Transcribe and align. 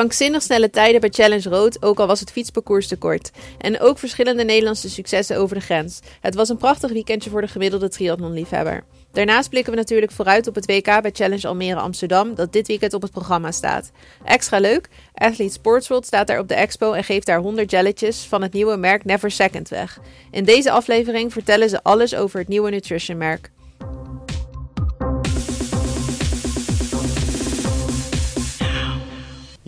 Krankzinnig 0.00 0.42
snelle 0.42 0.70
tijden 0.70 1.00
bij 1.00 1.10
Challenge 1.12 1.48
Rood, 1.48 1.82
ook 1.82 2.00
al 2.00 2.06
was 2.06 2.20
het 2.20 2.30
fietsparcours 2.30 2.86
te 2.86 2.96
kort. 2.96 3.30
En 3.58 3.80
ook 3.80 3.98
verschillende 3.98 4.44
Nederlandse 4.44 4.90
successen 4.90 5.36
over 5.36 5.56
de 5.56 5.62
grens. 5.62 6.00
Het 6.20 6.34
was 6.34 6.48
een 6.48 6.56
prachtig 6.56 6.92
weekendje 6.92 7.30
voor 7.30 7.40
de 7.40 7.48
gemiddelde 7.48 7.88
triathlonliefhebber. 7.88 8.84
Daarnaast 9.12 9.50
blikken 9.50 9.72
we 9.72 9.78
natuurlijk 9.78 10.12
vooruit 10.12 10.46
op 10.46 10.54
het 10.54 10.66
WK 10.66 10.84
bij 10.84 11.10
Challenge 11.12 11.48
Almere 11.48 11.80
Amsterdam, 11.80 12.34
dat 12.34 12.52
dit 12.52 12.66
weekend 12.66 12.94
op 12.94 13.02
het 13.02 13.10
programma 13.10 13.50
staat. 13.50 13.90
Extra 14.24 14.58
leuk, 14.58 14.88
Athlete 15.14 15.52
Sports 15.52 15.88
World 15.88 16.06
staat 16.06 16.26
daar 16.26 16.38
op 16.38 16.48
de 16.48 16.54
expo 16.54 16.92
en 16.92 17.04
geeft 17.04 17.26
daar 17.26 17.40
100 17.40 17.70
jelletjes 17.70 18.24
van 18.24 18.42
het 18.42 18.52
nieuwe 18.52 18.76
merk 18.76 19.04
Never 19.04 19.30
Second 19.30 19.68
weg. 19.68 19.98
In 20.30 20.44
deze 20.44 20.70
aflevering 20.70 21.32
vertellen 21.32 21.68
ze 21.68 21.82
alles 21.82 22.14
over 22.14 22.38
het 22.38 22.48
nieuwe 22.48 22.70
nutrition 22.70 23.18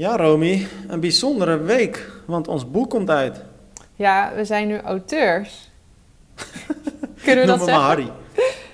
Ja, 0.02 0.16
Romy, 0.16 0.66
een 0.88 1.00
bijzondere 1.00 1.58
week, 1.58 2.10
want 2.26 2.48
ons 2.48 2.70
boek 2.70 2.90
komt 2.90 3.10
uit. 3.10 3.42
Ja, 3.94 4.32
we 4.34 4.44
zijn 4.44 4.68
nu 4.68 4.80
auteurs. 4.80 5.70
Kunnen 7.24 7.44
we 7.44 7.50
Noem 7.50 7.58
dat 7.58 7.66
me 7.66 7.72
maar? 7.72 7.80
Harry. 7.80 8.10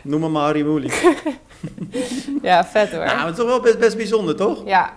Noem 0.02 0.20
me 0.20 0.28
maar 0.28 0.42
Harry 0.42 0.66
Moelie. 0.66 0.92
Ja, 2.42 2.64
vet 2.64 2.91
hoor. 2.91 3.05
Nou, 3.05 3.16
maar 3.16 3.27
het 3.27 3.30
is 3.30 3.36
toch 3.36 3.46
wel 3.46 3.60
best, 3.60 3.78
best 3.78 3.96
bijzonder, 3.96 4.36
toch? 4.36 4.62
Ja, 4.64 4.92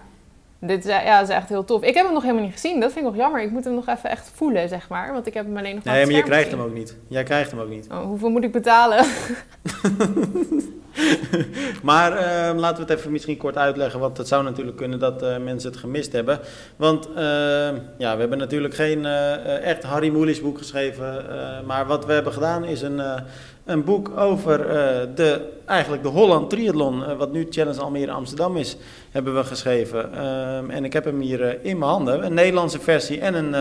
dit 0.59 0.85
is, 0.85 0.91
ja, 0.91 1.19
dat 1.19 1.29
is 1.29 1.35
echt 1.35 1.49
heel 1.49 1.65
tof. 1.65 1.83
Ik 1.83 1.93
heb 1.95 2.05
hem 2.05 2.13
nog 2.13 2.23
helemaal 2.23 2.43
niet 2.43 2.53
gezien. 2.53 2.79
Dat 2.79 2.91
vind 2.91 3.05
ik 3.05 3.11
nog 3.11 3.21
jammer. 3.21 3.41
Ik 3.41 3.51
moet 3.51 3.63
hem 3.63 3.73
nog 3.73 3.87
even 3.87 4.09
echt 4.09 4.31
voelen, 4.33 4.69
zeg 4.69 4.89
maar. 4.89 5.13
Want 5.13 5.27
ik 5.27 5.33
heb 5.33 5.45
hem 5.45 5.57
alleen 5.57 5.75
nog 5.75 5.83
Nee, 5.83 6.05
maar 6.05 6.15
je 6.15 6.23
krijgt 6.23 6.51
hem 6.51 6.59
ook 6.59 6.73
niet. 6.73 6.97
Jij 7.07 7.23
krijgt 7.23 7.51
hem 7.51 7.59
ook 7.59 7.69
niet. 7.69 7.87
Oh, 7.91 8.03
hoeveel 8.03 8.29
moet 8.29 8.43
ik 8.43 8.51
betalen? 8.51 9.05
Maar 11.83 12.17
ehm, 12.17 12.57
laten 12.57 12.85
we 12.85 12.91
het 12.91 12.99
even 12.99 13.11
misschien 13.11 13.37
kort 13.37 13.57
uitleggen, 13.57 13.99
want 13.99 14.17
het 14.17 14.27
zou 14.27 14.43
natuurlijk 14.43 14.77
kunnen 14.77 14.99
dat 14.99 15.21
eh, 15.21 15.37
mensen 15.37 15.69
het 15.71 15.79
gemist 15.79 16.11
hebben. 16.11 16.39
Want 16.75 17.07
ehm, 17.15 17.75
ja, 17.97 18.13
we 18.13 18.19
hebben 18.19 18.37
natuurlijk 18.37 18.73
geen 18.73 19.05
eh, 19.05 19.63
echt 19.63 19.83
Harry 19.83 20.09
Moelis 20.09 20.41
boek 20.41 20.57
geschreven, 20.57 21.29
eh, 21.29 21.65
maar 21.65 21.85
wat 21.87 22.05
we 22.05 22.13
hebben 22.13 22.33
gedaan 22.33 22.65
is 22.65 22.81
een, 22.81 23.01
een 23.65 23.83
boek 23.83 24.17
over 24.17 24.57
de, 25.15 25.49
eigenlijk 25.65 26.03
de 26.03 26.09
Holland 26.09 26.49
Triathlon, 26.49 27.17
wat 27.17 27.31
nu 27.31 27.47
Challenge 27.49 27.81
Almere 27.81 28.11
Amsterdam 28.11 28.57
is, 28.57 28.77
hebben 29.11 29.35
we 29.35 29.43
geschreven. 29.43 30.13
Ehm, 30.13 30.69
en 30.69 30.85
ik 30.85 30.93
heb 30.93 31.05
hem 31.05 31.19
hier 31.19 31.65
in 31.65 31.77
mijn 31.77 31.91
handen, 31.91 32.25
een 32.25 32.33
Nederlandse 32.33 32.79
versie 32.79 33.19
en 33.19 33.33
een, 33.33 33.55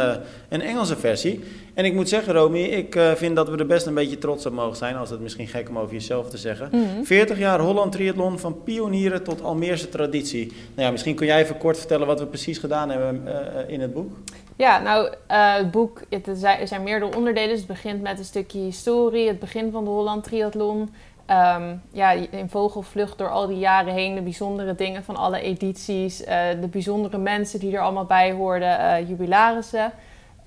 een 0.49 0.61
Engelse 0.61 0.97
versie. 0.97 1.45
En 1.81 1.87
ik 1.87 1.95
moet 1.95 2.09
zeggen, 2.09 2.33
Romy, 2.33 2.59
ik 2.59 2.95
eh, 2.95 3.13
vind 3.13 3.37
dat 3.37 3.49
we 3.49 3.57
er 3.57 3.67
best 3.67 3.87
een 3.87 3.95
beetje 3.95 4.19
trots 4.19 4.47
op 4.47 4.53
mogen 4.53 4.77
zijn, 4.77 4.97
als 4.97 5.11
het 5.11 5.21
misschien 5.21 5.47
gek 5.47 5.69
om 5.69 5.79
over 5.79 5.93
jezelf 5.93 6.31
te 6.31 6.37
zeggen. 6.37 6.69
Mhm. 6.73 7.03
40 7.03 7.39
jaar 7.39 7.61
Holland 7.61 7.93
Triathlon, 7.93 8.39
van 8.39 8.63
pionieren 8.63 9.25
tot 9.25 9.43
Almeerse 9.43 9.89
traditie. 9.89 10.47
Nou 10.47 10.83
ja, 10.87 10.91
misschien 10.91 11.15
kun 11.15 11.27
jij 11.27 11.41
even 11.41 11.59
kort 11.59 11.79
vertellen 11.79 12.07
wat 12.07 12.21
we 12.21 12.27
precies 12.27 12.59
gedaan 12.59 12.91
hebben 12.91 13.23
eh, 13.27 13.73
in 13.73 13.81
het 13.81 13.93
boek. 13.93 14.13
Ja, 14.57 14.81
nou, 14.81 15.15
eh, 15.27 15.55
het 15.55 15.71
boek, 15.71 16.03
het 16.09 16.27
er 16.27 16.37
zijn, 16.37 16.69
er 16.71 16.81
meerdere 16.81 17.17
onderdelen. 17.17 17.49
Dus 17.49 17.59
het 17.59 17.67
begint 17.67 18.03
met 18.03 18.19
een 18.19 18.25
stukje 18.25 18.59
historie, 18.59 19.29
het 19.29 19.39
begin 19.39 19.71
van 19.71 19.85
de 19.85 19.91
Holland 19.91 20.25
Triathlon. 20.25 20.95
Ehm, 21.27 21.75
ja, 21.93 22.11
in 22.11 22.49
vogelvlucht 22.49 23.19
door 23.19 23.31
al 23.31 23.47
die 23.47 23.59
jaren 23.59 23.95
heen, 23.95 24.15
de 24.15 24.23
bijzondere 24.23 24.75
dingen 24.75 25.05
van 25.05 25.17
alle 25.17 25.41
edities, 25.41 26.17
de 26.61 26.69
bijzondere 26.71 27.19
mensen 27.19 27.61
die 27.61 27.77
er 27.77 27.83
allemaal 27.83 28.05
bij 28.05 28.33
hoorden, 28.33 29.07
jubilarissen. 29.07 29.93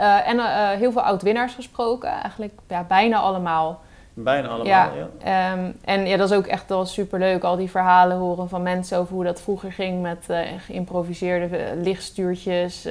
Eh, 0.03 0.27
en 0.27 0.39
eh, 0.39 0.69
heel 0.69 0.91
veel 0.91 1.01
oud-winnaars 1.01 1.53
gesproken, 1.53 2.09
eigenlijk 2.09 2.53
ja, 2.67 2.83
bijna 2.83 3.17
allemaal. 3.17 3.81
Bijna 4.13 4.47
allemaal, 4.47 4.65
Ja. 4.65 4.91
ja. 4.95 5.51
Ehm, 5.51 5.71
en 5.85 6.05
ja, 6.05 6.17
dat 6.17 6.31
is 6.31 6.37
ook 6.37 6.45
echt 6.45 6.69
wel 6.69 6.85
superleuk. 6.85 7.43
Al 7.43 7.55
die 7.55 7.69
verhalen 7.69 8.17
horen 8.17 8.49
van 8.49 8.61
mensen 8.61 8.97
over 8.97 9.13
hoe 9.13 9.23
dat 9.23 9.41
vroeger 9.41 9.71
ging 9.71 10.01
met 10.01 10.25
eh, 10.27 10.39
geïmproviseerde 10.65 11.75
lichtstuurtjes. 11.81 12.87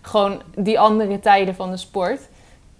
gewoon 0.00 0.42
die 0.54 0.80
andere 0.80 1.20
tijden 1.20 1.54
van 1.54 1.70
de 1.70 1.76
sport. 1.76 2.28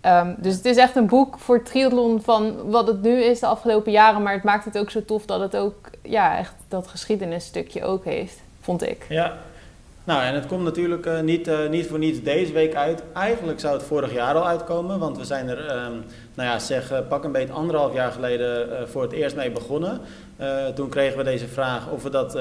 Ehm, 0.01 0.35
dus 0.37 0.55
het 0.57 0.65
is 0.65 0.77
echt 0.77 0.97
een 0.97 1.07
boek 1.07 1.39
voor 1.39 1.63
triathlon 1.63 2.23
van 2.23 2.71
wat 2.71 2.87
het 2.87 3.03
nu 3.03 3.23
is 3.23 3.41
de 3.41 3.47
afgelopen 3.47 3.93
jaren. 3.93 4.23
Maar 4.23 4.33
het 4.33 4.43
maakt 4.43 4.65
het 4.65 4.79
ook 4.79 4.91
zo 4.91 5.05
tof 5.05 5.27
dat 5.27 5.41
het 5.41 5.57
ook 5.57 5.91
ja, 6.03 6.39
echt 6.39 6.55
dat 6.69 6.89
geschiedenisstukje 6.89 7.85
ook 7.85 8.05
heeft, 8.05 8.43
vond 8.61 8.83
ik. 8.89 9.07
Ja. 9.09 9.37
Nou, 10.09 10.23
en 10.23 10.35
het 10.35 10.47
komt 10.47 10.63
natuurlijk 10.65 11.07
eh, 11.07 11.21
niet, 11.21 11.49
eh, 11.49 11.69
niet 11.69 11.87
voor 11.87 11.99
niets 11.99 12.23
deze 12.23 12.53
week 12.53 12.75
uit. 12.75 13.03
Eigenlijk 13.13 13.61
zou 13.61 13.75
het 13.75 13.83
vorig 13.83 14.13
jaar 14.13 14.35
al 14.35 14.47
uitkomen, 14.47 14.99
want 14.99 15.19
we 15.19 15.25
zijn 15.25 15.49
er, 15.49 15.67
ehm, 15.67 15.93
nou 16.35 16.49
ja, 16.49 16.59
zeg, 16.59 16.91
eh, 16.91 16.99
pak 17.09 17.25
een 17.25 17.33
beetje 17.33 17.53
anderhalf 17.53 17.95
jaar 17.95 18.13
geleden 18.13 18.69
voor 18.89 19.03
het 19.03 19.13
eerst 19.13 19.37
mee 19.37 19.51
begonnen. 19.51 20.01
Toen 20.75 20.89
kregen 20.89 21.19
we 21.19 21.25
deze 21.25 21.49
vraag 21.49 21.91
of 21.91 22.03
we 22.03 22.11
dat 22.11 22.39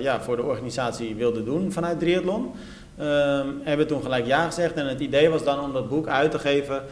ja, 0.00 0.20
voor 0.20 0.36
de 0.36 0.42
organisatie 0.42 1.14
wilden 1.14 1.44
doen 1.44 1.72
vanuit 1.72 1.98
Triathlon. 1.98 2.50
Ehm, 2.98 3.46
hebben 3.62 3.86
we 3.86 3.92
toen 3.92 4.02
gelijk 4.02 4.26
ja 4.26 4.44
gezegd 4.44 4.74
en 4.74 4.86
het 4.86 5.00
idee 5.00 5.28
was 5.28 5.44
dan 5.44 5.60
om 5.60 5.72
dat 5.72 5.88
boek 5.88 6.06
uit 6.08 6.30
te 6.30 6.38
geven 6.38 6.82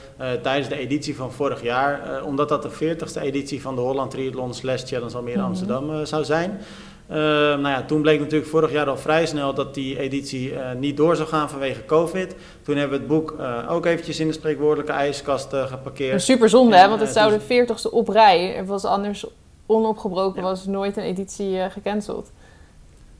tijdens 0.42 0.68
de 0.68 0.78
editie 0.78 1.16
van 1.16 1.32
vorig 1.32 1.62
jaar. 1.62 2.22
omdat 2.24 2.48
dat 2.48 2.62
de 2.62 2.70
40ste 2.70 3.20
editie 3.20 3.62
van 3.62 3.74
de 3.74 3.80
Holland 3.80 4.10
Triathlon 4.10 4.54
slash 4.54 4.82
Challenge 4.84 5.16
Almere 5.16 5.36
Mhm. 5.36 5.46
Amsterdam 5.46 6.06
zou 6.06 6.24
zijn. 6.24 6.60
Ehm, 7.08 7.18
nou 7.60 7.68
ja, 7.68 7.82
toen 7.82 8.02
bleek 8.02 8.20
natuurlijk 8.20 8.50
vorig 8.50 8.72
jaar 8.72 8.86
al 8.88 8.96
vrij 8.96 9.26
snel 9.26 9.54
dat 9.54 9.74
die 9.74 9.98
editie 9.98 10.54
eh, 10.54 10.76
niet 10.76 10.96
door 10.96 11.16
zou 11.16 11.28
gaan 11.28 11.50
vanwege 11.50 11.84
COVID. 11.84 12.34
Toen 12.62 12.76
hebben 12.76 12.98
we 12.98 13.04
het 13.04 13.12
boek 13.14 13.34
eh, 13.38 13.66
ook 13.72 13.86
eventjes 13.86 14.20
in 14.20 14.26
de 14.26 14.32
spreekwoordelijke 14.32 14.92
ijskast 14.92 15.52
eh, 15.52 15.66
geparkeerd. 15.66 16.22
Super 16.22 16.48
zonde, 16.48 16.76
hè? 16.76 16.88
Want 16.88 17.00
het 17.00 17.08
eh, 17.08 17.14
zou 17.14 17.38
de 17.38 17.64
40ste 17.66 17.90
op 17.90 18.08
rij. 18.08 18.56
Er 18.56 18.66
was 18.66 18.84
anders 18.84 19.26
onopgebroken, 19.66 20.42
Ja. 20.42 20.48
was 20.48 20.66
nooit 20.66 20.96
een 20.96 21.02
editie 21.02 21.58
eh, 21.60 21.70
gecanceld. 21.70 22.30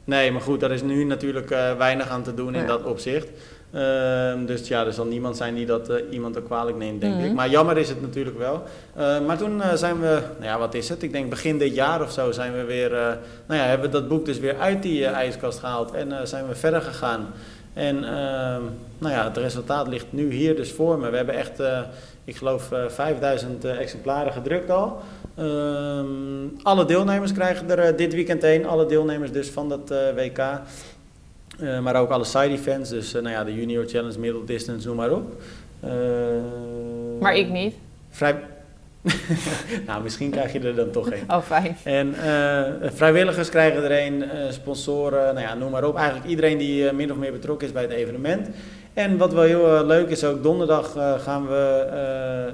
Nee, 0.04 0.32
maar 0.32 0.40
goed, 0.40 0.60
daar 0.60 0.70
is 0.70 0.82
nu 0.82 1.04
natuurlijk 1.04 1.50
eh, 1.50 1.76
weinig 1.76 2.08
aan 2.08 2.22
te 2.22 2.34
doen 2.34 2.54
in 2.54 2.60
Ja. 2.60 2.66
dat 2.66 2.84
opzicht. 2.84 3.28
Ehm, 3.72 4.44
dus 4.46 4.68
ja, 4.68 4.86
er 4.86 4.92
zal 4.92 5.04
niemand 5.04 5.36
zijn 5.36 5.54
die 5.54 5.66
dat 5.66 5.88
eh, 5.88 5.96
iemand 6.10 6.38
ook 6.38 6.44
kwalijk 6.44 6.76
neemt, 6.76 7.00
denk 7.00 7.14
Mhm. 7.14 7.24
ik. 7.24 7.32
Maar 7.32 7.48
jammer 7.48 7.78
is 7.78 7.88
het 7.88 8.00
natuurlijk 8.00 8.38
wel. 8.38 8.62
Eh, 8.94 9.20
maar 9.26 9.38
toen 9.38 9.62
eh, 9.62 9.74
zijn 9.74 10.00
we, 10.00 10.20
nou 10.38 10.44
ja, 10.44 10.58
wat 10.58 10.74
is 10.74 10.88
het? 10.88 11.02
Ik 11.02 11.12
denk 11.12 11.30
begin 11.30 11.58
dit 11.58 11.74
jaar 11.74 12.02
of 12.02 12.10
zo 12.12 12.32
zijn 12.32 12.52
we 12.52 12.64
weer, 12.64 12.94
eh, 12.94 13.06
nou 13.46 13.60
ja, 13.60 13.66
hebben 13.66 13.86
we 13.90 13.92
dat 13.92 14.08
boek 14.08 14.24
dus 14.26 14.38
weer 14.38 14.58
uit 14.58 14.82
die 14.82 15.06
ijskast 15.06 15.58
gehaald 15.58 15.92
en 15.92 16.28
zijn 16.28 16.48
we 16.48 16.54
verder 16.54 16.80
gegaan. 16.82 17.26
En 17.74 17.96
ehm, 18.04 18.62
nou 18.98 19.14
ja, 19.14 19.24
het 19.24 19.36
resultaat 19.36 19.88
ligt 19.88 20.06
nu 20.10 20.32
hier 20.32 20.56
dus 20.56 20.72
voor 20.72 20.98
me. 20.98 21.10
We 21.10 21.16
hebben 21.16 21.34
echt, 21.34 21.62
ik 22.24 22.36
geloof, 22.36 22.72
eh 22.72 22.84
5000 22.88 23.64
eh, 23.64 23.78
exemplaren 23.80 24.32
gedrukt 24.32 24.70
al. 24.70 24.98
Ehm, 25.36 26.06
alle 26.62 26.84
deelnemers 26.84 27.32
krijgen 27.32 27.78
er 27.78 27.96
dit 27.96 28.14
weekend 28.14 28.42
heen. 28.42 28.66
Alle 28.66 28.86
deelnemers 28.86 29.32
dus 29.32 29.48
van 29.48 29.68
dat 29.68 29.92
WK. 30.14 30.38
Eh, 31.58 31.78
maar 31.78 31.96
ook 31.96 32.10
alle 32.10 32.24
side 32.24 32.48
events. 32.48 32.90
Dus 32.90 33.14
eh, 33.14 33.22
nou 33.22 33.34
ja, 33.34 33.44
de 33.44 33.54
Junior 33.54 33.86
Challenge, 33.86 34.18
Middle 34.18 34.44
Distance, 34.44 34.86
noem 34.86 34.96
maar 34.96 35.10
op. 35.10 35.32
Eh, 35.80 35.90
Maar 37.20 37.36
ik 37.36 37.48
niet. 37.48 37.74
Vrij... 38.10 38.34
nou, 39.86 40.02
misschien 40.02 40.30
krijg 40.30 40.52
je 40.52 40.60
er 40.60 40.74
dan 40.74 40.90
toch 40.90 41.10
een. 41.10 41.22
Oh, 41.28 41.42
fijn. 41.42 41.76
En 41.84 42.14
vrijwilligers 42.94 43.48
krijgen 43.48 43.84
er 43.84 44.06
een, 44.06 44.24
sponsoren, 44.52 45.34
nou 45.34 45.46
ja, 45.46 45.54
noem 45.54 45.70
maar 45.70 45.84
op. 45.84 45.96
Eigenlijk 45.96 46.28
iedereen 46.28 46.58
die 46.58 46.92
min 46.92 47.10
of 47.12 47.16
meer 47.16 47.32
betrokken 47.32 47.66
is 47.66 47.72
bij 47.72 47.82
het 47.82 47.92
evenement. 47.92 48.48
En 48.94 49.16
wat 49.16 49.32
wel 49.32 49.42
heel 49.42 49.86
leuk 49.86 50.08
is, 50.08 50.24
ook 50.24 50.42
donderdag 50.42 50.92
gaan 51.22 51.46
we 51.46 51.86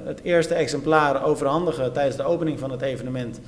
het 0.04 0.21
eerste 0.22 0.54
exemplaar 0.54 1.25
overhandigen 1.25 1.92
tijdens 1.92 2.16
de 2.16 2.25
opening 2.25 2.59
van 2.59 2.71
het 2.71 2.82
evenement 2.82 3.41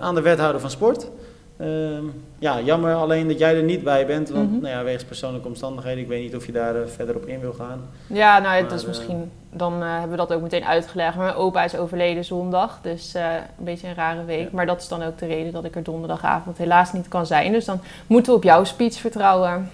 aan 0.00 0.14
de 0.14 0.20
wethouder 0.20 0.60
van 0.60 0.70
sport. 0.70 1.10
Ehm, 1.56 2.04
ja, 2.38 2.60
jammer 2.60 2.94
alleen 2.94 3.28
dat 3.28 3.38
jij 3.38 3.56
er 3.56 3.62
niet 3.62 3.84
bij 3.84 4.06
bent, 4.06 4.28
want 4.30 4.50
Mhm. 4.50 4.60
nou 4.60 4.74
ja, 4.74 4.82
wegens 4.84 5.04
persoonlijke 5.04 5.48
omstandigheden, 5.48 6.02
ik 6.02 6.08
weet 6.08 6.22
niet 6.22 6.36
of 6.36 6.46
je 6.46 6.52
daar 6.52 6.74
eh, 6.76 6.88
verder 6.88 7.16
op 7.16 7.26
in 7.26 7.40
wil 7.40 7.52
gaan. 7.52 7.80
Ja, 8.06 8.38
nou, 8.38 8.54
het 8.56 8.64
Maar, 8.64 8.74
is 8.74 8.82
eh, 8.82 8.88
misschien... 8.88 9.30
Dan 9.50 9.82
eh, 9.82 9.90
hebben 9.90 10.10
we 10.10 10.16
dat 10.16 10.32
ook 10.32 10.42
meteen 10.42 10.64
uitgelegd. 10.64 11.14
Maar 11.16 11.24
mijn 11.24 11.36
opa 11.36 11.64
is 11.64 11.76
overleden 11.76 12.24
zondag. 12.24 12.78
Dus 12.82 13.14
een 13.14 13.64
beetje 13.64 13.88
een 13.88 13.94
rare 13.94 14.24
week. 14.24 14.42
Ja. 14.42 14.48
Maar 14.52 14.66
dat 14.66 14.80
is 14.80 14.88
dan 14.88 15.02
ook 15.02 15.18
de 15.18 15.26
reden 15.26 15.52
dat 15.52 15.64
ik 15.64 15.74
er 15.76 15.82
donderdagavond 15.82 16.58
helaas 16.58 16.92
niet 16.92 17.08
kan 17.08 17.26
zijn. 17.26 17.52
Dus 17.52 17.64
dan 17.64 17.80
moeten 18.06 18.32
we 18.32 18.38
op 18.38 18.44
jouw 18.44 18.64
speech 18.64 18.94
vertrouwen. 18.94 19.70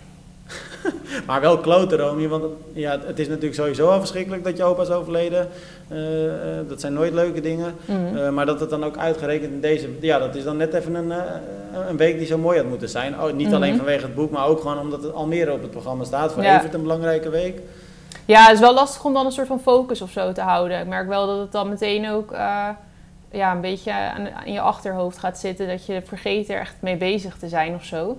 Maar 1.26 1.40
wel 1.40 1.58
kloten, 1.58 1.98
Romy, 1.98 2.28
want 2.28 2.44
ja, 2.72 2.98
het 3.06 3.18
is 3.18 3.28
natuurlijk 3.28 3.54
sowieso 3.54 3.88
al 3.90 3.98
verschrikkelijk 3.98 4.44
dat 4.44 4.56
je 4.56 4.64
opa 4.64 4.82
is 4.82 4.90
overleden. 4.90 5.48
Eh, 5.88 6.58
eh, 6.58 6.68
dat 6.68 6.80
zijn 6.80 6.92
nooit 6.92 7.12
leuke 7.12 7.40
dingen. 7.40 7.74
Mhm. 7.84 8.16
Eh, 8.16 8.28
maar 8.28 8.46
dat 8.46 8.60
het 8.60 8.70
dan 8.70 8.84
ook 8.84 8.96
uitgerekend 8.96 9.52
in 9.52 9.60
deze... 9.60 9.88
Ja, 10.00 10.18
dat 10.18 10.34
is 10.34 10.44
dan 10.44 10.56
net 10.56 10.74
even 10.74 10.94
een, 10.94 11.12
een 11.88 11.96
week 11.96 12.18
die 12.18 12.26
zo 12.26 12.38
mooi 12.38 12.58
had 12.58 12.66
moeten 12.68 12.88
zijn. 12.88 13.20
Oh, 13.20 13.32
niet 13.32 13.46
Mhm. 13.46 13.56
alleen 13.56 13.76
vanwege 13.76 14.02
het 14.04 14.14
boek, 14.14 14.30
maar 14.30 14.46
ook 14.46 14.60
gewoon 14.60 14.78
omdat 14.78 15.02
het 15.02 15.12
Almere 15.12 15.52
op 15.52 15.62
het 15.62 15.70
programma 15.70 16.04
staat. 16.04 16.32
Voor 16.32 16.42
Ja. 16.42 16.58
Evert 16.58 16.74
een 16.74 16.82
belangrijke 16.82 17.30
week. 17.30 17.60
Ja, 18.24 18.44
het 18.44 18.54
is 18.54 18.60
wel 18.60 18.74
lastig 18.74 19.04
om 19.04 19.12
dan 19.12 19.26
een 19.26 19.32
soort 19.32 19.46
van 19.46 19.60
focus 19.60 20.02
of 20.02 20.10
zo 20.10 20.32
te 20.32 20.40
houden. 20.40 20.80
Ik 20.80 20.86
merk 20.86 21.08
wel 21.08 21.26
dat 21.26 21.38
het 21.38 21.52
dan 21.52 21.68
meteen 21.68 22.10
ook 22.10 22.30
ja, 23.32 23.52
een 23.52 23.60
beetje 23.60 23.92
aan, 23.92 24.28
in 24.44 24.52
je 24.52 24.60
achterhoofd 24.60 25.18
gaat 25.18 25.38
zitten. 25.38 25.68
Dat 25.68 25.86
je 25.86 26.02
vergeet 26.04 26.48
er 26.48 26.60
echt 26.60 26.74
mee 26.80 26.96
bezig 26.96 27.36
te 27.36 27.48
zijn 27.48 27.74
of 27.74 27.84
zo. 27.84 28.18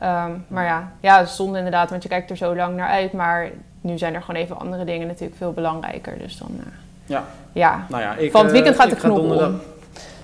Ehm, 0.00 0.30
maar 0.48 0.64
ja, 0.64 0.92
ja, 1.00 1.18
het 1.18 1.28
zonde 1.28 1.56
inderdaad, 1.56 1.90
want 1.90 2.02
je 2.02 2.08
kijkt 2.08 2.30
er 2.30 2.36
zo 2.36 2.56
lang 2.56 2.76
naar 2.76 2.88
uit. 2.88 3.12
Maar 3.12 3.50
nu 3.80 3.98
zijn 3.98 4.14
er 4.14 4.22
gewoon 4.22 4.40
even 4.40 4.58
andere 4.58 4.84
dingen 4.84 5.06
natuurlijk 5.06 5.36
veel 5.36 5.52
belangrijker. 5.52 6.18
Dus 6.18 6.38
dan, 6.38 6.48
eh, 6.58 6.66
Ja. 7.06 7.24
ja, 7.52 7.86
Nou 7.88 8.02
ja, 8.02 8.14
ik, 8.14 8.30
van 8.30 8.40
het 8.40 8.48
eh, 8.50 8.56
weekend 8.56 8.76
gaat 8.80 8.90
de 8.90 8.96
ga 8.96 9.00
knop 9.08 9.16
donderdag- 9.16 9.48
om, 9.48 9.60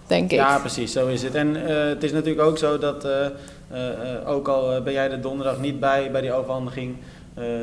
denk 0.06 0.25
ik. 0.31 0.38
Ja, 0.38 0.58
precies, 0.58 0.93
zo 0.93 1.06
is 1.06 1.23
het. 1.23 1.34
En 1.34 1.67
eh, 1.69 1.88
het 1.88 2.02
is 2.02 2.12
natuurlijk 2.12 2.46
ook 2.46 2.58
zo 2.58 2.78
dat, 2.78 3.08
ook 4.26 4.49
al 4.49 4.82
ben 4.82 4.93
jij 4.93 5.11
er 5.11 5.20
donderdag 5.20 5.58
niet 5.58 5.81
bij, 5.81 6.11
bij 6.11 6.20
die 6.20 6.32
overhandiging, 6.32 6.96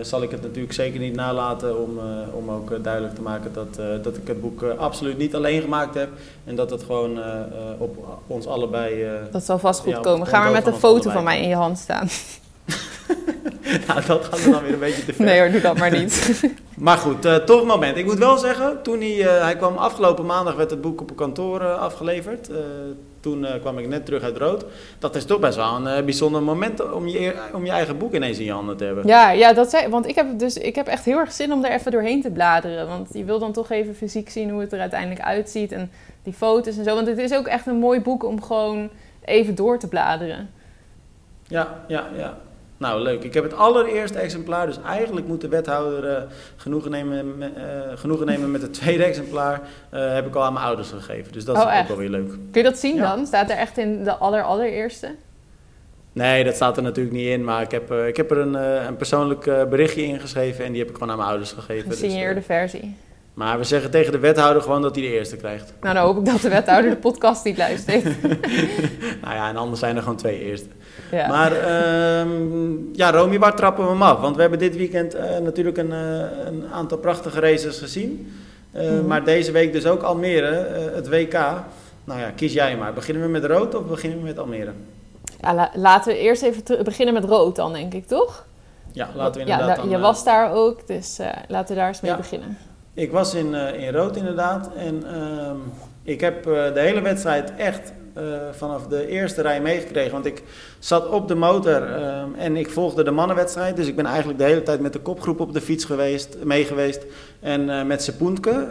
zal 0.01 0.21
ik 0.21 0.31
het 0.31 0.41
natuurlijk 0.41 0.73
zeker 0.73 0.99
niet 0.99 1.15
nalaten 1.15 1.79
om, 1.79 1.99
om 2.33 2.49
ook 2.49 2.83
duidelijk 2.83 3.15
te 3.15 3.21
maken 3.21 3.53
dat, 3.53 4.03
dat 4.03 4.17
ik 4.17 4.27
het 4.27 4.41
boek 4.41 4.63
absoluut 4.63 5.17
niet 5.17 5.35
alleen 5.35 5.61
gemaakt 5.61 5.95
heb. 5.95 6.09
En 6.43 6.55
dat 6.55 6.69
het 6.69 6.83
gewoon 6.83 7.19
op 7.77 7.97
ons 8.27 8.47
allebei... 8.47 9.07
dat 9.31 9.43
zal 9.43 9.59
vast 9.59 9.79
goed 9.79 9.99
komen. 9.99 10.27
Ga 10.27 10.39
maar 10.39 10.51
met 10.51 10.67
een 10.67 10.73
foto 10.73 11.09
van 11.09 11.23
mij 11.23 11.41
in 11.41 11.49
je 11.49 11.55
hand 11.55 11.77
staan. 11.77 12.07
nou, 13.87 14.05
dat 14.05 14.25
gaat 14.25 14.43
dan 14.43 14.63
weer 14.63 14.73
een 14.73 14.79
beetje 14.79 15.05
te 15.05 15.13
ver. 15.13 15.25
Nee 15.25 15.39
hoor, 15.39 15.51
doe 15.51 15.61
dat 15.61 15.77
maar 15.77 15.91
niet. 15.91 16.43
maar 16.77 16.97
goed, 16.97 17.25
uh, 17.25 17.35
tof 17.35 17.63
moment. 17.63 17.97
Ik 17.97 18.05
moet 18.05 18.17
wel 18.17 18.37
zeggen, 18.37 18.81
toen 18.81 18.99
hij, 18.99 19.15
uh, 19.15 19.41
hij 19.41 19.55
kwam 19.55 19.77
afgelopen 19.77 20.25
maandag, 20.25 20.55
werd 20.55 20.69
het 20.69 20.81
boek 20.81 21.01
op 21.01 21.09
een 21.09 21.15
kantoor 21.15 21.61
uh, 21.61 21.79
afgeleverd. 21.79 22.49
Toen 23.23 23.47
kwam 23.61 23.77
ik 23.77 23.87
net 23.87 24.05
terug 24.05 24.23
uit 24.23 24.37
Rood. 24.37 24.65
Dat 24.99 25.15
is 25.15 25.25
toch 25.25 25.39
best 25.39 25.55
wel 25.55 25.87
een 25.87 26.05
bijzonder 26.05 26.43
moment 26.43 26.91
om 26.91 27.07
je, 27.07 27.33
om 27.53 27.65
je 27.65 27.71
eigen 27.71 27.97
boek 27.97 28.13
ineens 28.13 28.37
in 28.37 28.45
je 28.45 28.51
handen 28.51 28.77
te 28.77 28.83
hebben. 28.83 29.07
Ja, 29.07 29.31
ja 29.31 29.53
dat 29.53 29.69
zei, 29.69 29.87
want 29.87 30.07
ik 30.07 30.15
heb, 30.15 30.39
dus, 30.39 30.57
ik 30.57 30.75
heb 30.75 30.87
echt 30.87 31.05
heel 31.05 31.17
erg 31.17 31.31
zin 31.31 31.53
om 31.53 31.61
daar 31.61 31.71
even 31.71 31.91
doorheen 31.91 32.21
te 32.21 32.31
bladeren. 32.31 32.87
Want 32.87 33.09
je 33.11 33.23
wil 33.23 33.39
dan 33.39 33.51
toch 33.51 33.69
even 33.69 33.95
fysiek 33.95 34.29
zien 34.29 34.49
hoe 34.49 34.61
het 34.61 34.73
er 34.73 34.79
uiteindelijk 34.79 35.21
uitziet. 35.21 35.71
En 35.71 35.91
die 36.23 36.33
foto's 36.33 36.77
en 36.77 36.83
zo. 36.83 36.95
Want 36.95 37.07
het 37.07 37.17
is 37.17 37.33
ook 37.33 37.47
echt 37.47 37.67
een 37.67 37.79
mooi 37.79 38.01
boek 38.01 38.23
om 38.23 38.41
gewoon 38.41 38.89
even 39.25 39.55
door 39.55 39.79
te 39.79 39.87
bladeren. 39.87 40.49
Ja, 41.47 41.83
ja, 41.87 42.07
ja. 42.15 42.37
Nou, 42.83 43.01
leuk. 43.01 43.23
Ik 43.23 43.33
heb 43.33 43.43
het 43.43 43.53
allereerste 43.53 44.19
exemplaar, 44.19 44.65
dus 44.65 44.81
eigenlijk 44.85 45.27
moet 45.27 45.41
de 45.41 45.47
wethouder 45.47 46.11
uh, 46.11 46.23
genoegen, 46.55 46.91
nemen, 46.91 47.37
uh, 47.39 47.51
genoegen 47.95 48.25
nemen 48.25 48.51
met 48.51 48.61
het 48.61 48.73
tweede 48.81 49.03
exemplaar. 49.03 49.61
Uh, 49.93 50.13
heb 50.13 50.27
ik 50.27 50.35
al 50.35 50.43
aan 50.43 50.53
mijn 50.53 50.65
ouders 50.65 50.89
gegeven. 50.89 51.33
Dus 51.33 51.45
dat 51.45 51.57
is 51.57 51.63
oh, 51.63 51.79
ook 51.79 51.87
wel 51.87 51.97
weer 51.97 52.09
leuk. 52.09 52.27
Kun 52.27 52.61
je 52.61 52.63
dat 52.63 52.77
zien 52.77 52.97
dan? 52.97 53.25
Staat 53.25 53.49
er 53.49 53.57
echt 53.57 53.77
in 53.77 54.03
de 54.03 54.15
aller, 54.15 54.43
allereerste? 54.43 55.15
Nee, 56.13 56.43
dat 56.43 56.55
staat 56.55 56.77
er 56.77 56.83
natuurlijk 56.83 57.15
niet 57.15 57.27
in. 57.27 57.43
Maar 57.43 57.61
ik 57.61 57.71
heb, 57.71 57.91
ik 57.91 58.17
heb 58.17 58.31
er 58.31 58.37
een, 58.37 58.53
een 58.87 58.95
persoonlijk 58.95 59.69
berichtje 59.69 60.03
ingeschreven 60.03 60.65
en 60.65 60.71
die 60.71 60.81
heb 60.81 60.89
ik 60.89 60.95
gewoon 60.95 61.11
aan 61.11 61.17
mijn 61.17 61.29
ouders 61.29 61.51
gegeven. 61.51 61.91
Een 61.91 61.97
signeerde 61.97 62.35
dus, 62.35 62.45
versie. 62.45 62.95
Maar 63.33 63.57
we 63.57 63.63
zeggen 63.63 63.91
tegen 63.91 64.11
de 64.11 64.19
wethouder 64.19 64.61
gewoon 64.61 64.81
dat 64.81 64.95
hij 64.95 65.03
de 65.03 65.11
eerste 65.11 65.37
krijgt. 65.37 65.73
Nou, 65.81 65.95
dan 65.95 66.03
hoop 66.03 66.17
ik 66.17 66.25
dat 66.25 66.41
de 66.41 66.49
wethouder 66.49 66.91
de 66.91 66.97
podcast 66.97 67.43
niet 67.43 67.57
luistert. 67.57 68.03
nou 69.23 69.35
ja, 69.35 69.49
en 69.49 69.57
anders 69.57 69.79
zijn 69.79 69.95
er 69.95 70.01
gewoon 70.01 70.17
twee 70.17 70.39
eerste. 70.39 70.67
Ja. 71.13 71.27
Maar 71.27 71.51
uh, 71.51 72.71
ja, 72.93 73.11
Romy, 73.11 73.39
waar 73.39 73.55
trappen 73.55 73.83
we 73.83 73.89
hem 73.89 74.01
af? 74.01 74.19
Want 74.19 74.35
we 74.35 74.41
hebben 74.41 74.59
dit 74.59 74.75
weekend 74.75 75.15
uh, 75.15 75.37
natuurlijk 75.37 75.77
een, 75.77 75.91
uh, 75.91 76.19
een, 76.45 76.65
aantal 76.71 76.97
prachtige 76.97 77.39
races 77.39 77.79
gezien. 77.79 78.33
Mm 78.73 79.07
Maar 79.07 79.23
deze 79.23 79.51
week 79.51 79.73
dus 79.73 79.85
ook 79.85 80.01
Almere, 80.01 80.67
het 80.93 81.09
WK. 81.09 81.33
Nou 82.03 82.19
ja, 82.19 82.31
kies 82.35 82.53
jij 82.53 82.77
maar. 82.77 82.93
Beginnen 82.93 83.23
we 83.23 83.29
met 83.29 83.45
rood 83.45 83.75
of 83.75 83.85
beginnen 83.85 84.19
we 84.19 84.25
met 84.25 84.39
Almere? 84.39 84.71
Ja, 85.39 85.53
la 85.53 85.71
laten 85.75 86.13
we 86.13 86.19
eerst 86.19 86.41
even 86.41 86.83
beginnen 86.83 87.13
met 87.13 87.23
rood 87.23 87.55
dan, 87.55 87.73
denk 87.73 87.93
ik, 87.93 88.07
toch? 88.07 88.45
Ja, 88.91 89.09
laten 89.15 89.33
we 89.33 89.39
inderdaad 89.39 89.75
ja, 89.75 89.81
dan, 89.81 89.89
Je 89.89 89.99
was 89.99 90.23
daar 90.23 90.53
ook, 90.53 90.87
dus 90.87 91.19
laten 91.47 91.75
we 91.75 91.81
daar 91.81 91.87
eens 91.87 92.01
mee 92.01 92.11
ja. 92.11 92.17
beginnen. 92.17 92.57
Ik 92.93 93.11
was 93.11 93.33
in, 93.33 93.53
in 93.53 93.93
rood 93.93 94.15
inderdaad. 94.15 94.69
En 94.75 95.03
ehm, 95.07 95.57
ik 96.03 96.21
heb 96.21 96.43
de 96.43 96.79
hele 96.79 97.01
wedstrijd 97.01 97.53
echt 97.57 97.91
uh, 98.17 98.23
vanaf 98.51 98.87
de 98.87 99.07
eerste 99.07 99.41
rij 99.41 99.61
meegekregen. 99.61 100.11
Want 100.11 100.25
ik 100.25 100.43
zat 100.79 101.09
op 101.09 101.27
de 101.27 101.35
motor 101.35 101.81
uh, 101.81 102.21
en 102.37 102.55
ik 102.55 102.69
volgde 102.69 103.03
de 103.03 103.11
mannenwedstrijd. 103.11 103.75
Dus 103.75 103.87
ik 103.87 103.95
ben 103.95 104.05
eigenlijk 104.05 104.39
de 104.39 104.45
hele 104.45 104.63
tijd 104.63 104.79
met 104.79 104.93
de 104.93 104.99
kopgroep 104.99 105.39
op 105.39 105.53
de 105.53 105.61
fiets 105.61 105.85
geweest, 105.85 106.37
mee 106.43 106.65
geweest. 106.65 107.05
En 107.39 107.61
uh, 107.61 107.83
met 107.83 108.03
Sepoentke, 108.03 108.67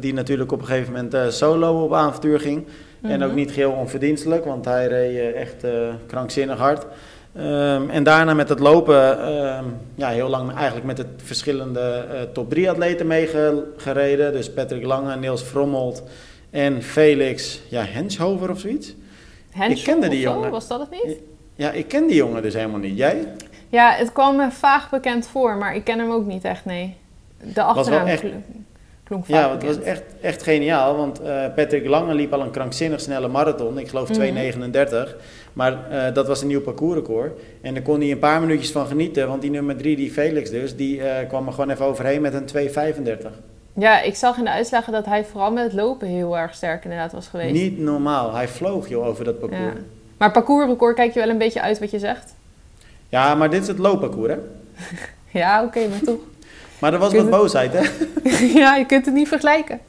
die 0.00 0.14
natuurlijk 0.14 0.52
op 0.52 0.60
een 0.60 0.66
gegeven 0.66 0.92
moment 0.92 1.34
solo 1.34 1.84
op 1.84 1.94
avontuur 1.94 2.40
ging. 2.40 2.56
Mm 2.58 2.64
-hmm. 3.00 3.10
En 3.10 3.24
ook 3.24 3.34
niet 3.34 3.50
geheel 3.50 3.72
onverdienstelijk, 3.72 4.44
want 4.44 4.64
hij 4.64 4.86
reed 4.86 5.34
echt 5.34 5.64
krankzinnig 6.06 6.58
hard. 6.58 6.86
Um, 7.38 7.90
en 7.90 8.02
daarna 8.02 8.34
met 8.34 8.48
het 8.48 8.58
lopen, 8.58 9.32
um, 9.32 9.76
ja, 9.94 10.08
heel 10.08 10.28
lang 10.28 10.54
eigenlijk 10.54 10.86
met 10.86 10.96
de 10.96 11.06
verschillende 11.16 12.04
top 12.32 12.50
3 12.50 12.70
atleten 12.70 13.06
meegereden. 13.06 14.32
Dus 14.32 14.52
Patrick 14.52 14.84
Lange, 14.84 15.16
Niels 15.16 15.42
Frommelt 15.42 16.02
en 16.50 16.82
Felix 16.82 17.60
ja, 17.68 17.84
Henshover 17.84 18.50
of 18.50 18.58
zoiets. 18.60 18.94
Henshover, 19.50 19.78
ik 19.78 19.84
kende 19.84 20.08
die 20.08 20.20
jongen. 20.20 20.50
was 20.50 20.68
dat 20.68 20.80
het 20.80 20.90
niet? 20.90 21.16
Ja, 21.54 21.70
ik 21.70 21.88
ken 21.88 22.06
die 22.06 22.16
jongen 22.16 22.42
dus 22.42 22.54
helemaal 22.54 22.80
niet. 22.80 22.96
Jij? 22.96 23.26
Ja, 23.68 23.92
het 23.92 24.12
kwam 24.12 24.36
me 24.36 24.50
vaag 24.50 24.90
bekend 24.90 25.28
voor, 25.28 25.56
maar 25.56 25.74
ik 25.74 25.84
ken 25.84 25.98
hem 25.98 26.10
ook 26.10 26.26
niet 26.26 26.44
echt, 26.44 26.64
nee. 26.64 26.96
De 27.54 27.62
achternaam 27.62 28.06
echt, 28.06 28.24
klonk 29.04 29.26
vaak 29.26 29.36
Ja, 29.36 29.50
het 29.50 29.64
was 29.64 29.80
echt, 29.80 30.02
echt 30.20 30.42
geniaal, 30.42 30.96
want 30.96 31.20
uh, 31.20 31.44
Patrick 31.54 31.86
Lange 31.86 32.14
liep 32.14 32.32
al 32.32 32.40
een 32.40 32.50
krankzinnig 32.50 33.00
snelle 33.00 33.28
marathon. 33.28 33.78
Ik 33.78 33.88
geloof 33.88 34.08
2,39. 34.08 34.18
Mhm. 34.18 35.06
Maar 35.52 35.72
uh, 35.90 36.14
dat 36.14 36.26
was 36.26 36.40
een 36.40 36.48
nieuw 36.48 36.60
parcoursrecord. 36.60 37.40
En 37.60 37.74
daar 37.74 37.82
kon 37.82 38.00
hij 38.00 38.10
een 38.10 38.18
paar 38.18 38.40
minuutjes 38.40 38.70
van 38.70 38.86
genieten, 38.86 39.28
want 39.28 39.42
die 39.42 39.50
nummer 39.50 39.76
3, 39.76 39.96
die 39.96 40.10
Felix 40.10 40.50
dus, 40.50 40.76
die 40.76 40.98
uh, 40.98 41.06
kwam 41.28 41.46
er 41.46 41.52
gewoon 41.52 41.70
even 41.70 41.84
overheen 41.84 42.20
met 42.20 42.34
een 42.34 42.70
2,35. 43.24 43.28
Ja, 43.78 44.00
ik 44.00 44.14
zag 44.14 44.38
in 44.38 44.44
de 44.44 44.50
uitslagen 44.50 44.92
dat 44.92 45.06
hij 45.06 45.24
vooral 45.24 45.52
met 45.52 45.64
het 45.64 45.72
lopen 45.72 46.08
heel 46.08 46.38
erg 46.38 46.54
sterk 46.54 46.84
inderdaad 46.84 47.12
was 47.12 47.26
geweest. 47.26 47.52
Niet 47.52 47.78
normaal. 47.78 48.34
Hij 48.34 48.48
vloog 48.48 48.88
joh 48.88 49.06
over 49.06 49.24
dat 49.24 49.38
parcours. 49.38 49.62
Ja. 49.62 49.80
Maar 50.16 50.30
parcoursrecord 50.30 50.94
kijk 50.94 51.14
je 51.14 51.20
wel 51.20 51.28
een 51.28 51.38
beetje 51.38 51.60
uit 51.60 51.78
wat 51.78 51.90
je 51.90 51.98
zegt? 51.98 52.34
Ja, 53.08 53.34
maar 53.34 53.50
dit 53.50 53.62
is 53.62 53.68
het 53.68 53.78
loopparcours 53.78 54.32
hè? 54.32 54.38
ja, 55.40 55.64
oké, 55.64 55.88
maar 55.88 56.00
toch. 56.00 56.20
maar 56.80 56.92
er 56.92 56.98
was 56.98 57.14
wat 57.14 57.30
boosheid 57.30 57.72
hè? 57.72 57.82
ja, 58.60 58.76
je 58.76 58.86
kunt 58.86 59.04
het 59.04 59.14
niet 59.14 59.28
vergelijken. 59.28 59.80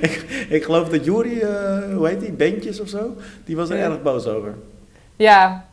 ik, 0.00 0.46
ik 0.48 0.64
geloof 0.64 0.88
dat 0.88 1.04
Jury, 1.04 1.42
uh, 1.42 1.94
hoe 1.94 2.08
heet 2.08 2.20
die, 2.20 2.32
Bentjes 2.32 2.80
of 2.80 2.88
zo, 2.88 3.16
die 3.44 3.56
was 3.56 3.70
er 3.70 3.78
erg 3.78 4.02
boos 4.02 4.26
over. 4.26 4.54
Ja, 5.16 5.66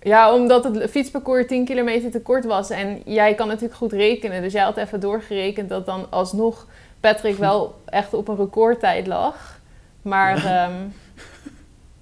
ja, 0.00 0.34
omdat 0.34 0.64
het 0.64 0.90
fietsparcours 0.90 1.46
10 1.46 1.64
kilometer 1.64 2.10
te 2.10 2.20
kort 2.20 2.44
was. 2.44 2.70
En 2.70 3.02
jij 3.04 3.34
kan 3.34 3.46
natuurlijk 3.48 3.74
goed 3.74 3.92
rekenen. 3.92 4.42
Dus 4.42 4.52
jij 4.52 4.62
had 4.62 4.76
even 4.76 5.00
doorgerekend 5.00 5.68
dat 5.68 5.86
dan 5.86 6.06
alsnog 6.10 6.66
Patrick 7.00 7.36
wel 7.48 7.74
echt 7.84 8.14
op 8.14 8.28
een 8.28 8.36
recordtijd 8.36 9.06
lag. 9.06 9.60
Maar, 10.02 10.44
ja. 10.44 10.66
Ehm, 10.66 10.74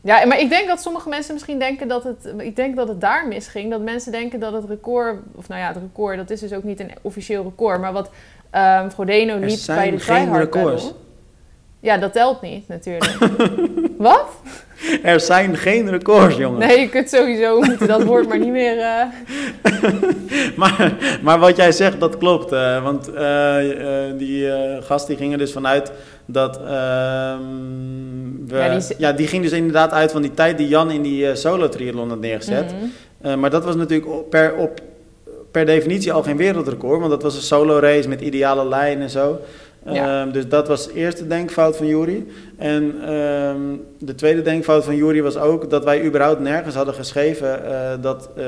ja, 0.01 0.27
maar 0.27 0.41
ik 0.41 0.49
denk 0.49 0.69
dat 0.69 0.81
sommige 0.81 1.09
mensen 1.09 1.33
misschien 1.33 1.59
denken 1.59 1.89
dat 1.89 2.05
het... 2.05 2.33
Ik 2.39 2.57
denk 2.57 2.77
dat 2.77 2.89
het 2.89 3.01
daar 3.01 3.29
misging. 3.29 3.71
Dat 3.71 3.81
mensen 3.81 4.13
denken 4.13 4.41
dat 4.41 4.53
het 4.53 4.65
record... 4.65 5.19
Of 5.35 5.49
nou 5.49 5.61
ja, 5.61 5.69
het 5.69 5.77
record, 5.77 6.17
dat 6.17 6.31
is 6.31 6.41
dus 6.41 6.53
ook 6.53 6.65
niet 6.65 6.81
een 6.81 6.93
officieel 7.03 7.43
record. 7.43 7.81
Maar 7.81 7.93
wat 7.93 8.11
um, 8.53 8.91
Frodeno 8.91 9.39
liep 9.39 9.59
bij 9.67 9.91
de 9.91 9.99
geen 9.99 10.37
records. 10.37 10.93
Ja, 11.81 11.97
dat 11.99 12.13
telt 12.13 12.41
niet 12.41 12.69
natuurlijk. 12.69 13.19
Wat? 13.99 14.29
Er 15.03 15.21
zijn 15.21 15.57
geen 15.57 15.91
records, 15.91 16.37
jongen. 16.37 16.59
Nee, 16.59 16.81
je 16.81 16.89
kunt 16.89 17.11
sowieso 17.11 17.61
moeten 17.61 17.87
dat 17.87 18.03
woord 18.03 18.29
maar 18.29 18.39
niet 18.39 18.53
meer... 18.53 18.77
Uh... 18.77 19.03
maar, 20.61 20.95
maar 21.23 21.39
wat 21.39 21.57
jij 21.57 21.73
zegt, 21.73 22.01
dat 22.01 22.19
klopt. 22.19 22.53
Uh, 22.53 22.83
want 22.83 23.11
uh, 23.15 23.57
die 24.19 24.51
gast 24.81 25.07
die 25.07 25.17
ging 25.17 25.33
er 25.33 25.39
dus 25.39 25.53
vanuit 25.53 25.93
dat... 26.27 26.57
Ehm, 26.57 27.41
we, 28.47 28.57
ja, 28.57 28.79
die... 28.79 28.95
ja, 28.99 29.13
die... 29.13 29.27
ging 29.27 29.43
dus 29.43 29.53
inderdaad 29.53 29.93
uit 29.93 30.13
van 30.13 30.23
die 30.23 30.35
tijd 30.35 30.59
die 30.59 30.69
Jan 30.69 30.91
in 30.91 31.03
die 31.03 31.35
solo-triathlon 31.35 32.09
had 32.09 32.21
neergezet. 32.21 32.73
Mm 32.73 32.93
-hmm. 33.21 33.41
maar 33.41 33.51
dat 33.51 33.65
was 33.65 33.77
natuurlijk 33.77 34.29
per, 34.29 34.55
op, 34.55 34.81
per 35.51 35.67
definitie 35.67 36.13
al 36.13 36.23
geen 36.23 36.37
wereldrecord. 36.37 36.99
Want 36.99 37.11
dat 37.11 37.23
was 37.23 37.37
een 37.37 37.43
solo-race 37.43 38.09
met 38.09 38.21
ideale 38.21 38.69
lijn 38.69 39.01
en 39.01 39.11
zo. 39.11 39.41
Ja. 39.93 40.23
Um, 40.23 40.33
dus 40.33 40.49
dat 40.49 40.69
was 40.69 40.87
de 40.87 40.95
eerste 40.95 41.27
denkfout 41.27 41.77
van 41.77 41.87
Jury. 41.87 42.27
En 42.57 43.13
um, 43.15 43.85
de 43.99 44.15
tweede 44.15 44.43
denkfout 44.43 44.85
van 44.85 44.97
Jury 44.97 45.23
was 45.23 45.37
ook 45.37 45.71
dat 45.71 45.85
wij 45.85 46.05
überhaupt 46.05 46.41
nergens 46.41 46.75
hadden 46.75 46.95
geschreven 46.95 47.63
uh, 47.65 47.93
dat 48.01 48.31
uh, 48.39 48.45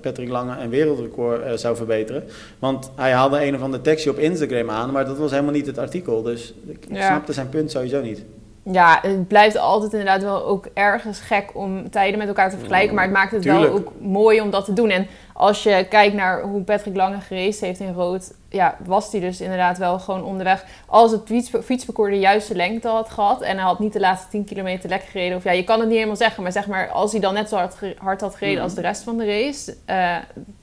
Patrick 0.00 0.28
Lange 0.28 0.62
een 0.62 0.70
wereldrecord 0.70 1.46
uh, 1.46 1.52
zou 1.52 1.76
verbeteren. 1.76 2.24
Want 2.58 2.90
hij 2.96 3.12
haalde 3.12 3.44
een 3.44 3.54
of 3.54 3.62
ander 3.62 3.80
tekstje 3.80 4.10
op 4.10 4.18
Instagram 4.18 4.70
aan, 4.70 4.92
maar 4.92 5.04
dat 5.04 5.18
was 5.18 5.30
helemaal 5.30 5.52
niet 5.52 5.66
het 5.66 5.78
artikel. 5.78 6.22
Dus 6.22 6.54
ik 6.66 6.86
ja. 6.90 7.06
snapte 7.06 7.32
zijn 7.32 7.48
punt 7.48 7.70
sowieso 7.70 8.00
niet. 8.00 8.24
Ja, 8.62 8.98
het 9.02 9.28
blijft 9.28 9.58
altijd 9.58 9.92
inderdaad 9.92 10.22
wel 10.22 10.44
ook 10.44 10.68
ergens 10.74 11.20
gek 11.20 11.50
om 11.54 11.90
tijden 11.90 12.18
met 12.18 12.28
elkaar 12.28 12.50
te 12.50 12.56
vergelijken. 12.56 12.94
Maar 12.94 13.04
het 13.04 13.12
maakt 13.12 13.30
het 13.30 13.44
wel 13.44 13.68
ook 13.68 13.92
mooi 14.00 14.40
om 14.40 14.50
dat 14.50 14.64
te 14.64 14.72
doen. 14.72 14.90
En 14.90 15.06
als 15.32 15.62
je 15.62 15.86
kijkt 15.88 16.14
naar 16.14 16.42
hoe 16.42 16.62
Patrick 16.62 16.96
Lange 16.96 17.20
gereisd 17.20 17.60
heeft 17.60 17.80
in 17.80 17.92
rood, 17.92 18.32
ja, 18.48 18.76
was 18.84 19.12
hij 19.12 19.20
dus 19.20 19.40
inderdaad 19.40 19.78
wel 19.78 19.98
gewoon 19.98 20.24
onderweg. 20.24 20.64
Als 20.86 21.10
het 21.10 21.50
fietsparcours 21.64 22.10
de 22.10 22.18
juiste 22.18 22.54
lengte 22.54 22.88
had 22.88 23.10
gehad 23.10 23.42
en 23.42 23.56
hij 23.56 23.66
had 23.66 23.78
niet 23.78 23.92
de 23.92 24.00
laatste 24.00 24.28
10 24.28 24.44
kilometer 24.44 24.88
lekker 24.88 25.08
gereden, 25.08 25.36
of 25.36 25.44
ja, 25.44 25.52
je 25.52 25.64
kan 25.64 25.78
het 25.78 25.86
niet 25.86 25.96
helemaal 25.96 26.16
zeggen, 26.16 26.42
maar 26.42 26.52
zeg 26.52 26.66
maar, 26.66 26.90
als 26.90 27.12
hij 27.12 27.20
dan 27.20 27.34
net 27.34 27.48
zo 27.48 27.56
hard, 27.56 27.76
hard 27.98 28.20
had 28.20 28.34
gereden 28.34 28.62
als 28.62 28.74
de 28.74 28.80
rest 28.80 29.02
van 29.02 29.16
de 29.16 29.26
race, 29.26 29.76
uh, 29.90 30.16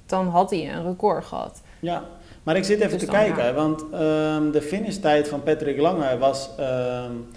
dan 0.05 0.27
had 0.27 0.49
hij 0.49 0.69
een 0.73 0.85
record 0.85 1.25
gehad. 1.25 1.61
Ja, 1.79 2.03
maar 2.43 2.55
ik 2.55 2.63
zit 2.63 2.79
even 2.79 2.91
dus 2.91 3.07
te 3.07 3.11
kijken, 3.11 3.45
ja. 3.45 3.53
want 3.53 3.81
um, 3.81 4.51
de 4.51 4.61
finishtijd 4.61 5.27
van 5.27 5.43
Patrick 5.43 5.79
Lange 5.79 6.17
was. 6.17 6.49
Um, 6.59 7.27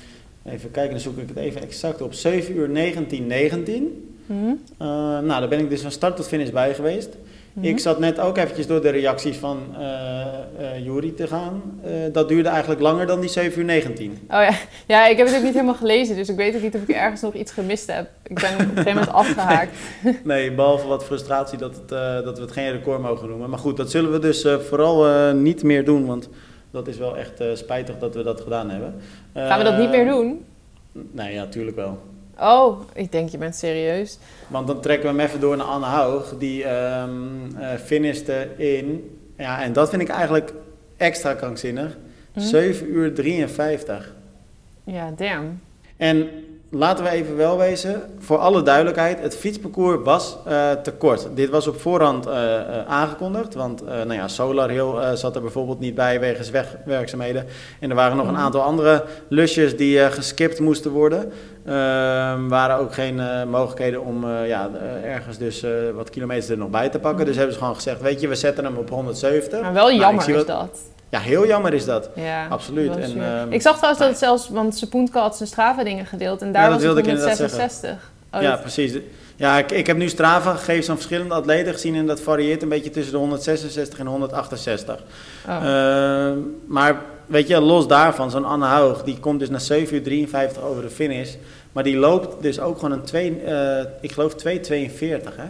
Even 0.45 0.71
kijken, 0.71 0.91
dan 0.91 1.01
zoek 1.01 1.19
ik 1.19 1.29
het 1.29 1.37
even 1.37 1.63
exact 1.63 2.03
op. 2.03 2.15
7 2.15 2.57
uur 2.57 2.75
1919. 2.75 4.13
Mm 4.27 4.43
-hmm. 4.43 4.61
uh, 4.73 4.89
nou, 4.89 5.27
daar 5.27 5.49
ben 5.49 5.59
ik 5.59 5.71
dus 5.71 5.81
van 5.81 5.91
start 5.91 6.17
tot 6.17 6.29
finish 6.29 6.51
bij 6.51 6.75
geweest. 6.75 7.17
Mhm. 7.53 7.67
Ik 7.67 7.79
zat 7.79 7.99
net 7.99 8.19
ook 8.19 8.37
eventjes 8.37 8.67
door 8.67 8.83
de 8.83 8.89
reacties 8.89 9.37
van 9.37 9.59
eh 9.79 10.21
eh, 10.61 10.85
Juri 10.85 11.15
te 11.15 11.27
gaan. 11.27 11.81
Eh, 11.83 11.93
dat 12.13 12.29
duurde 12.29 12.49
eigenlijk 12.49 12.81
langer 12.81 13.07
dan 13.07 13.21
die 13.21 13.31
7 13.31 13.59
uur 13.59 13.65
19. 13.65 14.11
Oh 14.11 14.17
ja. 14.29 14.53
ja, 14.87 15.07
ik 15.07 15.17
heb 15.17 15.27
het 15.27 15.37
ook 15.37 15.43
niet 15.43 15.53
helemaal 15.53 15.75
gelezen, 15.75 16.17
dus 16.17 16.29
ik 16.29 16.37
weet 16.37 16.55
ook 16.55 16.63
niet 16.63 16.75
of 16.75 16.83
ik 16.83 16.89
ergens 16.89 17.21
nog 17.21 17.35
iets 17.35 17.53
gemist 17.53 17.87
heb. 17.87 18.09
Ik 18.27 18.41
ben 18.41 18.53
op 18.53 18.59
een 18.59 18.67
gegeven 18.67 18.95
moment 18.95 19.13
afgehaakt. 19.23 19.77
Nee, 20.25 20.53
behalve 20.53 20.87
wat 20.87 21.05
frustratie 21.05 21.59
dat, 21.59 21.77
het, 21.77 21.93
eh, 21.93 22.25
dat 22.25 22.37
we 22.37 22.45
het 22.45 22.53
geen 22.53 22.73
record 22.73 23.01
mogen 23.01 23.29
noemen. 23.29 23.51
Maar 23.51 23.59
goed, 23.59 23.77
dat 23.77 23.91
zullen 23.91 24.13
we 24.13 24.19
dus 24.19 24.45
eh, 24.45 24.59
vooral 24.59 25.07
eh, 25.07 25.33
niet 25.33 25.63
meer 25.63 25.85
doen, 25.85 26.07
want 26.07 26.29
dat 26.71 26.89
is 26.89 26.97
wel 26.99 27.17
echt 27.17 27.41
eh, 27.41 27.47
spijtig 27.55 27.99
dat 27.99 28.15
we 28.15 28.23
dat 28.23 28.41
gedaan 28.41 28.71
hebben. 28.71 28.95
Gaan 29.35 29.59
we 29.59 29.65
dat 29.65 29.79
niet 29.79 29.91
meer 29.91 30.05
doen? 30.05 30.45
Nee, 30.93 31.35
ja, 31.35 31.43
natuurlijk 31.43 31.77
wel. 31.77 31.99
Oh, 32.39 32.81
ik 32.95 33.13
denk 33.13 33.29
je 33.29 33.39
bent 33.39 33.55
serieus. 33.57 34.19
Want 34.49 34.67
dan 34.67 34.81
trekken 34.81 35.11
we 35.11 35.17
hem 35.17 35.27
even 35.29 35.41
door 35.41 35.57
naar 35.57 35.67
Anne 35.67 35.87
Haug, 35.87 36.35
die 36.39 36.65
eh 36.65 37.05
finishte 37.85 38.49
in, 38.57 39.19
ja, 39.37 39.63
en 39.63 39.73
dat 39.73 39.91
vind 39.91 40.03
ik 40.03 40.09
eigenlijk 40.09 40.53
extra 40.97 41.35
krankzinnig, 41.35 41.97
Hm? 42.33 42.41
7 42.41 42.93
uur 42.93 43.15
53. 43.15 44.15
Ja, 44.85 45.11
damn. 45.17 45.61
En 45.97 46.29
laten 46.71 47.05
we 47.05 47.11
even 47.11 47.37
wel 47.37 47.59
wezen, 47.59 48.03
voor 48.19 48.39
alle 48.39 48.63
duidelijkheid, 48.63 49.21
het 49.21 49.37
fietsparcours 49.37 49.99
was 50.05 50.37
eh, 50.47 50.71
te 50.71 50.93
kort. 50.93 51.29
Dit 51.35 51.51
was 51.51 51.67
op 51.67 51.81
voorhand 51.81 52.27
eh, 52.27 52.55
eh, 52.57 52.87
aangekondigd, 52.87 53.55
want 53.55 53.85
nou 53.87 54.13
ja, 54.13 54.29
Solar 54.29 54.71
Hill 54.71 55.17
zat 55.17 55.35
er 55.37 55.43
bijvoorbeeld 55.43 55.81
niet 55.81 55.95
bij 55.95 56.21
wegens 56.21 56.51
wegwerkzaamheden. 56.51 57.47
En 57.81 57.91
er 57.91 57.97
waren 57.97 58.17
nog 58.17 58.27
een 58.27 58.33
Mhm. 58.33 58.43
aantal 58.43 58.63
andere 58.63 59.05
lusjes 59.29 59.77
die 59.77 59.99
geskipt 60.11 60.61
moesten 60.61 60.91
worden. 60.91 61.33
Er 61.65 62.49
waren 62.49 62.77
ook 62.77 62.95
geen 62.95 63.21
mogelijkheden 63.49 64.05
om 64.05 64.27
ja, 64.29 64.71
ergens 65.05 65.39
dus 65.39 65.65
wat 65.95 66.11
kilometers 66.11 66.49
er 66.49 66.59
nog 66.59 66.71
bij 66.71 66.89
te 66.89 66.99
pakken. 66.99 67.19
Mhm. 67.19 67.27
Dus 67.27 67.37
hebben 67.37 67.53
ze 67.55 67.61
gewoon 67.61 67.75
gezegd, 67.75 68.01
weet 68.01 68.21
je, 68.21 68.29
we 68.29 68.35
zetten 68.35 68.65
hem 68.65 68.77
op 68.77 68.91
170. 68.91 69.61
Maar 69.61 69.73
wel 69.73 69.87
Nou, 69.87 69.99
jammer 69.99 70.29
is 70.29 70.35
wat- 70.37 70.47
dat. 70.47 70.81
Ja, 71.11 71.19
heel 71.21 71.47
jammer 71.47 71.75
is 71.75 71.85
dat. 71.85 72.09
Ja, 72.15 72.47
Absoluut. 72.47 72.97
En, 72.97 73.23
ehm, 73.23 73.53
ik 73.53 73.63
zag 73.63 73.77
trouwens 73.77 73.81
dat 73.81 73.99
nou 73.99 74.11
het 74.11 74.19
zelfs, 74.19 74.49
want 74.49 74.77
Sepoentka 74.77 75.21
had 75.21 75.37
zijn 75.37 75.49
Strava 75.49 75.85
dingen 75.85 76.07
gedeeld 76.07 76.43
en 76.43 76.53
daar 76.53 76.63
Ja, 76.63 76.69
dat 76.69 76.77
was 76.77 76.85
het 76.87 76.95
wilde 76.95 77.09
ik 77.09 77.15
inderdaad 77.17 77.39
166. 77.39 78.11
Oh, 78.33 78.43
ja, 78.43 78.57
precies. 78.57 78.99
Ja, 79.37 79.59
ik, 79.59 79.71
ik 79.71 79.87
heb 79.87 79.97
nu 79.97 80.09
Strava 80.09 80.55
gegevens 80.55 80.87
van 80.87 80.95
verschillende 80.97 81.35
atleten 81.35 81.73
gezien 81.73 81.95
en 81.95 82.07
dat 82.07 82.21
varieert 82.21 82.63
een 82.63 82.69
beetje 82.69 82.91
tussen 82.91 83.13
de 83.13 83.19
166 83.19 83.99
en 83.99 84.07
168. 84.07 85.03
oh. 85.49 85.55
Ehm, 85.55 86.39
maar 86.67 86.97
weet 87.27 87.49
je, 87.49 87.61
los 87.61 87.87
daarvan, 87.89 88.31
zo'n 88.31 88.45
Anne 88.45 88.67
Haug, 88.67 89.03
die 89.03 89.19
komt 89.21 89.39
dus 89.39 89.49
na 89.51 89.59
7 89.59 89.95
uur 89.97 90.03
53 90.03 90.63
over 90.63 90.83
de 90.83 90.91
finish. 90.91 91.35
Maar 91.73 91.85
die 91.85 91.97
loopt 91.97 92.43
dus 92.43 92.61
ook 92.61 92.79
gewoon 92.79 92.93
een 92.93 93.05
2, 93.05 93.41
eh, 93.45 93.85
ik 94.01 94.13
geloof 94.13 94.35
2,42 94.35 95.37
hè. 95.37 95.45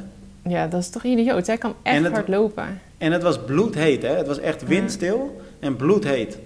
ja, 0.50 0.66
dat 0.66 0.80
is 0.80 0.90
toch 0.90 1.04
idioot. 1.04 1.46
Hij 1.46 1.58
kan 1.58 1.74
echt 1.82 2.02
het- 2.04 2.12
hard 2.12 2.28
lopen. 2.28 2.80
En 2.98 3.12
het 3.12 3.22
was 3.22 3.38
bloedheet 3.38 4.02
hè, 4.02 4.16
het 4.16 4.26
was 4.26 4.38
echt 4.38 4.66
windstil 4.66 5.39
en 5.60 5.76
bloedheet. 5.76 6.38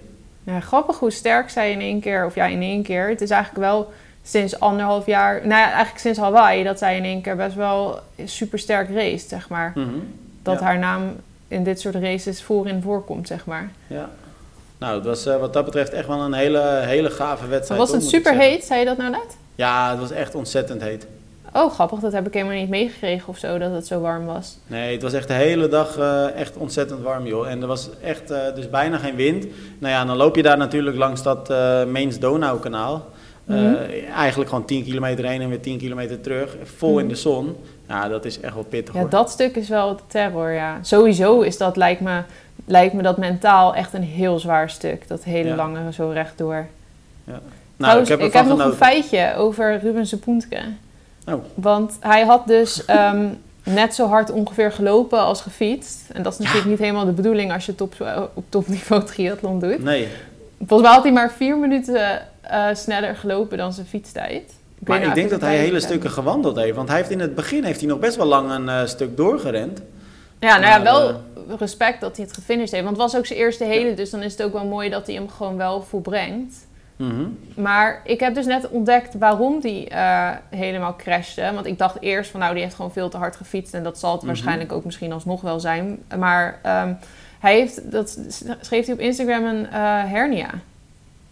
Ja, 0.43 0.59
grappig 0.59 0.99
hoe 0.99 1.11
sterk 1.11 1.49
zij 1.49 1.71
in 1.71 1.79
één 1.81 1.99
keer, 1.99 2.25
of 2.25 2.35
ja, 2.35 2.45
in 2.45 2.61
één 2.61 2.83
keer. 2.83 3.09
Het 3.09 3.21
is 3.21 3.29
eigenlijk 3.29 3.65
wel 3.65 3.93
sinds 4.23 4.59
anderhalf 4.59 5.05
jaar, 5.05 5.33
nou 5.33 5.49
ja, 5.61 5.65
eigenlijk 5.71 5.97
sinds 5.99 6.19
Hawaii, 6.19 6.63
dat 6.63 6.77
zij 6.79 6.97
in 6.97 7.03
één 7.03 7.21
keer 7.21 7.35
best 7.35 7.55
wel 7.55 7.99
super 8.25 8.59
sterk 8.59 8.89
race, 8.89 9.27
zeg 9.27 9.49
maar. 9.49 9.71
Mhm. 9.75 9.89
Dat 10.43 10.59
Ja. 10.59 10.65
haar 10.65 10.79
naam 10.79 11.15
in 11.47 11.63
dit 11.63 11.79
soort 11.79 11.95
races 11.95 12.43
voorin 12.43 12.81
voorkomt, 12.81 13.27
zeg 13.27 13.45
maar. 13.45 13.69
Ja. 13.87 14.09
Nou, 14.77 14.95
het 14.95 15.05
was 15.05 15.25
eh, 15.25 15.37
wat 15.39 15.53
dat 15.53 15.65
betreft 15.65 15.93
echt 15.93 16.07
wel 16.07 16.19
een 16.21 16.33
hele, 16.33 16.81
hele 16.85 17.09
gave 17.09 17.41
Maar 17.41 17.49
wedstrijd. 17.49 17.79
was 17.79 17.91
het 17.91 18.03
super 18.03 18.33
heet, 18.33 18.63
zei 18.63 18.79
je 18.79 18.85
dat 18.85 18.97
nou 18.97 19.11
net? 19.11 19.37
Ja, 19.55 19.89
het 19.89 19.99
was 19.99 20.11
echt 20.11 20.35
ontzettend 20.35 20.81
heet. 20.81 21.07
Oh, 21.55 21.71
grappig, 21.73 21.99
dat 21.99 22.11
heb 22.11 22.27
ik 22.27 22.33
helemaal 22.33 22.55
niet 22.55 22.69
meegekregen 22.69 23.27
of 23.27 23.37
zo, 23.37 23.57
dat 23.57 23.71
het 23.71 23.87
zo 23.87 23.99
warm 23.99 24.25
was. 24.25 24.57
Nee, 24.67 24.93
het 24.93 25.01
was 25.01 25.13
echt 25.13 25.27
de 25.27 25.33
hele 25.33 25.67
dag 25.67 25.97
eh, 25.97 26.31
echt 26.35 26.57
ontzettend 26.57 27.01
warm, 27.01 27.25
joh. 27.25 27.49
En 27.49 27.61
er 27.61 27.67
was 27.67 27.89
echt 28.03 28.31
eh, 28.31 28.39
dus 28.55 28.69
bijna 28.69 28.97
geen 28.97 29.15
wind. 29.15 29.45
Nou 29.79 29.93
ja, 29.93 30.05
dan 30.05 30.17
loop 30.17 30.35
je 30.35 30.41
daar 30.43 30.57
natuurlijk 30.57 30.97
langs 30.97 31.23
dat 31.23 31.49
eh 31.49 31.83
Meens-Donau-kanaal. 31.85 33.05
Mhm. 33.43 33.75
Eigenlijk 34.15 34.49
gewoon 34.49 34.65
10 34.65 34.83
kilometer 34.83 35.25
heen 35.25 35.41
en 35.41 35.49
weer 35.49 35.61
10 35.61 35.77
kilometer 35.77 36.21
terug. 36.21 36.55
Vol 36.63 36.97
in 36.99 37.05
Mhm. 37.05 37.13
de 37.13 37.19
zon. 37.19 37.55
Ja, 37.87 38.07
dat 38.07 38.25
is 38.25 38.39
echt 38.39 38.53
wel 38.53 38.63
pittig, 38.63 38.93
Ja, 38.93 38.99
hoor. 38.99 39.09
dat 39.09 39.29
stuk 39.29 39.55
is 39.55 39.69
wel 39.69 39.95
de 39.95 40.01
terror, 40.07 40.51
ja. 40.51 40.77
Sowieso 40.81 41.41
is 41.41 41.57
dat, 41.57 41.75
lijkt 41.77 42.01
me, 42.01 42.21
lijkt 42.65 42.93
me 42.93 43.01
dat 43.01 43.17
mentaal 43.17 43.75
echt 43.75 43.93
een 43.93 44.03
heel 44.03 44.39
zwaar 44.39 44.69
stuk. 44.69 45.07
Dat 45.07 45.23
hele 45.23 45.49
Ja. 45.49 45.55
lange 45.55 45.93
zo 45.93 46.09
rechtdoor. 46.09 46.67
nou, 47.25 47.39
Trouwens, 47.77 48.09
ik 48.09 48.17
heb 48.17 48.27
ik 48.27 48.33
ervan 48.33 48.49
heb 48.49 48.57
nog 48.57 48.67
een 48.67 48.73
feitje 48.77 49.33
over 49.37 49.79
Ruben 49.79 50.05
Sepoentke. 50.07 50.57
Oh. 51.25 51.43
Want 51.53 51.97
hij 51.99 52.23
had 52.23 52.47
dus 52.47 52.85
ehm, 52.85 53.27
net 53.63 53.95
zo 53.95 54.07
hard 54.07 54.31
ongeveer 54.31 54.71
gelopen 54.71 55.19
als 55.19 55.41
gefietst. 55.41 56.09
En 56.13 56.23
dat 56.23 56.33
is 56.33 56.39
natuurlijk 56.39 56.67
niet 56.67 56.79
helemaal 56.79 57.05
de 57.05 57.11
bedoeling 57.11 57.53
als 57.53 57.65
je 57.65 57.75
top, 57.75 57.93
op 58.33 58.43
topniveau 58.49 59.03
triathlon 59.13 59.59
doet. 59.59 59.83
Nee, 59.83 60.07
Volgens 60.57 60.81
mij 60.81 60.91
had 60.91 61.03
hij 61.03 61.11
maar 61.11 61.31
vier 61.31 61.57
minuten 61.57 62.21
eh, 62.41 62.67
sneller 62.73 63.15
gelopen 63.15 63.57
dan 63.57 63.73
zijn 63.73 63.87
fietstijd. 63.87 64.53
maar 64.79 64.97
nou 64.97 65.09
ik 65.09 65.15
denk 65.15 65.29
dat 65.29 65.41
hij 65.41 65.57
hele 65.57 65.79
stukken 65.79 66.11
gewandeld 66.11 66.55
heeft. 66.55 66.75
Want 66.75 66.87
hij 66.87 66.97
heeft 66.97 67.09
in 67.09 67.19
het 67.19 67.35
begin 67.35 67.63
heeft 67.63 67.79
hij 67.79 67.89
nog 67.89 67.99
best 67.99 68.15
wel 68.15 68.25
lang 68.25 68.51
een 68.51 68.69
eh, 68.69 68.85
stuk 68.85 69.17
doorgerend. 69.17 69.81
Ja, 70.39 70.57
nou 70.57 70.65
ja, 70.65 70.81
wel 70.83 71.09
eh, 71.09 71.15
respect 71.57 72.01
dat 72.01 72.15
hij 72.15 72.25
het 72.25 72.35
gefinished 72.35 72.71
heeft. 72.71 72.83
Want 72.83 72.97
het 72.97 73.05
was 73.05 73.15
ook 73.17 73.25
zijn 73.25 73.39
eerste 73.39 73.63
hele, 73.63 73.93
dus 73.93 74.09
dan 74.09 74.23
is 74.23 74.31
het 74.31 74.43
ook 74.43 74.53
wel 74.53 74.65
mooi 74.65 74.89
dat 74.89 75.05
hij 75.05 75.15
hem 75.15 75.29
gewoon 75.29 75.57
wel 75.57 75.81
volbrengt. 75.81 76.64
Mhm. 76.95 77.23
Maar 77.55 78.01
ik 78.03 78.19
heb 78.19 78.35
dus 78.35 78.45
net 78.45 78.69
ontdekt 78.69 79.17
waarom 79.17 79.59
die 79.59 79.89
eh, 79.89 80.29
helemaal 80.49 80.95
crashte. 80.95 81.51
Want 81.53 81.65
ik 81.65 81.77
dacht 81.77 81.97
eerst 82.01 82.31
van 82.31 82.39
nou, 82.39 82.53
die 82.53 82.63
heeft 82.63 82.75
gewoon 82.75 82.91
veel 82.91 83.09
te 83.09 83.17
hard 83.17 83.35
gefietst. 83.35 83.73
En 83.73 83.83
dat 83.83 83.99
zal 83.99 84.11
het 84.11 84.19
Mhm. 84.19 84.27
waarschijnlijk 84.27 84.71
ook 84.71 84.85
misschien 84.85 85.11
alsnog 85.11 85.41
wel 85.41 85.59
zijn. 85.59 86.03
Maar 86.17 86.59
ehm, 86.61 86.93
hij 87.39 87.55
heeft, 87.59 87.91
dat 87.91 88.19
schreef 88.61 88.85
hij 88.85 88.93
op 88.93 88.99
Instagram, 88.99 89.45
een 89.45 89.65
eh, 89.65 89.71
hernia. 90.03 90.49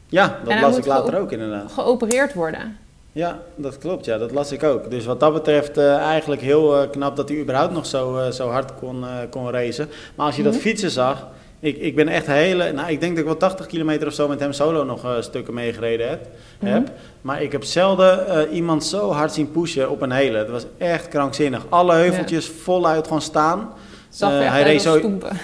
Ja, 0.08 0.38
dat 0.46 0.60
las 0.62 0.78
ik 0.78 0.86
later 0.86 1.20
ook 1.20 1.32
inderdaad. 1.32 1.72
Geopereerd 1.72 2.34
worden. 2.34 2.78
Ja, 3.12 3.40
dat 3.56 3.78
klopt. 3.78 4.06
Ja, 4.06 4.18
dat 4.18 4.32
las 4.32 4.52
ik 4.52 4.64
ook. 4.64 4.90
Dus 4.92 5.06
wat 5.06 5.20
dat 5.20 5.34
betreft 5.34 5.78
eh, 5.78 5.96
eigenlijk 5.98 6.42
heel 6.42 6.88
knap 6.92 7.16
dat 7.16 7.30
hij 7.30 7.38
überhaupt 7.38 7.74
nog 7.74 7.86
zo, 7.86 8.32
zo 8.32 8.50
hard 8.50 8.76
kon, 8.76 9.06
kon 9.30 9.50
racen. 9.52 9.90
Maar 10.16 10.26
als 10.26 10.36
je 10.36 10.44
dat 10.44 10.54
Mhm. 10.54 10.62
fietsen 10.62 10.92
zag, 10.92 11.28
ik, 11.64 11.78
ik 11.78 11.96
ben 11.96 12.08
echt 12.08 12.26
hele... 12.28 12.72
Nou, 12.72 12.92
ik 12.92 13.00
denk 13.00 13.12
dat 13.12 13.20
ik 13.20 13.26
wel 13.26 13.38
80 13.38 13.66
kilometer 13.66 14.08
of 14.08 14.14
zo 14.14 14.28
met 14.28 14.40
hem 14.40 14.54
solo 14.54 14.84
nog 14.84 15.04
eh, 15.04 15.12
stukken 15.20 15.54
meegereden 15.54 16.10
heb. 16.10 16.28
Mhm. 16.60 16.72
heb. 16.74 16.92
Maar 17.22 17.42
ik 17.42 17.52
heb 17.52 17.64
zelden 17.64 18.28
eh, 18.28 18.56
iemand 18.56 18.86
zo 18.86 19.12
hard 19.12 19.34
zien 19.34 19.52
pushen 19.52 19.90
op 19.90 20.02
een 20.02 20.12
hele. 20.12 20.38
Het 20.38 20.50
was 20.50 20.66
echt 20.78 21.08
krankzinnig. 21.08 21.66
Alle 21.70 21.94
heuveltjes 21.94 22.48
voluit 22.64 23.04
gewoon 23.08 23.22
staan. 23.22 23.70
Zag 24.10 24.40
echt 24.42 24.50
hij 24.52 24.64
reed 24.64 24.82
zo- 24.82 24.98
stoempen. 24.98 25.38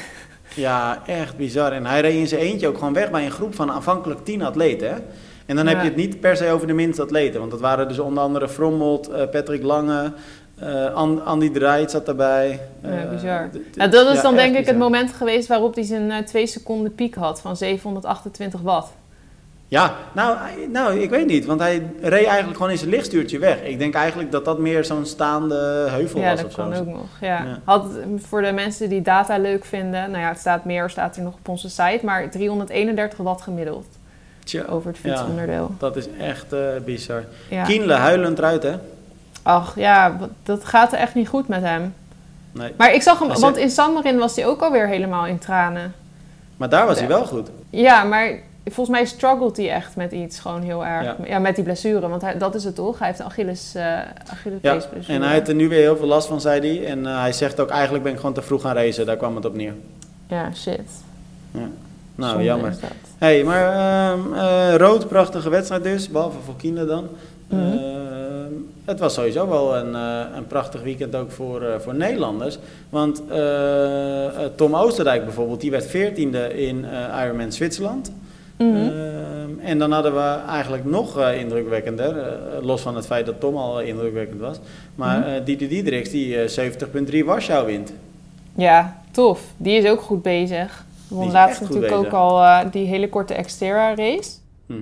Ja, 0.56 1.02
echt 1.06 1.38
bizar. 1.38 1.72
En 1.72 1.86
hij 1.86 2.02
reed 2.02 2.16
in 2.16 2.28
zijn 2.28 2.42
eentje 2.42 2.68
ook 2.68 2.78
gewoon 2.78 2.94
weg 2.94 3.12
bij 3.12 3.26
een 3.26 3.32
groep 3.32 3.56
van 3.56 3.72
aanvankelijk 3.72 4.26
10 4.26 4.42
atleten. 4.42 4.90
Hè? 4.90 4.96
En 5.46 5.56
dan 5.56 5.68
heb 5.68 5.78
je 5.82 5.88
het 5.88 5.96
niet 5.96 6.20
per 6.20 6.38
se 6.38 6.52
over 6.52 6.68
de 6.68 6.74
minste 6.74 7.02
atleten. 7.02 7.40
Want 7.40 7.52
dat 7.52 7.60
waren 7.60 7.88
dus 7.88 8.00
onder 8.00 8.24
andere 8.24 8.50
Frommold, 8.50 9.10
eh, 9.10 9.30
Patrick 9.32 9.64
Lange, 9.64 10.12
An- 10.94 11.25
Andy 11.25 11.50
Draait 11.51 11.92
zat 11.92 12.06
daarbij. 12.06 12.60
Ja, 12.84 12.89
Eh, 12.89 13.10
bizar. 13.10 13.50
Nou, 13.75 13.89
dat 13.92 14.08
is 14.10 14.16
ja, 14.16 14.22
dan 14.22 14.36
denk 14.36 14.56
ik 14.58 14.66
het 14.66 14.78
moment 14.78 15.13
geweest 15.13 15.48
waarop 15.48 15.75
hij 15.75 15.84
zijn 15.84 16.12
eh, 16.12 16.18
twee 16.18 16.48
seconden 16.48 16.96
piek 16.96 17.16
had 17.16 17.42
van 17.42 17.56
728 17.58 18.62
watt. 18.62 18.88
Ja, 19.68 19.94
nou, 20.13 20.38
nou, 20.72 21.00
ik 21.00 21.10
weet 21.10 21.25
niet. 21.25 21.46
Want 21.46 21.60
hij 21.60 21.84
reed 22.01 22.25
eigenlijk 22.25 22.56
gewoon 22.58 22.72
in 22.72 22.78
zijn 22.78 22.89
lichtstuurtje 22.89 23.39
weg. 23.39 23.63
Ik 23.63 23.80
denk 23.80 23.94
eigenlijk 23.94 24.32
dat 24.32 24.46
dat 24.46 24.60
meer 24.60 24.86
zo'n 24.86 25.06
staande 25.06 25.88
heuvel 25.89 26.20
Ja, 26.20 26.30
was 26.30 26.38
dat 26.38 26.46
of 26.46 26.51
zo. 26.54 26.63
kan 26.70 26.74
ook 26.75 26.86
nog. 26.86 27.06
Ja. 27.22 27.28
Ja. 27.28 27.60
Had, 27.63 27.86
voor 28.18 28.42
de 28.42 28.51
mensen 28.51 28.89
die 28.89 29.01
data 29.01 29.38
leuk 29.38 29.66
vinden, 29.66 30.12
nou 30.12 30.24
ja, 30.24 30.30
het 30.30 30.39
staat 30.39 30.66
meer, 30.66 30.89
staat 30.89 31.16
er 31.16 31.24
nog 31.24 31.34
op 31.34 31.48
onze 31.48 31.70
site, 31.70 32.00
maar 32.04 32.30
331 32.30 33.18
watt 33.18 33.42
gemiddeld 33.42 33.86
Tja, 34.44 34.63
over 34.70 34.88
het 34.92 35.00
Ja. 35.04 35.10
fietsonderdeel. 35.18 35.72
dat 35.80 35.96
is 35.96 36.08
echt 36.20 36.54
eh, 36.54 36.60
bizar. 36.86 37.24
Ja. 37.50 37.63
Kienle 37.63 37.94
huilend 37.94 38.38
eruit, 38.38 38.63
hè? 38.63 38.74
Ach 39.50 39.75
ja, 39.75 40.18
dat 40.44 40.65
gaat 40.65 40.94
er 40.94 41.00
echt 41.00 41.15
niet 41.15 41.27
goed 41.27 41.48
met 41.48 41.62
hem. 41.62 41.94
Nee. 42.51 42.74
Maar 42.77 42.94
ik 42.94 43.01
zag 43.01 43.20
hem, 43.20 43.39
want 43.39 43.58
in 43.58 43.70
San 43.70 43.94
Marin 43.94 44.18
was 44.18 44.36
hij 44.36 44.46
ook 44.46 44.62
alweer 44.62 44.88
helemaal 44.88 45.25
in 45.25 45.39
tranen. 45.39 45.94
Maar 46.58 46.70
daar 46.70 46.86
was 46.86 47.00
hij 47.00 47.08
wel 47.08 47.25
goed. 47.25 47.50
Ja, 47.70 48.03
maar 48.03 48.39
volgens 48.65 48.98
mij 48.98 49.06
struggelt 49.06 49.58
hij 49.58 49.72
echt 49.72 49.96
met 49.96 50.12
iets 50.12 50.39
gewoon 50.39 50.62
heel 50.62 50.86
erg. 50.86 51.03
Ja. 51.03 51.15
Ja, 51.25 51.39
met 51.39 51.56
die 51.56 51.63
blessure, 51.63 52.08
want 52.08 52.22
hij, 52.22 52.38
dat 52.38 52.56
is 52.56 52.63
het 52.63 52.75
toch? 52.75 53.00
Hij 53.00 53.08
heeft 53.08 53.20
een 53.20 53.25
Achilles, 53.25 53.75
eh 53.75 53.84
Ja, 53.84 54.13
Achillespeesblessure. 54.32 55.13
en 55.18 55.24
hij 55.24 55.34
heeft 55.34 55.48
er 55.48 55.56
nu 55.56 55.70
weer 55.70 55.82
heel 55.82 55.98
veel 55.98 56.08
last 56.08 56.27
van, 56.27 56.41
zei 56.41 56.60
hij. 56.60 56.88
En 56.91 57.06
eh, 57.06 57.20
hij 57.20 57.34
zegt 57.34 57.60
ook, 57.60 57.70
eigenlijk 57.70 58.03
ben 58.03 58.12
ik 58.13 58.20
gewoon 58.20 58.34
te 58.34 58.41
vroeg 58.41 58.62
gaan 58.62 58.75
racen. 58.75 59.06
Daar 59.06 59.18
kwam 59.18 59.36
het 59.36 59.46
op 59.46 59.56
neer. 59.56 59.74
Ja, 60.27 60.53
shit. 60.53 60.82
Nou, 61.51 62.29
Zonde 62.32 62.44
jammer. 62.44 62.74
hey, 63.18 63.44
maar 63.44 63.74
ehm, 63.74 64.34
eh, 64.34 64.75
rood, 64.75 65.08
prachtige 65.08 65.50
wedstrijd 65.50 65.84
dus. 65.84 66.10
Behalve 66.10 66.38
voor 66.46 66.56
Kienle 66.56 66.86
dan. 66.86 67.08
Mhm. 67.48 67.77
Het 68.89 69.00
was 69.00 69.13
sowieso 69.13 69.48
wel 69.48 69.75
een, 69.75 69.96
eh, 69.96 70.36
een 70.36 70.48
prachtig 70.48 70.81
weekend 70.81 71.15
ook 71.15 71.31
voor, 71.31 71.62
eh, 71.62 71.79
voor 71.79 71.96
Nederlanders. 71.96 72.58
Want 72.89 73.24
eh, 73.29 74.46
Tom 74.55 74.75
Oosterdijk 74.75 75.24
bijvoorbeeld, 75.24 75.62
die 75.62 75.72
werd 75.72 75.88
veertiende 75.88 76.65
in 76.65 76.86
Ironman 77.24 77.51
Zwitserland. 77.51 78.12
Mhm. 78.60 78.75
Ehm, 78.75 79.60
en 79.60 79.79
dan 79.79 79.91
hadden 79.91 80.13
we 80.13 80.39
eigenlijk 80.48 80.86
nog 80.86 81.19
eh, 81.19 81.39
indrukwekkender, 81.39 82.39
los 82.62 82.81
van 82.81 82.96
het 82.96 83.05
feit 83.05 83.25
dat 83.25 83.39
Tom 83.39 83.58
al 83.58 83.81
indrukwekkend 83.81 84.41
was. 84.41 84.60
Maar 84.96 85.27
eh 85.27 85.46
Dieter 85.46 85.69
Diedriks 85.69 86.10
die 86.10 86.41
eh, 86.41 86.48
70.3 86.48 87.25
Warschau 87.25 87.65
wint. 87.65 87.93
Ja, 88.55 89.01
tof. 89.12 89.41
Die 89.58 89.77
is 89.77 89.89
ook 89.89 90.01
goed 90.01 90.22
bezig. 90.22 90.86
Is 91.10 91.31
laatst 91.31 91.62
natuurlijk 91.62 91.93
ook 91.93 92.03
bezig. 92.03 92.17
al 92.17 92.43
eh, 92.43 92.60
die 92.72 92.86
hele 92.86 93.10
korte 93.10 93.34
Xterra 93.34 93.96
race. 93.96 94.31
Mhm. 94.65 94.79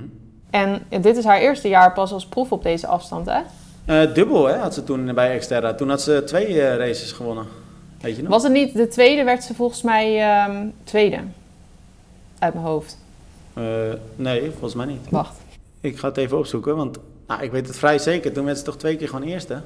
En 0.49 0.81
dit 1.01 1.17
is 1.17 1.23
haar 1.23 1.39
eerste 1.39 1.67
jaar 1.67 1.93
pas 1.93 2.11
als 2.11 2.25
proef 2.25 2.51
op 2.51 2.63
deze 2.63 2.87
afstand, 2.87 3.25
hè? 3.25 3.39
Eh, 3.87 4.13
dubbel 4.13 4.47
hè, 4.47 4.55
had 4.57 4.73
ze 4.73 4.83
toen 4.83 5.13
bij 5.13 5.31
Exterra. 5.31 5.73
Toen 5.73 5.89
had 5.89 6.01
ze 6.01 6.23
twee 6.25 6.61
eh, 6.61 6.75
races 6.77 7.11
gewonnen. 7.11 7.45
Weet 8.01 8.15
je 8.15 8.21
nog? 8.21 8.31
Was 8.31 8.43
het 8.43 8.51
niet 8.51 8.73
de 8.73 8.87
tweede, 8.87 9.23
werd 9.23 9.43
ze 9.43 9.53
volgens 9.53 9.81
mij 9.81 10.21
ehm, 10.21 10.65
tweede. 10.83 11.17
Uit 12.39 12.53
mijn 12.53 12.65
hoofd. 12.65 12.97
Eh, 13.53 13.63
nee, 14.15 14.41
volgens 14.51 14.73
mij 14.73 14.85
niet. 14.85 15.01
Wacht. 15.09 15.35
Ik 15.81 15.97
ga 15.99 16.07
het 16.07 16.17
even 16.17 16.37
opzoeken, 16.37 16.75
want 16.75 16.97
nou, 17.27 17.41
ik 17.43 17.51
weet 17.51 17.67
het 17.67 17.77
vrij 17.77 17.99
zeker. 17.99 18.31
Toen 18.33 18.45
werd 18.45 18.57
ze 18.57 18.63
toch 18.63 18.77
twee 18.77 18.95
keer 18.95 19.07
gewoon 19.09 19.27
eerste? 19.27 19.61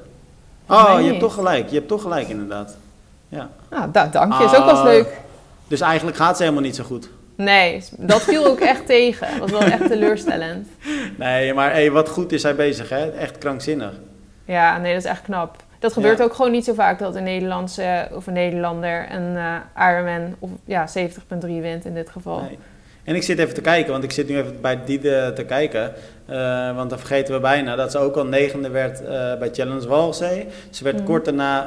Oh, 0.68 0.94
je 1.00 1.06
hebt 1.06 1.20
toch 1.20 1.34
gelijk. 1.34 1.68
Je 1.68 1.74
hebt 1.74 1.88
toch 1.88 2.02
gelijk 2.02 2.28
inderdaad. 2.28 2.76
Ja. 3.28 3.50
Nou, 3.70 3.90
da- 3.92 4.06
dank 4.06 4.32
je. 4.38 4.44
Is 4.44 4.50
ook 4.50 4.56
wel 4.56 4.68
eens 4.70 4.78
Ah. 4.78 4.84
leuk. 4.84 5.20
Dus 5.68 5.80
eigenlijk 5.80 6.16
gaat 6.16 6.36
ze 6.36 6.42
helemaal 6.42 6.64
niet 6.64 6.76
zo 6.76 6.84
goed. 6.84 7.08
Nee, 7.34 7.84
dat 7.98 8.22
viel 8.22 8.46
ook 8.46 8.60
echt 8.60 8.86
tegen. 8.86 9.28
Dat 9.30 9.50
was 9.50 9.50
wel 9.50 9.70
echt 9.70 9.86
teleurstellend. 9.86 10.68
Nee, 11.18 11.54
maar 11.54 11.70
hey, 11.72 11.90
wat 11.90 12.08
goed 12.08 12.32
is 12.32 12.40
zij 12.40 12.54
bezig, 12.54 12.88
hè? 12.88 13.10
Echt 13.10 13.38
krankzinnig. 13.38 13.92
Ja, 14.52 14.78
nee, 14.78 14.94
dat 14.94 15.02
is 15.04 15.08
echt 15.10 15.22
knap. 15.22 15.56
Dat 15.78 15.92
gebeurt 15.92 16.18
Ja. 16.18 16.24
ook 16.24 16.34
gewoon 16.34 16.50
niet 16.50 16.64
zo 16.64 16.72
vaak 16.74 16.98
dat 16.98 17.14
een 17.14 17.22
Nederlandse 17.22 18.08
of 18.14 18.26
een 18.26 18.32
Nederlander 18.32 19.06
een 19.12 19.36
eh 19.36 19.88
Ironman 19.90 20.34
of 20.38 20.50
ja, 20.64 20.86
70.3 20.98 21.60
wint 21.60 21.84
in 21.84 21.94
dit 21.94 22.10
geval. 22.10 22.40
Nee. 22.40 22.58
En 23.04 23.14
ik 23.14 23.22
zit 23.22 23.38
even 23.38 23.54
te 23.54 23.60
kijken, 23.60 23.92
want 23.92 24.04
ik 24.04 24.10
zit 24.10 24.28
nu 24.28 24.36
even 24.38 24.60
bij 24.60 24.78
Diede 24.84 25.32
te 25.34 25.44
kijken. 25.44 25.92
Eh, 26.26 26.76
want 26.76 26.90
dan 26.90 26.98
vergeten 26.98 27.34
we 27.34 27.40
bijna 27.40 27.76
dat 27.76 27.90
ze 27.90 27.98
ook 27.98 28.16
al 28.16 28.26
negende 28.26 28.68
werd 28.70 29.00
eh, 29.04 29.08
bij 29.38 29.48
Challenge 29.52 29.88
Walzee. 29.88 30.46
Ze 30.70 30.84
werd 30.84 30.96
Mhm. 30.96 31.04
kort 31.04 31.24
daarna 31.24 31.66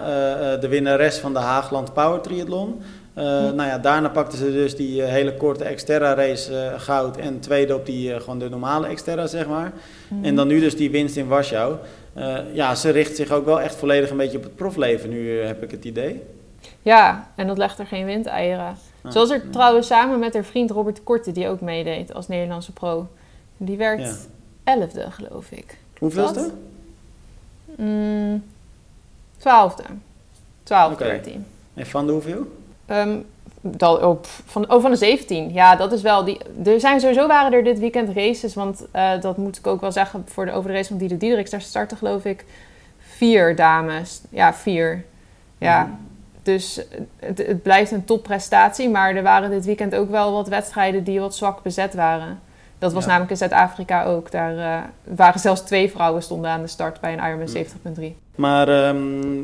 de 0.58 0.68
winnares 0.68 1.18
van 1.18 1.34
de 1.34 1.39
Haagland 1.39 1.94
Power 1.94 2.22
Triathlon. 2.22 2.82
Mhm. 3.13 3.24
Nou 3.56 3.70
ja, 3.70 3.77
daarna 3.77 4.10
pakte 4.10 4.38
ze 4.38 4.51
dus 4.51 4.75
die 4.75 5.01
hele 5.01 5.34
korte 5.34 5.63
Xterra 5.63 6.13
race 6.13 6.72
goud 6.77 7.18
en 7.18 7.39
tweede 7.39 7.75
op 7.75 7.86
die 7.86 8.20
gewoon 8.20 8.39
de 8.39 8.50
normale 8.50 8.94
Xterra, 8.94 9.27
zeg 9.27 9.48
maar. 9.48 9.72
Mhm. 10.08 10.25
En 10.25 10.36
dan 10.36 10.48
nu 10.48 10.60
dus 10.60 10.75
die 10.75 10.92
winst 10.92 11.15
in 11.15 11.27
Warschau. 11.27 11.75
Eh, 12.15 12.38
ja, 12.53 12.75
ze 12.75 12.89
richt 12.89 13.15
zich 13.15 13.31
ook 13.31 13.45
wel 13.45 13.62
echt 13.62 13.75
volledig 13.75 14.10
een 14.10 14.17
beetje 14.17 14.38
op 14.38 14.43
het 14.43 14.55
profleven 14.55 15.10
nu, 15.10 15.39
eh, 15.41 15.48
heb 15.48 15.63
ik 15.63 15.72
het 15.72 15.86
idee. 15.86 16.22
Ja, 16.81 17.31
en 17.36 17.48
dat 17.48 17.57
legt 17.57 17.79
er 17.79 17.86
geen 17.88 18.05
windeieren. 18.05 18.77
Ah, 19.01 19.12
Zoals 19.12 19.29
er 19.29 19.50
trouwens 19.50 19.88
samen 19.88 20.19
met 20.19 20.34
haar 20.34 20.43
vriend 20.43 20.72
Robert 20.72 21.03
Korte, 21.03 21.31
die 21.31 21.48
ook 21.48 21.62
meedeed 21.62 22.13
als 22.13 22.27
Nederlandse 22.27 22.72
pro. 22.72 23.07
Die 23.57 23.77
werd 23.77 24.00
Ja. 24.01 24.15
elfde, 24.74 25.12
geloof 25.12 25.51
ik. 25.51 25.77
Hoeveelste? 26.00 26.51
Mm, 27.77 28.43
twaalfde. 29.38 29.84
12, 30.63 30.93
Oké. 30.93 31.03
13. 31.03 31.45
En 31.74 31.86
van 31.86 32.05
de 32.05 32.12
hoeveel? 32.12 32.48
Ehm, 32.86 33.17
dat, 33.72 34.22
pff, 34.22 34.41
van, 34.45 34.72
oh, 34.72 34.81
van 34.81 34.91
de 34.91 34.98
17. 34.98 35.53
Ja, 35.53 35.75
dat 35.75 35.91
is 35.91 36.01
wel. 36.01 36.24
Die, 36.24 36.39
er 36.65 36.79
zijn 36.79 37.00
sowieso 37.00 37.27
waren 37.27 37.53
er 37.53 37.63
dit 37.63 37.79
weekend 37.79 38.15
races. 38.15 38.53
Want 38.53 38.86
eh, 38.91 39.22
dat 39.22 39.38
moet 39.38 39.57
ik 39.57 39.67
ook 39.67 39.81
wel 39.81 39.91
zeggen. 39.91 40.24
Voor 40.27 40.45
de, 40.45 40.51
over 40.51 40.69
de 40.69 40.75
race 40.75 40.88
van 40.89 40.98
Diede 40.98 41.17
Diedericks. 41.17 41.50
Daar 41.50 41.62
starten 41.62 41.98
geloof 41.98 42.25
ik 42.25 42.45
vier 43.00 43.55
dames. 43.55 44.22
Ja, 44.29 44.53
vier. 44.53 45.03
Ja. 45.57 45.81
Mhm. 45.81 45.91
Dus 46.43 46.81
het, 47.19 47.38
het 47.38 47.62
blijft 47.62 47.91
een 47.91 48.05
topprestatie. 48.05 48.89
Maar 48.89 49.15
er 49.15 49.24
waren 49.24 49.50
dit 49.50 49.65
weekend 49.65 49.95
ook 49.95 50.10
wel 50.10 50.31
wat 50.31 50.48
wedstrijden 50.48 51.03
die 51.03 51.19
wat 51.19 51.36
zwak 51.36 51.63
bezet 51.63 51.93
waren. 51.93 52.39
Dat 52.79 52.93
was 52.93 53.01
Ja. 53.03 53.07
namelijk 53.10 53.31
in 53.31 53.38
Zuid-Afrika 53.38 54.03
ook. 54.03 54.31
Daar 54.31 54.57
eh, 54.57 54.84
waren 55.15 55.39
zelfs 55.39 55.62
twee 55.62 55.91
vrouwen 55.91 56.24
stonden 56.24 56.51
aan 56.51 56.62
de 56.62 56.67
start 56.67 57.00
bij 57.01 57.13
een 57.13 57.19
Ironman 57.19 57.48
Mhm. 57.48 57.51
70.3. 58.01 58.15
Maar 58.36 58.67
ehm, 58.67 59.41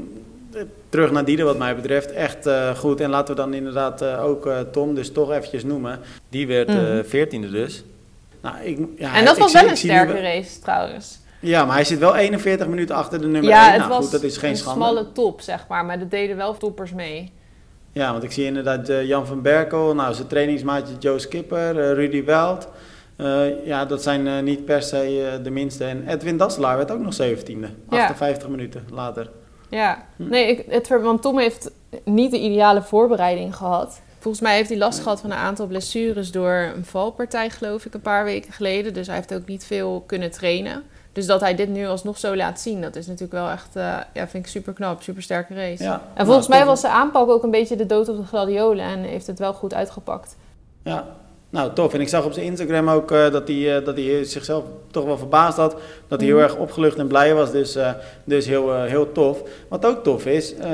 terug 0.89 1.12
naar 1.12 1.25
Diede 1.25 1.43
wat 1.43 1.58
mij 1.58 1.75
betreft, 1.75 2.12
echt 2.12 2.46
eh, 2.46 2.75
goed. 2.75 3.00
En 3.01 3.10
laten 3.10 3.36
we 3.36 3.41
dan 3.41 3.53
inderdaad 3.53 4.01
eh, 4.01 4.24
ook 4.24 4.46
eh, 4.46 4.60
Tom 4.72 4.96
dus 4.96 5.12
toch 5.12 5.31
eventjes 5.31 5.63
noemen. 5.63 6.00
Die 6.29 6.48
werd 6.48 6.67
Mhm. 6.67 7.03
veertiende 7.03 7.50
dus. 7.50 7.84
Nou, 8.41 8.55
ik, 8.63 8.79
ja, 8.98 9.15
en 9.15 9.25
dat 9.25 9.38
was 9.38 9.53
wel 9.53 9.62
een 9.63 9.70
nu 9.70 9.75
sterke 9.75 10.22
race 10.22 10.60
trouwens. 10.60 11.20
Ja, 11.39 11.65
maar 11.65 11.75
hij 11.75 11.84
zit 11.84 12.00
wel 12.00 12.15
41 12.15 12.67
minuten 12.67 12.96
achter 12.96 13.22
de 13.22 13.27
nummer 13.27 13.50
ja, 13.51 13.63
1. 13.63 13.70
het 13.72 13.77
Nou 13.79 13.89
was 13.91 14.01
goed, 14.03 14.12
dat 14.12 14.24
is 14.24 14.38
geen 14.38 14.50
een 14.50 14.58
schande. 14.58 14.79
smalle 14.86 15.12
top, 15.12 15.41
zeg 15.41 15.65
maar. 15.70 15.86
Maar 15.86 15.99
er 15.99 16.10
deden 16.10 16.38
wel 16.38 16.58
toppers 16.58 16.93
mee. 16.93 17.32
Ja, 17.91 18.12
want 18.12 18.23
ik 18.23 18.32
zie 18.32 18.45
inderdaad 18.45 18.88
Jan 19.04 19.25
van 19.28 19.41
Berkel, 19.41 19.95
nou, 19.95 20.13
zijn 20.13 20.28
trainingsmaatje 20.28 20.93
Joe 20.99 21.19
Skipper, 21.19 21.93
Rudy 21.93 22.23
Weld. 22.23 22.67
Ja, 23.65 23.86
dat 23.86 24.02
zijn 24.04 24.43
niet 24.43 24.65
per 24.65 24.82
se 24.82 25.39
de 25.43 25.49
minste. 25.49 25.86
En 25.86 26.08
Edwin 26.08 26.38
Dasselaar 26.38 26.78
werd 26.78 26.91
ook 26.91 26.99
nog 27.02 27.13
17e. 27.21 27.67
Ja. 27.89 28.02
58 28.02 28.47
minuten 28.49 28.84
later. 28.91 29.30
Ja, 29.71 30.05
nee, 30.15 30.47
ik, 30.47 30.65
het, 30.69 30.88
want 30.88 31.21
Tom 31.21 31.39
heeft 31.39 31.71
niet 32.03 32.31
de 32.31 32.39
ideale 32.39 32.81
voorbereiding 32.81 33.55
gehad. 33.55 34.01
Volgens 34.19 34.43
mij 34.43 34.55
heeft 34.55 34.69
hij 34.69 34.77
last 34.77 34.99
gehad 34.99 35.21
van 35.21 35.31
een 35.31 35.38
aantal 35.38 35.67
blessures 35.67 36.31
door 36.31 36.71
een 36.75 36.86
valpartij, 36.86 37.49
geloof 37.49 37.86
ik, 37.86 37.93
een 37.93 38.01
paar 38.01 38.23
weken 38.23 38.53
geleden. 38.53 38.93
Dus 38.93 39.07
hij 39.07 39.15
heeft 39.15 39.34
ook 39.34 39.45
niet 39.45 39.65
veel 39.65 40.03
kunnen 40.05 40.31
trainen. 40.31 40.84
Dus 41.12 41.25
dat 41.25 41.41
hij 41.41 41.55
dit 41.55 41.69
nu 41.69 41.88
alsnog 41.88 42.17
zo 42.17 42.36
laat 42.36 42.60
zien, 42.60 42.81
dat 42.81 42.95
is 42.95 43.05
natuurlijk 43.05 43.34
wel 43.34 43.49
echt, 43.49 43.75
eh, 43.75 43.97
ja, 44.13 44.27
vind 44.27 44.45
ik 44.45 44.51
super 44.51 44.73
knap, 44.73 45.01
super 45.01 45.23
sterke 45.23 45.53
race. 45.53 45.84
Ja, 45.84 46.01
En 46.13 46.25
volgens 46.25 46.47
nou, 46.47 46.60
mij 46.60 46.67
was 46.69 46.81
de 46.81 46.89
aanpak 46.89 47.29
ook 47.29 47.43
een 47.43 47.51
beetje 47.51 47.75
de 47.75 47.86
dood 47.86 48.10
op 48.10 48.17
de 48.17 48.25
gladiolen 48.25 48.86
en 48.86 48.99
heeft 48.99 49.27
het 49.27 49.39
wel 49.39 49.53
goed 49.53 49.73
uitgepakt. 49.73 50.36
Ja, 50.84 51.05
nou 51.51 51.73
tof. 51.73 51.93
En 51.93 52.01
ik 52.01 52.07
zag 52.07 52.25
op 52.25 52.31
zijn 52.33 52.45
Instagram 52.45 52.89
ook 52.89 53.11
eh, 53.11 53.31
dat, 53.31 53.47
hij, 53.47 53.77
eh, 53.77 53.85
dat 53.85 53.97
hij 53.97 54.23
zichzelf 54.23 54.63
toch 54.91 55.05
wel 55.05 55.17
verbaasd 55.17 55.57
had. 55.57 55.75
Dat 56.07 56.19
hij 56.19 56.27
heel 56.29 56.37
Mhm. 56.37 56.45
erg 56.45 56.57
opgelucht 56.57 56.97
en 56.97 57.07
blij 57.07 57.33
was. 57.33 57.51
Dus, 57.51 57.75
eh, 57.75 57.91
dus 58.23 58.45
heel, 58.45 58.81
heel 58.83 59.11
tof. 59.11 59.43
Wat 59.67 59.85
ook 59.85 60.03
tof 60.03 60.25
is, 60.25 60.55
eh, 60.55 60.69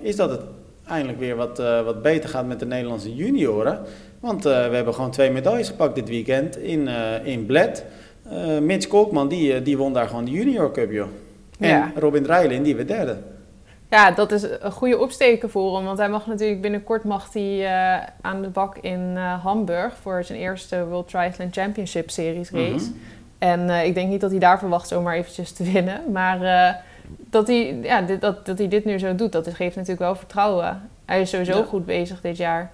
is 0.00 0.16
dat 0.16 0.30
het 0.30 0.40
eindelijk 0.88 1.18
weer 1.18 1.36
wat, 1.36 1.58
wat 1.84 2.02
beter 2.02 2.28
gaat 2.28 2.46
met 2.46 2.58
de 2.60 2.66
Nederlandse 2.66 3.14
junioren. 3.14 3.80
Want 4.20 4.42
we 4.44 4.50
hebben 4.50 4.94
gewoon 4.94 5.10
twee 5.10 5.30
medailles 5.30 5.68
gepakt 5.68 5.94
dit 5.94 6.08
weekend 6.08 6.56
in, 6.58 6.88
in 7.24 7.46
Bled. 7.46 7.84
Mitch 8.62 8.86
Kolkman, 8.86 9.28
die, 9.28 9.62
die 9.62 9.76
won 9.76 9.92
daar 9.92 10.08
gewoon 10.08 10.24
de 10.24 10.30
junior 10.30 10.72
cup, 10.72 10.90
joh. 10.92 11.06
En 11.58 11.68
Ja. 11.68 11.92
Robin 11.96 12.22
Dreilin, 12.22 12.62
die 12.62 12.76
werd 12.76 12.88
derde. 12.88 13.16
Ja, 13.90 14.10
dat 14.10 14.32
is 14.32 14.42
een 14.60 14.72
goede 14.72 14.98
opsteken 14.98 15.50
voor 15.50 15.76
hem. 15.76 15.84
Want 15.84 15.98
hij 15.98 16.08
mag 16.08 16.26
natuurlijk 16.26 16.60
binnenkort 16.60 17.04
mag 17.04 17.32
hij, 17.32 17.66
eh, 17.66 18.06
aan 18.20 18.42
de 18.42 18.48
bak 18.48 18.76
in 18.78 19.12
eh, 19.14 19.44
Hamburg 19.44 19.96
voor 20.02 20.24
zijn 20.24 20.38
eerste 20.38 20.86
World 20.86 21.08
Triathlon 21.08 21.48
Championship 21.52 22.10
Series 22.10 22.50
race. 22.50 22.72
Mhm. 22.72 22.98
En 23.38 23.70
eh, 23.70 23.84
ik 23.84 23.94
denk 23.94 24.08
niet 24.08 24.20
dat 24.20 24.30
hij 24.30 24.38
daar 24.40 24.58
verwacht 24.58 24.88
zomaar 24.88 25.14
eventjes 25.14 25.52
te 25.52 25.64
winnen. 25.72 26.12
Maar 26.12 26.38
dat, 27.30 27.46
hij, 27.46 27.78
ja, 27.82 28.02
dit, 28.02 28.20
dat, 28.20 28.46
dat 28.46 28.58
hij 28.58 28.68
dit 28.68 28.84
nu 28.84 28.98
zo 28.98 29.14
doet, 29.14 29.32
dat 29.32 29.54
geeft 29.54 29.74
natuurlijk 29.76 30.02
wel 30.02 30.16
vertrouwen. 30.16 30.88
Hij 31.04 31.20
is 31.20 31.30
sowieso 31.30 31.58
Ja. 31.58 31.64
goed 31.64 31.86
bezig 31.86 32.20
dit 32.20 32.36
jaar. 32.36 32.70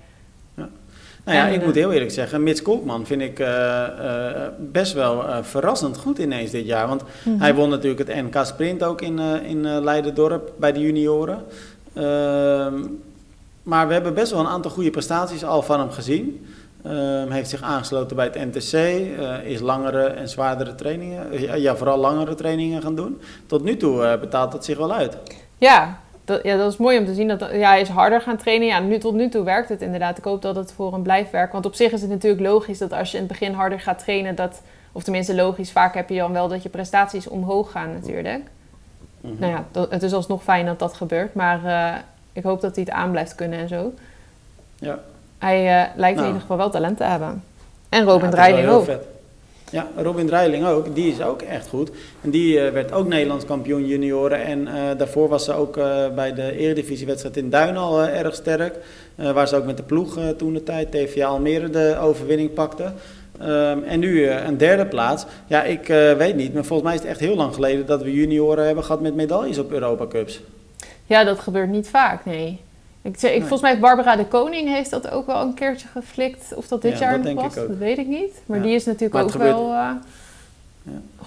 Nou 1.25 1.37
ja, 1.39 1.47
ik 1.47 1.65
moet 1.65 1.75
heel 1.75 1.93
eerlijk 1.93 2.11
zeggen, 2.11 2.43
Mitch 2.43 2.63
Kolkman 2.63 3.07
vind 3.07 3.21
ik 3.23 3.39
eh, 3.39 3.83
eh, 3.85 4.49
best 4.59 4.93
wel 4.93 5.29
eh, 5.29 5.37
verrassend 5.43 5.97
goed 5.99 6.19
ineens 6.19 6.51
dit 6.51 6.67
jaar. 6.67 6.89
Want 6.89 7.03
Mhm. 7.25 7.39
hij 7.41 7.55
won 7.55 7.69
natuurlijk 7.69 8.09
het 8.09 8.23
NK 8.23 8.45
Sprint 8.45 8.83
ook 8.85 9.01
in, 9.03 9.19
in 9.45 9.81
Leiderdorp 9.85 10.53
bij 10.57 10.73
de 10.73 10.81
junioren. 10.81 11.45
Ehm, 11.95 12.75
maar 13.63 13.87
we 13.87 13.93
hebben 13.93 14.15
best 14.15 14.31
wel 14.33 14.41
een 14.41 14.47
aantal 14.47 14.71
goede 14.71 14.91
prestaties 14.91 15.45
al 15.45 15.63
van 15.63 15.79
hem 15.81 15.91
gezien. 15.91 16.47
Ehm, 16.85 17.31
heeft 17.31 17.51
zich 17.51 17.63
aangesloten 17.63 18.17
bij 18.17 18.25
het 18.33 18.35
NTC, 18.55 18.73
is 19.45 19.61
langere 19.61 20.03
en 20.03 20.29
zwaardere 20.29 20.75
trainingen, 20.75 21.61
ja, 21.61 21.77
vooral 21.77 21.99
langere 21.99 22.35
trainingen 22.35 22.83
gaan 22.83 22.95
doen. 22.95 23.21
Tot 23.47 23.65
nu 23.65 23.77
toe 23.77 24.19
betaalt 24.21 24.53
het 24.53 24.65
zich 24.65 24.77
wel 24.79 24.93
uit. 24.93 25.17
Ja, 25.59 25.99
dat, 26.33 26.43
ja, 26.43 26.57
dat 26.57 26.73
is 26.73 26.79
mooi 26.79 26.99
om 26.99 27.05
te 27.05 27.15
zien. 27.15 27.29
Dat, 27.29 27.41
ja, 27.53 27.69
hij 27.69 27.81
is 27.81 27.89
harder 27.89 28.21
gaan 28.21 28.37
trainen. 28.37 28.67
Ja, 28.67 28.81
nu, 28.81 28.99
tot 28.99 29.15
nu 29.15 29.29
toe 29.29 29.45
werkt 29.45 29.69
het 29.69 29.83
inderdaad. 29.83 30.19
Ik 30.19 30.25
hoop 30.25 30.43
dat 30.43 30.57
het 30.57 30.73
voor 30.73 30.93
hem 30.93 31.03
blijft 31.03 31.31
werken. 31.31 31.53
Want 31.53 31.67
op 31.67 31.75
zich 31.75 31.93
is 31.93 32.01
het 32.01 32.11
natuurlijk 32.11 32.43
logisch 32.43 32.79
dat 32.79 32.93
als 32.93 33.11
je 33.11 33.17
in 33.17 33.23
het 33.23 33.33
begin 33.33 33.53
harder 33.53 33.81
gaat 33.81 33.99
trainen... 33.99 34.35
Dat, 34.35 34.63
of 34.93 35.03
tenminste 35.03 35.35
logisch, 35.35 35.71
vaak 35.73 35.95
heb 35.95 36.09
je 36.09 36.17
dan 36.19 36.33
wel 36.33 36.49
dat 36.49 36.63
je 36.63 36.69
prestaties 36.69 37.29
omhoog 37.29 37.71
gaan 37.71 37.93
natuurlijk. 37.93 38.43
Mhm. 39.21 39.35
Nou 39.39 39.53
ja, 39.53 39.65
dat, 39.71 39.91
het 39.91 40.03
is 40.03 40.13
alsnog 40.13 40.43
fijn 40.43 40.67
dat 40.67 40.79
dat 40.79 40.95
gebeurt. 40.95 41.35
Maar 41.35 41.65
eh, 41.65 41.99
ik 42.33 42.43
hoop 42.43 42.61
dat 42.61 42.75
hij 42.77 42.85
het 42.85 42.95
aan 42.95 43.11
blijft 43.11 43.35
kunnen 43.35 43.59
en 43.59 43.69
zo. 43.69 43.93
Ja. 44.79 44.99
Hij 45.39 45.59
eh, 45.83 45.89
lijkt 45.95 45.99
in 45.99 46.15
Nou. 46.15 46.27
ieder 46.27 46.41
geval 46.41 46.57
wel 46.57 46.71
talent 46.71 46.97
te 46.97 47.05
hebben. 47.05 47.43
En 47.89 48.05
Robin 48.05 48.25
Ja, 48.29 48.31
Dreiling 48.31 48.69
ook. 48.69 48.85
vet. 48.85 49.05
Ja, 49.73 49.87
Robin 49.97 50.27
Dreiling 50.27 50.67
ook. 50.67 50.95
Die 50.95 51.13
is 51.13 51.23
ook 51.23 51.43
echt 51.43 51.69
goed. 51.69 51.91
En 52.21 52.31
die 52.31 52.61
eh, 52.61 52.73
werd 52.73 52.93
ook 52.93 53.07
Nederlands 53.07 53.45
kampioen 53.45 53.87
junioren. 53.87 54.45
En 54.45 54.69
eh, 54.69 54.75
daarvoor 54.99 55.29
was 55.29 55.45
ze 55.45 55.53
ook 55.53 55.77
eh, 55.77 56.09
bij 56.15 56.35
de 56.35 56.57
eredivisiewedstrijd 56.57 57.37
in 57.37 57.51
Duin 57.51 57.77
al 57.77 58.03
erg 58.03 58.35
sterk. 58.35 58.77
Waar 59.15 59.49
ze 59.49 59.57
ook 59.57 59.65
met 59.65 59.77
de 59.77 59.83
ploeg 59.83 60.19
toen 60.37 60.53
de 60.53 60.63
tijd 60.63 60.91
TVA 60.91 61.27
Almere 61.27 61.71
de 61.71 61.97
overwinning 62.01 62.53
pakte. 62.53 62.93
Ehm, 63.41 63.83
en 63.83 64.01
nu 64.01 64.29
een 64.29 64.57
derde 64.57 64.87
plaats. 64.87 65.25
Ja, 65.47 65.63
ik 65.63 65.87
weet 66.17 66.37
niet. 66.37 66.55
Maar 66.55 66.65
volgens 66.65 66.89
mij 66.89 66.95
is 66.97 67.01
het 67.01 67.11
echt 67.11 67.21
heel 67.21 67.37
lang 67.37 67.55
geleden 67.55 67.87
dat 67.87 68.03
we 68.03 68.13
junioren 68.13 68.67
hebben 68.67 68.85
gehad 68.85 69.01
met 69.01 69.15
medailles 69.15 69.59
op 69.59 69.73
Europa 69.73 70.07
Cups. 70.07 70.41
Ja, 71.05 71.25
dat 71.25 71.39
gebeurt 71.39 71.71
niet 71.71 71.89
vaak, 71.89 72.25
nee. 72.25 72.61
Ik, 73.03 73.19
zeg- 73.19 73.31
ik, 73.31 73.39
Nee. 73.39 73.41
Volgens 73.49 73.61
mij 73.61 73.71
heeft 73.71 73.83
Barbara 73.83 74.17
de 74.17 74.27
Koning 74.27 74.69
heeft 74.69 74.91
dat 74.91 75.11
ook 75.11 75.27
wel 75.27 75.41
een 75.41 75.55
keertje 75.55 75.89
geflikt. 75.89 76.55
Of 76.55 76.69
dat 76.69 76.83
dit 76.83 76.93
Ja, 76.93 76.99
jaar 76.99 77.23
dat 77.23 77.33
nog 77.35 77.43
was, 77.45 77.55
dat 77.55 77.77
weet 77.79 77.99
ik 77.99 78.07
niet. 78.07 78.43
Maar 78.47 78.59
Ja. 78.59 78.65
die 78.65 78.75
is 78.75 78.85
natuurlijk 78.85 79.25
ook 79.25 79.31
gebeurt- 79.31 79.51
wel... 79.57 79.73
eh, 79.73 79.91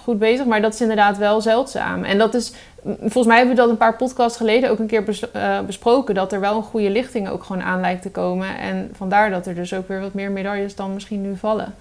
goed 0.02 0.18
bezig, 0.18 0.46
maar 0.46 0.62
dat 0.62 0.74
is 0.74 0.80
inderdaad 0.80 1.18
wel 1.18 1.40
zeldzaam. 1.40 2.04
En 2.04 2.18
dat 2.18 2.34
is, 2.34 2.52
volgens 3.00 3.26
mij 3.26 3.36
hebben 3.36 3.54
we 3.54 3.60
dat 3.60 3.70
een 3.70 3.76
paar 3.76 3.96
podcasts 3.96 4.36
geleden 4.36 4.70
ook 4.70 4.78
een 4.78 4.86
keer 4.86 5.02
bes- 5.04 5.30
eh, 5.30 5.60
besproken, 5.60 6.14
dat 6.14 6.32
er 6.32 6.40
wel 6.40 6.56
een 6.56 6.62
goede 6.62 6.90
lichting 6.90 7.28
ook 7.28 7.42
gewoon 7.44 7.62
aan 7.62 7.80
lijkt 7.80 8.02
te 8.02 8.10
komen. 8.10 8.58
En 8.58 8.90
vandaar 8.96 9.30
dat 9.30 9.46
er 9.46 9.54
dus 9.54 9.74
ook 9.74 9.88
weer 9.88 10.00
wat 10.00 10.14
meer 10.14 10.30
medailles 10.30 10.74
dan 10.74 10.94
misschien 10.94 11.22
nu 11.22 11.36
vallen. 11.36 11.74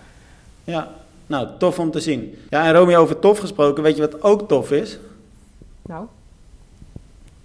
Ja, 0.63 0.88
nou, 1.27 1.47
tof 1.58 1.79
om 1.79 1.91
te 1.91 1.99
zien. 1.99 2.38
Ja, 2.49 2.65
en 2.65 2.73
Romeo, 2.73 3.01
over 3.01 3.19
tof 3.19 3.38
gesproken, 3.39 3.84
weet 3.84 3.95
je 3.95 4.01
wat 4.01 4.23
ook 4.23 4.47
tof 4.47 4.71
is? 4.71 4.97
Nou. 5.81 6.05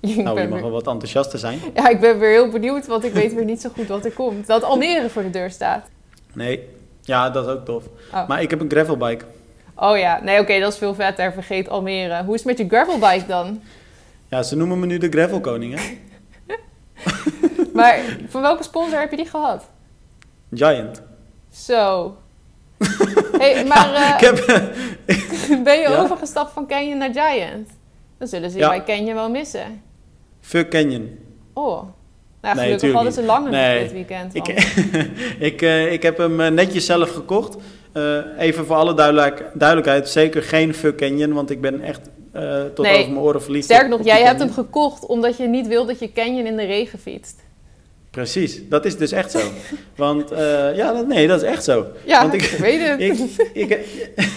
Ik 0.00 0.16
Nou, 0.16 0.40
je 0.40 0.48
mag 0.48 0.52
weer- 0.52 0.60
wel 0.62 0.70
wat 0.70 0.86
enthousiaster 0.86 1.38
zijn. 1.38 1.58
Ja, 1.74 1.88
ik 1.88 2.00
ben 2.00 2.18
weer 2.18 2.30
heel 2.30 2.50
benieuwd, 2.50 2.86
want 2.86 3.04
ik 3.04 3.12
weet 3.12 3.34
weer 3.34 3.44
niet 3.44 3.60
zo 3.60 3.68
goed 3.74 3.86
wat 3.86 4.04
er 4.04 4.12
komt. 4.12 4.46
Dat 4.46 4.62
Almere 4.62 5.08
voor 5.10 5.22
de 5.22 5.30
deur 5.30 5.50
staat. 5.50 5.86
Nee, 6.32 6.68
ja, 7.02 7.30
dat 7.30 7.46
is 7.46 7.52
ook 7.52 7.64
tof. 7.64 7.84
Oh, 8.14 8.28
Maar 8.28 8.42
ik 8.42 8.50
heb 8.50 8.60
een 8.60 8.70
gravelbike. 8.70 9.24
oh 9.74 9.98
ja, 9.98 10.20
nee 10.22 10.40
oké, 10.40 10.58
dat 10.60 10.72
is 10.72 10.78
veel 10.78 10.94
vetter. 10.94 11.32
Vergeet 11.32 11.68
Almere. 11.68 12.24
Hoe 12.24 12.34
is 12.34 12.40
het 12.44 12.48
met 12.48 12.58
je 12.58 12.76
gravelbike 12.76 13.26
dan? 13.26 13.60
Ja, 14.28 14.42
ze 14.42 14.56
noemen 14.56 14.80
me 14.80 14.86
nu 14.86 14.98
de 14.98 15.08
gravelkoning, 15.08 15.78
hè? 15.78 15.98
Maar 17.74 17.98
van 18.28 18.40
welke 18.42 18.62
sponsor 18.62 18.98
heb 19.00 19.10
je 19.10 19.16
die 19.16 19.26
gehad? 19.28 19.64
Giant. 20.52 21.02
Zo. 21.54 22.16
hey, 23.38 23.64
maar 23.64 23.94
eh, 23.94 24.14
Ik 24.14 24.20
heb... 24.20 24.46
ben 25.64 25.78
je 25.78 25.88
Ja? 25.88 26.00
overgestapt 26.02 26.52
van 26.52 26.66
Canyon 26.66 26.98
naar 26.98 27.12
Giant? 27.12 27.68
Dan 28.18 28.28
zullen 28.28 28.50
ze 28.50 28.56
je 28.56 28.62
Ja. 28.62 28.68
bij 28.68 28.84
Canyon 28.84 29.14
wel 29.14 29.30
missen. 29.30 29.82
Fuck 30.40 30.70
Canyon. 30.70 31.18
Oh. 31.54 31.82
Nou, 32.42 32.54
Nee, 32.56 32.64
gelukkig 32.64 32.92
hadden 32.92 33.12
ze 33.12 33.22
langer 33.22 33.50
Nee. 33.50 33.82
dit 33.82 33.92
weekend. 33.92 34.34
Ik, 34.34 34.46
ik, 35.52 35.62
eh, 35.62 35.92
ik 35.92 36.02
heb 36.02 36.16
hem 36.18 36.40
eh, 36.40 36.50
netjes 36.50 36.86
zelf 36.86 37.10
gekocht. 37.10 37.56
Eh, 37.92 38.16
even 38.38 38.66
voor 38.66 38.76
alle 38.76 38.94
duidelijk, 38.94 39.44
duidelijkheid, 39.54 40.08
zeker 40.08 40.42
geen 40.42 40.74
Fuck 40.74 40.96
Canyon, 40.96 41.32
want 41.32 41.50
ik 41.50 41.60
ben 41.60 41.80
echt 41.80 42.00
tot 42.74 42.84
Nee. 42.86 42.98
over 42.98 43.10
mijn 43.12 43.24
oren 43.24 43.42
verliefd. 43.42 43.64
Sterker 43.64 43.92
op- 43.92 43.98
nog, 43.98 44.06
jij 44.06 44.22
hebt 44.22 44.38
hem 44.40 44.52
gekocht 44.52 45.06
omdat 45.06 45.36
je 45.36 45.46
niet 45.48 45.66
wil 45.66 45.86
dat 45.86 45.98
je 45.98 46.12
Canyon 46.12 46.46
in 46.46 46.56
de 46.56 46.64
regen 46.64 46.98
fietst. 46.98 47.40
Precies, 48.10 48.68
dat 48.68 48.84
is 48.84 48.96
dus 48.96 49.12
echt 49.12 49.30
zo. 49.30 49.38
Want 49.96 50.28
ja, 50.74 50.92
dat, 50.92 51.06
nee, 51.06 51.26
dat 51.28 51.42
is 51.42 51.48
echt 51.48 51.64
zo. 51.64 51.86
Ja, 52.04 52.20
Want 52.22 52.34
ik- 52.34 52.42
ik 52.52 52.58
weet 52.58 52.88
het. 52.88 53.00
Ik, 53.00 53.18
ik, 53.52 53.86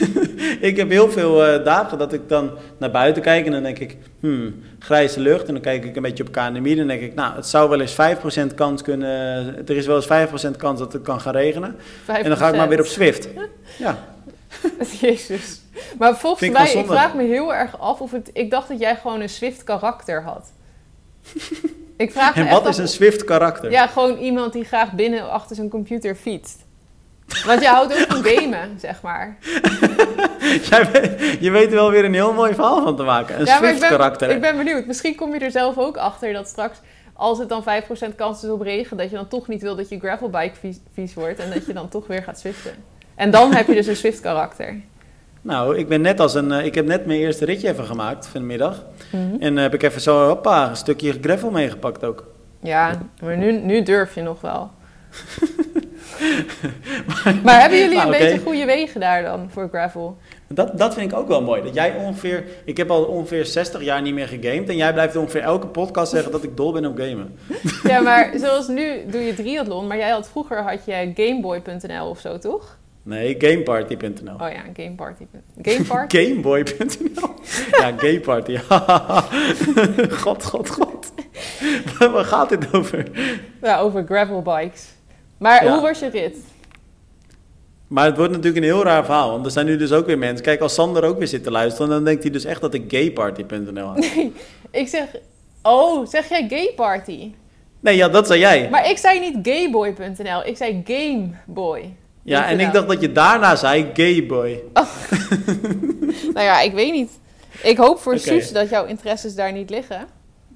ik 0.70 0.78
heb 0.78 0.90
heel 0.90 1.10
veel 1.12 1.46
eh, 1.46 1.64
dagen 1.66 1.98
dat 1.98 2.14
ik 2.14 2.22
dan 2.30 2.52
naar 2.78 2.92
buiten 2.92 3.22
kijk 3.22 3.46
en 3.46 3.52
dan 3.52 3.64
denk 3.64 3.80
ik, 3.80 3.98
hmm, 4.24 4.64
grijze 4.80 5.20
lucht. 5.20 5.48
En 5.48 5.54
dan 5.54 5.62
kijk 5.62 5.86
ik 5.86 5.96
een 5.96 6.02
beetje 6.02 6.24
op 6.24 6.32
KNMI 6.32 6.72
en 6.72 6.78
dan 6.78 6.88
denk 6.88 7.02
ik, 7.02 7.16
nou, 7.16 7.36
het 7.36 7.48
zou 7.48 7.70
wel 7.70 7.82
eens 7.82 7.96
5% 8.52 8.56
kans 8.56 8.82
kunnen, 8.82 9.10
er 9.68 9.78
is 9.78 9.86
wel 9.86 9.96
eens 9.96 10.52
5% 10.54 10.58
kans 10.58 10.80
dat 10.80 10.94
het 10.94 11.02
kan 11.02 11.22
gaan 11.22 11.34
regenen. 11.34 11.76
En 12.08 12.24
dan 12.24 12.38
ga 12.38 12.48
ik 12.50 12.56
maar 12.56 12.70
weer 12.70 12.80
op 12.80 12.86
Swift. 12.86 13.30
Ja, 13.78 13.98
Jezus. 15.02 15.62
Maar 15.98 16.18
volgens 16.18 16.42
Vind 16.42 16.54
mij, 16.54 16.74
ik 16.74 16.86
vraag 16.86 17.14
me 17.14 17.24
heel 17.24 17.54
erg 17.54 17.80
af 17.80 18.02
of 18.02 18.12
het... 18.12 18.30
Ik 18.34 18.52
dacht 18.52 18.68
dat 18.68 18.80
jij 18.80 18.96
gewoon 18.96 19.22
een 19.22 19.30
Swift 19.30 19.64
karakter 19.64 20.24
had. 20.24 20.52
ik 21.98 22.12
vraag 22.12 22.36
me 22.36 22.44
en 22.44 22.50
wat 22.50 22.68
is 22.68 22.78
een 22.78 22.88
Swift 22.88 23.24
karakter? 23.24 23.72
Ja, 23.72 23.88
gewoon 23.88 24.18
iemand 24.18 24.54
die 24.54 24.64
graag 24.64 24.92
binnen 24.92 25.30
achter 25.30 25.56
zijn 25.56 25.70
computer 25.70 26.16
fietst. 26.16 26.63
Want 27.46 27.62
je 27.62 27.68
houdt 27.68 27.94
ook 27.94 28.12
van 28.12 28.24
gamen, 28.24 28.80
zeg 28.80 29.02
maar. 29.02 29.38
Jij 30.70 30.92
weet- 30.92 31.38
je 31.40 31.52
weet 31.52 31.68
er 31.68 31.74
wel 31.74 31.92
weer 31.92 32.06
een 32.06 32.14
heel 32.14 32.34
mooi 32.34 32.54
verhaal 32.54 32.84
van 32.84 32.96
te 32.96 33.04
maken. 33.04 33.40
Een 33.40 33.46
ja, 33.46 33.60
maar 33.60 33.70
ik 33.70 33.76
Swift 33.76 33.80
ben, 33.80 33.90
karakter. 33.98 34.30
ik 34.30 34.42
ben 34.42 34.58
benieuwd. 34.58 34.86
Misschien 34.86 35.16
kom 35.16 35.34
je 35.34 35.40
er 35.40 35.52
zelf 35.52 35.78
ook 35.78 35.98
achter 35.98 36.34
dat 36.34 36.48
straks, 36.48 36.78
als 37.14 37.40
het 37.40 37.50
dan 37.50 37.64
5% 38.12 38.16
kans 38.16 38.44
is 38.44 38.50
op 38.50 38.62
regen, 38.62 38.98
dat 38.98 39.10
je 39.10 39.16
dan 39.16 39.28
toch 39.28 39.48
niet 39.48 39.62
wil 39.62 39.76
dat 39.76 39.90
je 39.90 40.00
gravelbike 40.00 40.56
vies, 40.60 40.78
vies 40.94 41.14
wordt 41.14 41.40
en 41.40 41.50
dat 41.54 41.66
je 41.66 41.74
dan 41.74 41.90
toch 41.90 42.08
weer 42.08 42.24
gaat 42.24 42.40
swiften. 42.40 42.72
En 43.16 43.32
dan 43.32 43.54
heb 43.54 43.68
je 43.68 43.74
dus 43.74 43.88
een 43.88 43.96
Swift 43.96 44.20
karakter. 44.20 44.76
Nou, 45.42 45.78
ik, 45.78 45.88
ben 45.88 46.02
net 46.02 46.20
als 46.20 46.34
een, 46.34 46.52
eh, 46.52 46.66
ik 46.66 46.76
heb 46.76 46.86
net 46.86 47.06
mijn 47.06 47.20
eerste 47.20 47.46
ritje 47.46 47.70
even 47.70 47.86
gemaakt 47.86 48.28
vanmiddag. 48.28 48.84
Mhm. 49.12 49.36
En 49.40 49.58
eh, 49.58 49.64
heb 49.64 49.74
ik 49.74 49.84
even 49.84 50.02
zo, 50.02 50.28
hoppa, 50.28 50.70
een 50.70 50.76
stukje 50.76 51.18
gravel 51.22 51.52
meegepakt 51.52 52.04
ook. 52.04 52.26
Ja, 52.60 52.98
maar 53.22 53.38
nu, 53.38 53.52
nu 53.52 53.84
durf 53.84 54.16
je 54.16 54.22
nog 54.22 54.42
wel. 54.42 54.72
maar 57.44 57.62
hebben 57.62 57.80
jullie 57.80 57.96
Nou, 57.96 58.08
een 58.08 58.14
oké. 58.16 58.24
beetje 58.24 58.40
goede 58.40 58.66
wegen 58.66 59.00
daar 59.00 59.24
dan 59.24 59.50
voor 59.52 59.68
gravel? 59.70 60.18
Dat, 60.48 60.78
dat 60.78 60.94
vind 60.94 61.12
ik 61.12 61.18
ook 61.18 61.28
wel 61.28 61.42
mooi. 61.42 61.64
Dat 61.64 61.74
jij 61.74 61.96
ongeveer, 61.96 62.44
ik 62.66 62.78
heb 62.78 62.90
al 62.92 63.04
ongeveer 63.04 63.46
60 63.46 63.84
jaar 63.84 64.02
niet 64.02 64.14
meer 64.14 64.28
gegamed. 64.28 64.70
En 64.70 64.76
jij 64.76 64.94
blijft 64.94 65.16
ongeveer 65.16 65.42
elke 65.42 65.68
podcast 65.68 66.12
zeggen 66.12 66.32
dat 66.32 66.44
ik 66.44 66.58
dol 66.58 66.72
ben 66.72 66.86
op 66.86 66.98
gamen. 66.98 67.36
Ja, 67.92 68.00
maar 68.02 68.32
zoals 68.36 68.68
nu 68.68 69.06
doe 69.08 69.22
je 69.22 69.34
triathlon, 69.34 69.88
maar 69.88 69.98
jij 69.98 70.10
had 70.10 70.30
vroeger 70.30 70.58
had 70.64 70.86
je 70.86 71.12
gameboy.nl 71.16 72.10
of 72.10 72.20
zo, 72.20 72.38
toch? 72.38 72.78
Nee, 73.06 73.36
gameparty.nl. 73.40 74.34
Oh 74.34 74.52
ja, 74.52 74.62
gameparty. 74.74 75.24
Gameparty? 75.62 76.18
Gameboy.nl. 76.18 77.30
ja, 77.72 77.92
gayparty. 77.98 78.58
god, 80.24 80.44
god, 80.46 80.70
god. 80.70 81.12
Waar 82.00 82.26
gaat 82.26 82.50
dit 82.50 82.74
over? 82.74 83.04
ja, 83.62 83.80
over 83.80 84.04
gravelbikes. 84.06 84.86
Maar 85.44 85.64
Ja. 85.64 85.72
hoe 85.72 85.82
was 85.82 86.00
je 86.00 86.10
rit? 86.10 86.38
Maar 87.88 88.06
het 88.06 88.18
wordt 88.18 88.32
natuurlijk 88.32 88.58
een 88.58 88.72
heel 88.72 88.84
raar 88.84 89.06
verhaal. 89.06 89.32
Want 89.32 89.46
er 89.46 89.52
zijn 89.52 89.66
nu 89.66 89.78
dus 89.78 89.92
ook 89.92 90.06
weer 90.06 90.18
mensen. 90.18 90.46
Kijk, 90.46 90.62
als 90.62 90.74
Sander 90.74 91.04
ook 91.04 91.18
weer 91.18 91.28
zit 91.28 91.44
te 91.44 91.52
luisteren, 91.52 91.90
dan 91.90 92.04
denkt 92.04 92.24
hij 92.24 92.32
dus 92.32 92.46
echt 92.46 92.62
dat 92.62 92.74
ik 92.74 92.84
gayparty.nl 92.88 93.86
had. 93.86 94.06
Ik 94.72 94.88
zeg, 94.88 95.04
oh, 95.62 96.08
zeg 96.08 96.30
jij 96.30 96.48
gayparty? 96.50 97.32
Nee, 97.80 97.96
ja, 97.96 98.10
dat 98.10 98.28
zei 98.28 98.40
jij. 98.40 98.70
Maar 98.70 98.90
ik 98.90 98.98
zei 98.98 99.20
niet 99.20 99.38
gayboy.nl, 99.48 100.46
ik 100.46 100.58
zei 100.58 100.82
gameboy. 100.86 101.94
Ja, 102.24 102.48
en 102.48 102.60
ik 102.60 102.74
dacht 102.74 102.88
dat 102.88 103.02
je 103.02 103.12
daarna 103.12 103.56
zei 103.56 103.90
gayboy. 103.94 104.64
Nou 106.34 106.46
ja, 106.46 106.60
ik 106.62 106.74
weet 106.74 106.92
niet. 106.92 107.12
Ik 107.64 107.78
hoop 107.78 108.00
voor. 108.00 108.18
Suus 108.18 108.52
dat 108.52 108.70
jouw 108.70 108.86
interesses 108.86 109.36
daar 109.36 109.52
niet 109.52 109.70
liggen. 109.70 110.08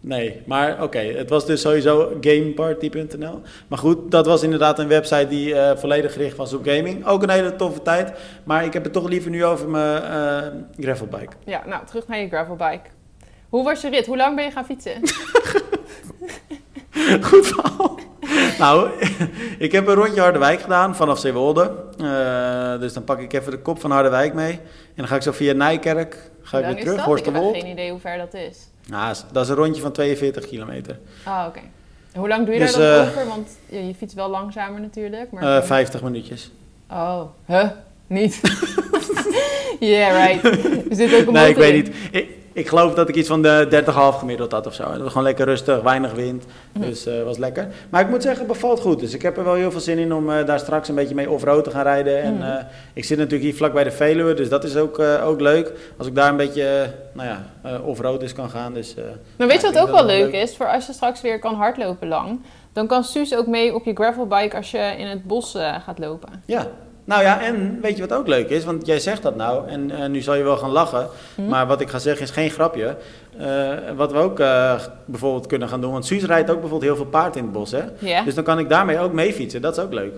Nee, 0.08 0.42
maar 0.46 0.84
oké, 0.84 1.00
het 1.00 1.30
was 1.30 1.46
dus 1.46 1.62
sowieso 1.62 2.18
gameparty.nl. 2.22 3.42
Maar 3.68 3.80
goed, 3.80 4.12
dat 4.12 4.26
was 4.26 4.44
inderdaad 4.44 4.80
een 4.80 4.88
website 4.88 5.28
die 5.28 5.56
eh, 5.56 5.78
volledig 5.78 6.14
gericht 6.14 6.38
was 6.38 6.54
op 6.54 6.66
gaming. 6.66 7.06
Ook 7.06 7.24
een 7.24 7.30
hele 7.30 7.56
toffe 7.56 7.82
tijd. 7.82 8.12
Maar 8.44 8.66
ik 8.66 8.74
heb 8.74 8.84
het 8.84 8.94
toch 8.94 9.08
liever 9.08 9.32
nu 9.32 9.46
over 9.46 9.70
mijn 9.70 10.04
eh, 10.04 10.84
gravelbike. 10.84 11.34
Ja, 11.46 11.64
nou, 11.66 11.86
terug 11.86 12.08
naar 12.08 12.20
je 12.20 12.28
gravelbike. 12.28 12.90
Hoe 13.50 13.64
was 13.64 13.82
je 13.82 13.90
rit? 13.90 14.06
Hoe 14.06 14.18
lang 14.18 14.36
ben 14.36 14.46
je 14.46 14.52
gaan 14.52 14.66
fietsen? 14.66 14.94
Goed 17.30 17.48
verhaal. 17.48 18.00
nou, 18.60 18.92
ik 19.58 19.72
heb 19.72 19.88
een 19.88 19.96
rondje 19.96 20.22
Harderwijk 20.22 20.62
gedaan 20.62 20.96
vanaf 20.96 21.20
Zeewolde. 21.20 21.72
Eh, 22.00 22.80
dus 22.80 22.94
dan 22.94 23.04
pak 23.04 23.20
ik 23.20 23.34
even 23.34 23.52
de 23.52 23.60
kop 23.60 23.80
van 23.80 23.92
Harderwijk 23.92 24.34
mee. 24.34 24.52
En 24.52 24.60
dan 24.96 25.08
ga 25.08 25.16
ik 25.16 25.22
zo 25.22 25.32
via 25.32 25.54
Nijkerk, 25.54 26.32
ga 26.42 26.58
ik 26.58 26.66
weer 26.66 26.78
is 26.78 26.84
terug, 26.84 27.06
dat? 27.06 27.18
Ik 27.18 27.26
heb 27.26 27.36
geen 27.36 27.68
idee 27.68 27.92
hoe 27.92 28.00
ver 28.00 28.18
dat 28.18 28.34
is. 28.34 28.70
Nou, 28.88 29.16
dat 29.32 29.44
is 29.44 29.50
een 29.50 29.56
rondje 29.56 29.82
van 29.82 29.92
42 29.92 30.48
kilometer. 30.48 31.00
Ah, 31.24 31.46
oké. 31.48 31.60
Hoe 32.16 32.28
lang 32.28 32.46
doe 32.46 32.54
je 32.54 32.60
Dus, 32.60 32.74
daar 32.74 32.96
dan 32.96 33.06
eh, 33.06 33.12
over? 33.12 33.28
Want 33.28 33.50
je 33.70 33.94
fietst 33.98 34.16
wel 34.16 34.30
langzamer 34.30 34.82
natuurlijk. 34.82 35.32
Maar 35.32 35.58
Eh 35.58 35.64
50 35.64 36.02
minuutjes. 36.04 36.52
Oh, 36.92 37.22
huh? 37.46 37.70
Niet? 38.08 38.42
yeah, 39.80 40.26
right. 40.26 40.44
Er 40.90 40.96
zit 40.96 41.14
ook 41.14 41.28
een 41.28 41.34
Nee, 41.34 41.50
ik 41.50 41.56
weet 41.56 41.74
niet. 41.74 41.96
Ik, 42.12 42.30
ik 42.58 42.68
geloof 42.68 42.94
dat 42.94 43.10
ik 43.10 43.16
iets 43.16 43.28
van 43.28 43.42
de 43.42 43.84
30,5 43.86 44.18
gemiddeld 44.20 44.52
had 44.52 44.68
of 44.68 44.74
zo. 44.74 44.92
Het 44.92 45.02
was 45.02 45.08
gewoon 45.08 45.24
lekker 45.24 45.46
rustig, 45.46 45.82
weinig 45.82 46.12
wind. 46.14 46.46
Hm. 46.74 46.80
Dus 46.82 47.06
eh 47.06 47.24
was 47.24 47.38
lekker. 47.38 47.68
Maar 47.90 48.02
ik 48.02 48.10
moet 48.10 48.22
zeggen, 48.22 48.40
het 48.44 48.52
bevalt 48.54 48.80
goed. 48.80 49.00
Dus 49.00 49.14
ik 49.14 49.22
heb 49.22 49.38
er 49.38 49.44
wel 49.44 49.54
heel 49.54 49.72
veel 49.72 49.80
zin 49.80 49.98
in 49.98 50.14
om 50.14 50.32
eh, 50.32 50.46
daar 50.46 50.60
straks 50.60 50.88
een 50.90 50.96
beetje 50.96 51.16
mee 51.16 51.30
off-road 51.30 51.64
te 51.64 51.70
gaan 51.72 51.84
rijden. 51.84 52.22
En 52.22 52.36
Hm. 52.36 52.42
eh, 52.42 52.64
ik 52.94 53.06
zit 53.06 53.18
natuurlijk 53.18 53.44
hier 53.44 53.56
vlak 53.56 53.74
bij 53.74 53.84
de 53.84 53.92
Veluwe, 53.92 54.34
dus 54.34 54.50
dat 54.50 54.64
is 54.64 54.76
ook, 54.76 55.00
ook 55.00 55.42
leuk. 55.42 55.74
Als 55.98 56.08
ik 56.08 56.16
daar 56.16 56.30
een 56.30 56.38
beetje, 56.38 56.90
nou 57.14 57.28
ja, 57.30 57.80
off-road 57.86 58.20
dus 58.20 58.34
kan 58.34 58.50
gaan. 58.50 58.74
Dus, 58.74 58.96
Maar 59.38 59.48
weet 59.48 59.62
je 59.62 59.72
wat 59.72 59.80
ook 59.80 59.92
wel 59.92 60.06
leuk 60.06 60.34
is? 60.34 60.56
Voor 60.56 60.68
als 60.72 60.86
je 60.88 60.94
straks 60.94 61.22
weer 61.22 61.40
kan 61.40 61.56
hardlopen 61.56 62.08
lang. 62.08 62.40
Dan 62.74 62.88
kan 62.88 63.04
Suus 63.04 63.36
ook 63.36 63.48
mee 63.48 63.76
op 63.76 63.86
je 63.86 63.94
gravelbike 63.94 64.56
als 64.56 64.72
je 64.72 64.94
in 64.98 65.08
het 65.08 65.24
bos 65.24 65.52
gaat 65.86 66.00
lopen. 66.00 66.44
Ja. 66.46 66.68
Nou 67.08 67.22
ja, 67.22 67.42
en 67.42 67.82
weet 67.82 67.98
je 67.98 68.08
wat 68.08 68.18
ook 68.18 68.28
leuk 68.28 68.50
is? 68.50 68.64
Want 68.64 68.86
jij 68.86 69.00
zegt 69.00 69.22
dat 69.22 69.36
nou 69.36 69.68
en 69.68 69.92
eh, 69.92 70.10
nu 70.10 70.22
zal 70.22 70.36
je 70.36 70.44
wel 70.44 70.58
gaan 70.58 70.70
lachen. 70.70 71.08
Hm? 71.36 71.48
Maar 71.48 71.68
wat 71.68 71.82
ik 71.82 71.90
ga 71.90 72.00
zeggen 72.00 72.24
is 72.24 72.32
geen 72.32 72.50
grapje. 72.50 72.98
Eh, 73.38 73.74
wat 73.96 74.12
we 74.12 74.18
ook 74.18 74.40
eh, 74.40 74.80
bijvoorbeeld 75.06 75.48
kunnen 75.48 75.70
gaan 75.70 75.82
doen. 75.82 75.92
Want 75.92 76.06
Suus 76.06 76.24
rijdt 76.24 76.50
ook 76.50 76.60
bijvoorbeeld 76.60 76.92
heel 76.92 76.96
veel 76.96 77.12
paard 77.12 77.36
in 77.36 77.44
het 77.44 77.52
bos. 77.52 77.72
Hè? 77.72 77.84
Dus 78.24 78.36
dan 78.36 78.44
kan 78.44 78.60
ik 78.60 78.70
daarmee 78.70 79.00
ook 79.00 79.14
mee 79.14 79.34
fietsen. 79.34 79.62
Dat 79.62 79.78
is 79.78 79.84
ook 79.84 79.94
leuk. 79.94 80.14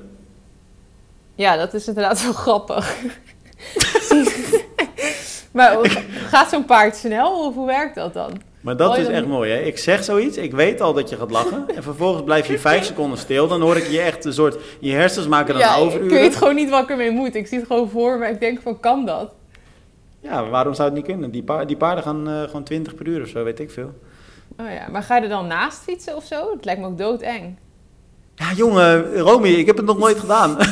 Ja, 1.36 1.56
dat 1.56 1.74
is 1.74 1.88
inderdaad 1.88 2.24
wel 2.24 2.34
grappig. 2.34 2.96
maar 5.52 5.78
gaat 6.32 6.50
zo'n 6.50 6.66
paard 6.66 6.96
snel 6.96 7.46
of 7.46 7.56
hoe 7.56 7.68
werkt 7.68 7.96
dat 7.96 8.14
dan? 8.14 8.42
Maar 8.70 8.78
dat 8.78 8.98
is 8.98 9.08
echt 9.08 9.26
mooi. 9.26 9.52
Hè? 9.52 9.60
Ik 9.60 9.78
zeg 9.78 10.04
zoiets, 10.04 10.38
ik 10.38 10.52
weet 10.52 10.82
al 10.82 10.94
dat 10.94 11.10
je 11.10 11.16
gaat 11.16 11.32
lachen. 11.32 11.66
En 11.76 11.84
vervolgens 11.84 12.24
blijf 12.24 12.48
je 12.48 12.60
vijf 12.60 12.84
seconden 12.86 13.18
stil. 13.18 13.48
Dan 13.48 13.62
hoor 13.62 13.78
ik 13.78 13.88
je 13.88 14.02
echt 14.02 14.26
een 14.26 14.34
soort... 14.34 14.58
Je 14.80 14.92
hersens 14.92 15.28
maken 15.28 15.54
dan 15.54 15.64
ja, 15.64 15.76
ik 15.76 15.82
overuren. 15.82 16.18
weet 16.20 16.36
gewoon 16.36 16.56
niet 16.56 16.70
wat 16.70 16.84
ik 16.84 16.90
ermee 16.90 17.12
moet. 17.12 17.36
Ik 17.36 17.48
zie 17.48 17.58
het 17.58 17.68
gewoon 17.68 17.90
voor 17.90 18.18
me. 18.18 18.28
Ik 18.28 18.40
denk 18.40 18.62
van, 18.62 18.80
kan 18.80 19.06
dat? 19.06 19.34
Ja, 20.20 20.46
waarom 20.50 20.74
zou 20.74 20.88
het 20.88 20.98
niet 20.98 21.06
kunnen? 21.08 21.32
Die, 21.32 21.44
pa- 21.44 21.66
die 21.66 21.78
paarden 21.78 22.04
gaan 22.04 22.30
eh, 22.30 22.42
gewoon 22.44 22.64
20 22.64 22.96
per 22.96 23.08
uur 23.08 23.22
of 23.22 23.28
zo, 23.28 23.44
weet 23.44 23.60
ik 23.60 23.72
veel. 23.72 23.94
Oh 24.60 24.72
ja, 24.72 24.88
maar 24.92 25.04
ga 25.04 25.16
je 25.16 25.22
er 25.22 25.30
dan 25.30 25.48
naast 25.48 25.80
fietsen 25.84 26.16
of 26.16 26.24
zo? 26.26 26.52
Het 26.56 26.66
lijkt 26.66 26.82
me 26.82 26.88
ook 26.88 26.98
doodeng. 26.98 27.56
Ja, 28.36 28.52
jongen, 28.56 29.16
Romy, 29.16 29.50
ik 29.50 29.66
heb 29.66 29.78
het 29.78 29.86
nog 29.86 29.98
nooit 29.98 30.20
gedaan. 30.20 30.58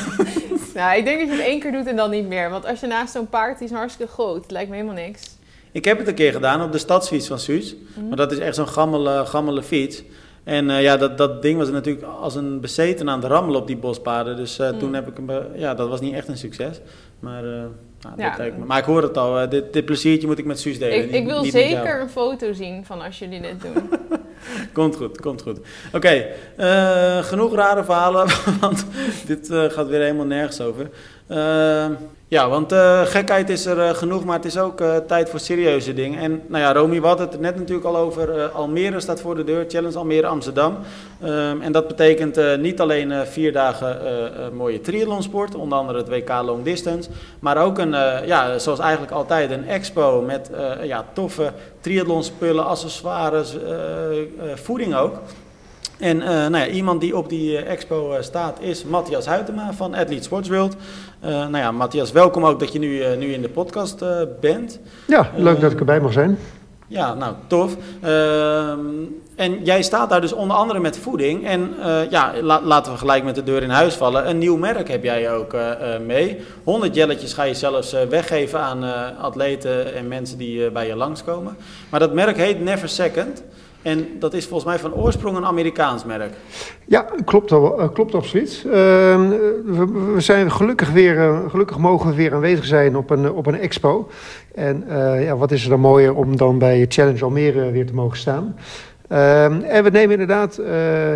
Nou, 0.73 0.97
ik 0.97 1.05
denk 1.05 1.19
dat 1.19 1.27
je 1.29 1.35
het 1.35 1.45
één 1.45 1.59
keer 1.59 1.71
doet 1.71 1.85
en 1.87 1.95
dan 1.95 2.09
niet 2.09 2.27
meer. 2.27 2.49
Want 2.49 2.65
als 2.65 2.79
je 2.79 2.87
naast 2.87 3.13
zo'n 3.13 3.29
paard, 3.29 3.59
die 3.59 3.67
is 3.67 3.73
hartstikke 3.73 4.11
groot. 4.11 4.41
Het 4.41 4.51
lijkt 4.51 4.69
me 4.69 4.75
helemaal 4.75 5.03
niks. 5.03 5.36
Ik 5.77 5.85
heb 5.85 5.97
het 5.97 6.07
een 6.07 6.13
keer 6.13 6.31
gedaan 6.31 6.61
op 6.63 6.71
de 6.71 6.77
stadsfiets 6.77 7.27
van 7.27 7.39
Suus. 7.39 7.75
Mhm. 7.95 8.07
Maar 8.07 8.17
dat 8.17 8.31
is 8.31 8.37
echt 8.37 8.55
zo'n 8.55 8.67
gammele, 8.67 9.25
gammele 9.25 9.63
fiets. 9.63 10.03
En 10.43 10.69
eh, 10.69 10.81
ja, 10.81 10.97
dat, 10.97 11.17
dat 11.17 11.41
ding 11.41 11.57
was 11.57 11.69
natuurlijk 11.69 12.05
als 12.21 12.35
een 12.35 12.59
bezeten 12.59 13.09
aan 13.09 13.21
het 13.21 13.31
rammelen 13.31 13.61
op 13.61 13.67
die 13.67 13.77
bospaden. 13.77 14.35
Dus 14.35 14.59
eh, 14.59 14.71
Mm. 14.71 14.79
toen 14.79 14.93
heb 14.93 15.07
ik 15.07 15.15
hem... 15.17 15.29
eh, 15.29 15.37
ja, 15.55 15.73
dat 15.73 15.89
was 15.89 15.99
niet 16.01 16.13
echt 16.13 16.27
een 16.27 16.37
succes. 16.37 16.79
Maar, 17.19 17.43
nou, 17.43 17.69
Ja. 18.17 18.29
dat 18.29 18.37
lijkt 18.37 18.57
me- 18.57 18.65
maar 18.65 18.77
ik 18.77 18.83
hoor 18.85 19.01
het 19.01 19.17
al. 19.17 19.49
dit, 19.49 19.73
dit 19.73 19.85
pleziertje 19.85 20.27
moet 20.27 20.37
ik 20.37 20.45
met 20.45 20.59
Suus 20.59 20.79
delen. 20.79 21.13
Ik, 21.13 21.25
wil 21.25 21.41
niet 21.41 21.51
zeker 21.51 22.01
een 22.01 22.09
foto 22.09 22.53
zien 22.53 22.85
van 22.85 23.01
als 23.01 23.19
jullie 23.19 23.41
dit 23.41 23.61
doen. 23.61 23.89
Komt 24.73 24.95
goed, 24.95 25.21
komt 25.21 25.41
goed. 25.41 25.59
Oké, 25.93 26.25
genoeg 27.21 27.55
rare 27.55 27.83
verhalen, 27.83 28.27
want 28.61 28.85
dit 29.25 29.47
gaat 29.51 29.87
weer 29.87 30.01
helemaal 30.01 30.25
nergens 30.25 30.61
over. 30.61 30.89
Eh, 31.27 31.85
ja, 32.29 32.49
want 32.49 32.71
eh, 32.71 33.01
gekheid 33.01 33.49
is 33.49 33.65
er 33.65 33.79
eh, 33.79 33.89
genoeg, 33.89 34.25
maar 34.25 34.35
het 34.35 34.45
is 34.45 34.57
ook 34.57 34.81
eh, 34.81 34.95
tijd 34.97 35.29
voor 35.29 35.39
serieuze 35.39 35.93
dingen. 35.93 36.19
En 36.19 36.41
nou 36.47 36.63
ja, 36.63 36.73
Romy, 36.73 37.01
we 37.01 37.07
hadden 37.07 37.29
het 37.29 37.39
net 37.39 37.55
natuurlijk 37.55 37.87
al 37.87 37.97
over. 37.97 38.49
Almere 38.49 38.99
staat 38.99 39.21
voor 39.21 39.35
de 39.35 39.43
deur, 39.43 39.65
Challenge 39.67 39.97
Almere 39.97 40.27
Amsterdam. 40.27 40.77
Ehm, 41.21 41.61
en 41.61 41.71
dat 41.71 41.87
betekent 41.87 42.59
niet 42.59 42.81
alleen 42.81 43.25
vier 43.25 43.51
dagen 43.53 43.99
mooie 44.53 44.81
triathlonsport, 44.81 45.55
onder 45.55 45.77
andere 45.77 45.97
het 45.97 46.09
WK 46.09 46.29
Long 46.29 46.63
Distance. 46.63 47.09
Maar 47.39 47.57
ook 47.57 47.77
een, 47.77 47.91
ja, 48.25 48.59
zoals 48.59 48.79
eigenlijk 48.79 49.11
altijd, 49.11 49.51
een 49.51 49.67
expo 49.67 50.21
met 50.21 50.49
ja, 50.83 51.05
toffe 51.13 51.51
triathlonspullen, 51.79 52.65
accessoires, 52.65 53.55
voeding 54.55 54.95
ook. 54.95 55.19
En 55.99 56.21
eh, 56.21 56.27
nou 56.27 56.57
ja, 56.57 56.67
iemand 56.67 57.01
die 57.01 57.17
op 57.17 57.29
die 57.29 57.57
eh, 57.57 57.71
expo 57.71 58.11
eh, 58.11 58.21
staat 58.21 58.61
is 58.61 58.83
Matthias 58.83 59.25
Huytema 59.25 59.73
van 59.73 59.93
Athlete 59.93 60.23
Sports 60.23 60.49
World. 60.49 60.75
Nou 61.21 61.57
ja, 61.57 61.71
Matthias, 61.71 62.11
welkom 62.11 62.45
ook 62.45 62.59
dat 62.59 62.73
je 62.73 62.79
nu, 62.79 63.15
nu 63.15 63.33
in 63.33 63.41
de 63.41 63.49
podcast 63.49 64.03
bent. 64.39 64.79
Ja, 65.07 65.31
leuk 65.35 65.59
dat 65.59 65.71
ik 65.71 65.79
erbij 65.79 65.99
mag 65.99 66.11
zijn. 66.13 66.37
Ja, 66.87 67.13
nou, 67.13 67.33
tof. 67.47 67.75
Ehm, 68.01 68.79
en 69.35 69.63
jij 69.63 69.81
staat 69.81 70.09
daar 70.09 70.21
dus 70.21 70.33
onder 70.33 70.57
andere 70.57 70.79
met 70.79 70.97
voeding. 70.97 71.45
En 71.47 71.73
ja, 72.09 72.33
la- 72.41 72.61
laten 72.63 72.91
we 72.91 72.97
gelijk 72.97 73.23
met 73.23 73.35
de 73.35 73.43
deur 73.43 73.63
in 73.63 73.69
huis 73.69 73.93
vallen. 73.95 74.29
Een 74.29 74.37
nieuw 74.37 74.57
merk 74.57 74.87
heb 74.87 75.03
jij 75.03 75.31
ook 75.33 75.55
mee. 76.05 76.37
100 76.63 76.95
jelletjes 76.95 77.33
ga 77.33 77.43
je 77.43 77.53
zelfs 77.53 77.95
weggeven 78.09 78.59
aan 78.59 78.83
atleten 79.21 79.93
en 79.95 80.07
mensen 80.07 80.37
die 80.37 80.71
bij 80.71 80.87
je 80.87 80.95
langskomen. 80.95 81.57
Maar 81.89 81.99
dat 81.99 82.13
merk 82.13 82.37
heet 82.37 82.61
Never 82.63 82.89
Second. 82.89 83.43
En 83.81 84.07
dat 84.19 84.33
is 84.33 84.45
volgens 84.45 84.69
mij 84.69 84.79
van 84.79 84.93
oorsprong 84.93 85.37
een 85.37 85.45
Amerikaans 85.45 86.05
merk. 86.05 86.33
Ja, 86.85 87.05
klopt, 87.25 87.51
eh, 87.51 87.87
klopt 87.93 88.15
absoluut. 88.15 88.63
Ehm, 88.65 89.29
we, 89.65 90.11
we 90.13 90.21
zijn 90.21 90.51
gelukkig 90.51 90.91
weer, 90.91 91.17
eh, 91.17 91.49
gelukkig 91.49 91.77
mogen 91.77 92.09
we 92.09 92.15
weer 92.15 92.33
aanwezig 92.33 92.65
zijn 92.65 92.97
op 92.97 93.09
een, 93.09 93.31
op 93.31 93.45
een 93.45 93.59
expo. 93.59 94.09
En 94.55 94.83
eh, 94.87 95.23
ja, 95.23 95.37
wat 95.37 95.51
is 95.51 95.63
er 95.63 95.69
dan 95.69 95.79
mooier 95.79 96.15
om 96.15 96.37
dan 96.37 96.57
bij 96.57 96.85
Challenge 96.89 97.23
Almere 97.23 97.71
weer 97.71 97.85
te 97.85 97.93
mogen 97.93 98.17
staan. 98.17 98.55
Ehm, 99.07 99.61
en 99.61 99.83
we 99.83 99.89
nemen 99.89 100.11
inderdaad 100.11 100.57
eh, 100.57 100.69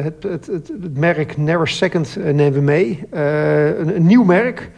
het, 0.03 0.23
het, 0.23 0.47
het, 0.47 0.71
het 0.81 0.97
merk 0.97 1.37
Never 1.37 1.67
Second 1.67 2.17
eh, 2.17 2.33
nemen 2.33 2.53
we 2.53 2.61
mee. 2.61 3.03
Eh, 3.09 3.79
een, 3.79 3.95
een 3.95 4.05
nieuw 4.05 4.23
merk. 4.23 4.71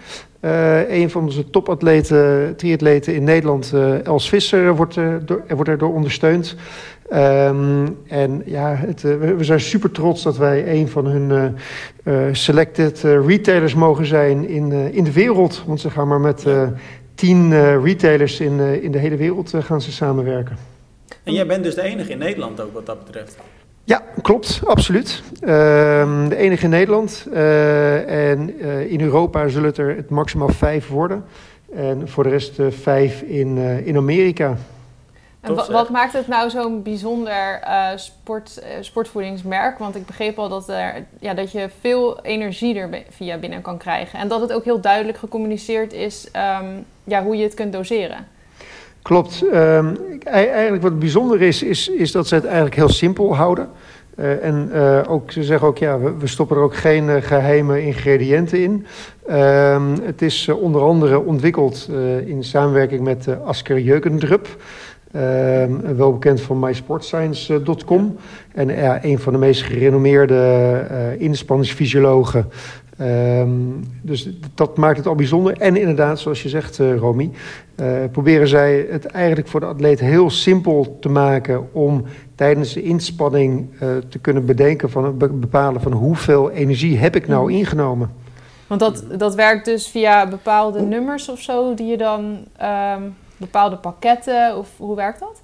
Eh, 0.43 0.89
een 0.89 1.10
van 1.10 1.24
onze 1.24 1.50
topatleten, 1.50 2.54
triatleten 2.56 3.15
in 3.15 3.24
Nederland, 3.24 3.72
eh, 3.74 4.06
Els 4.06 4.30
Visser, 4.30 4.76
wordt, 4.76 4.98
eh, 4.98 5.08
door, 5.26 5.43
wordt 5.48 5.69
erdoor 5.69 5.93
ondersteund. 5.93 6.56
Ehm, 7.13 7.88
en 8.08 8.41
ja, 8.45 8.76
het, 8.76 9.04
eh, 9.04 9.17
we, 9.17 9.43
zijn 9.43 9.60
super 9.60 9.91
trots 9.91 10.23
dat 10.23 10.38
wij 10.38 10.73
een 10.73 10.89
van 10.89 11.06
hun 11.06 11.32
eh, 11.32 12.28
eh, 12.28 12.34
selected 12.34 13.02
retailers 13.02 13.73
mogen 13.73 14.06
zijn 14.06 14.47
in, 14.47 14.71
in 14.71 15.04
de 15.04 15.12
wereld. 15.12 15.63
Want 15.65 15.80
ze 15.80 15.89
gaan 15.89 16.08
maar 16.08 16.19
met 16.19 16.45
tien 17.15 17.52
retailers 17.84 18.39
in, 18.39 18.60
in 18.60 18.91
de 18.91 18.97
hele 18.97 19.15
wereld 19.15 19.54
gaan 19.60 19.82
ze 19.82 19.91
samenwerken. 19.91 20.58
En 21.23 21.34
jij 21.34 21.45
bent 21.45 21.63
dus 21.63 21.76
de 21.76 21.82
enige 21.82 22.12
in 22.12 22.17
Nederland 22.17 22.62
ook 22.62 22.73
wat 22.73 22.86
dat 22.86 23.06
betreft. 23.06 23.38
Ja, 23.84 24.04
klopt, 24.21 24.62
absoluut. 24.65 25.23
Ehm, 25.39 26.30
de 26.30 26.36
enige 26.36 26.63
in 26.63 26.69
Nederland. 26.69 27.28
En 28.08 28.60
in 28.89 29.02
Europa 29.02 29.47
zullen 29.47 29.69
het 29.69 29.78
er 29.78 29.95
het 29.95 30.10
maximaal 30.10 30.49
vijf 30.49 30.88
worden. 30.88 31.23
En 31.76 32.10
voor 32.10 32.23
de 32.23 32.30
rest 32.30 32.60
vijf 32.69 33.21
in, 33.21 33.58
in 33.86 33.97
Amerika. 33.97 34.58
En 35.43 35.56
wa- 35.56 35.71
wat 35.71 35.89
maakt 35.89 36.13
het 36.13 36.27
nou 36.27 36.49
zo'n 36.49 36.82
bijzonder 36.82 37.60
eh, 37.62 37.88
sport, 37.95 38.58
eh, 38.60 38.69
sportvoedingsmerk? 38.82 39.77
Want 39.77 39.95
ik 39.95 40.06
begreep 40.06 40.39
al 40.39 40.49
dat, 40.49 40.69
er, 40.69 41.06
ja, 41.19 41.34
dat 41.34 41.51
je 41.51 41.69
veel 41.79 42.19
energie 42.21 42.75
er 42.79 42.89
via 43.10 43.38
binnen 43.38 43.62
kan 43.62 43.77
krijgen. 43.77 44.19
En 44.19 44.27
dat 44.27 44.41
het 44.41 44.53
ook 44.53 44.63
heel 44.63 44.82
duidelijk 44.82 45.17
gecommuniceerd 45.17 45.93
is 45.93 46.27
ehm, 46.32 46.65
ja, 47.03 47.23
hoe 47.23 47.36
je 47.38 47.43
het 47.43 47.53
kunt 47.53 47.73
doseren. 47.73 48.27
Klopt. 49.01 49.43
Ehm, 49.51 49.95
eigenlijk 50.23 50.84
wat 50.84 50.99
bijzonder 50.99 51.41
is, 51.41 51.63
is, 51.63 51.88
is 51.88 52.12
dat 52.12 52.27
ze 52.27 52.36
het 52.36 52.45
eigenlijk 52.45 52.75
heel 52.75 52.89
simpel 52.89 53.36
houden. 53.36 53.69
Eh, 54.15 54.45
en 54.45 54.73
ook, 55.08 55.32
ze 55.32 55.43
zeggen 55.43 55.67
ook, 55.67 55.77
ja, 55.77 55.99
we, 55.99 56.17
we 56.17 56.27
stoppen 56.27 56.58
er 56.58 56.63
ook 56.63 56.75
geen 56.75 57.10
eh, 57.10 57.21
geheime 57.21 57.82
ingrediënten 57.86 58.60
in. 58.63 58.86
Ehm, 59.27 59.95
het 60.03 60.21
is 60.21 60.49
onder 60.49 60.82
andere 60.82 61.19
ontwikkeld 61.19 61.89
in 62.25 62.43
samenwerking 62.43 63.01
met 63.01 63.27
Asker 63.45 63.79
Jeukendrup. 63.79 64.47
Ehm, 65.13 65.95
wel 65.95 66.12
bekend 66.12 66.41
van 66.41 66.60
mysportscience.com. 66.60 68.15
En 68.54 68.67
ja, 68.67 69.04
een 69.04 69.19
van 69.19 69.34
de 69.34 69.39
meest 69.39 69.62
gerenommeerde 69.62 70.36
eh 70.89 71.21
inspanningsfysiologen. 71.21 72.49
Ehm, 72.97 73.49
dus 74.02 74.30
dat 74.56 74.78
maakt 74.78 74.97
het 74.97 75.08
al 75.08 75.15
bijzonder. 75.15 75.58
En 75.58 75.76
inderdaad, 75.76 76.19
zoals 76.19 76.43
je 76.43 76.49
zegt, 76.49 76.80
eh, 76.80 76.97
Romy, 76.97 77.32
eh, 77.76 77.88
proberen 78.12 78.47
zij 78.47 78.88
het 78.89 79.06
eigenlijk 79.06 79.47
voor 79.47 79.60
de 79.60 79.65
atleet 79.65 79.99
heel 79.99 80.30
simpel 80.30 80.97
te 80.99 81.10
maken 81.10 81.67
om 81.73 82.04
tijdens 82.36 82.73
de 82.73 82.82
inspanning 82.82 83.69
te 84.10 84.19
kunnen 84.19 84.45
bedenken 84.45 84.89
van 84.89 85.17
be- 85.17 85.28
bepalen 85.28 85.82
van 85.82 85.91
hoeveel 85.91 86.52
energie 86.52 86.97
heb 86.97 87.15
ik 87.15 87.28
nou 87.28 87.52
ingenomen. 87.52 88.12
Want 88.67 88.80
dat, 88.80 89.06
dat 89.17 89.36
werkt 89.36 89.65
dus 89.65 89.88
via 89.88 90.28
bepaalde 90.28 90.82
nummers 90.82 91.30
of 91.30 91.39
zo, 91.39 91.73
die 91.73 91.88
je 91.88 91.97
dan 91.97 92.38
ehm, 92.58 93.02
bepaalde 93.43 93.77
pakketten, 93.77 94.58
of 94.58 94.69
hoe 94.77 94.95
werkt 94.95 95.19
dat? 95.19 95.41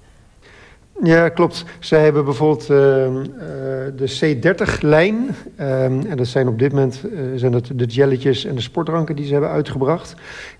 Ja, 1.02 1.28
klopt. 1.28 1.64
Zij 1.78 2.02
hebben 2.02 2.24
bijvoorbeeld 2.24 2.70
ehm, 2.70 3.16
eh, 3.16 3.28
de 3.96 4.36
C30-lijn. 4.36 5.28
ehm, 5.56 6.00
en 6.08 6.16
dat 6.16 6.26
zijn 6.26 6.48
op 6.48 6.58
dit 6.58 6.72
moment 6.72 7.00
eh, 7.04 7.20
zijn 7.34 7.52
dat 7.52 7.70
de 7.74 7.84
jelletjes 7.84 8.44
en 8.44 8.54
de 8.54 8.60
sportdranken 8.60 9.16
die 9.16 9.26
ze 9.26 9.32
hebben 9.32 9.50
uitgebracht. 9.50 10.14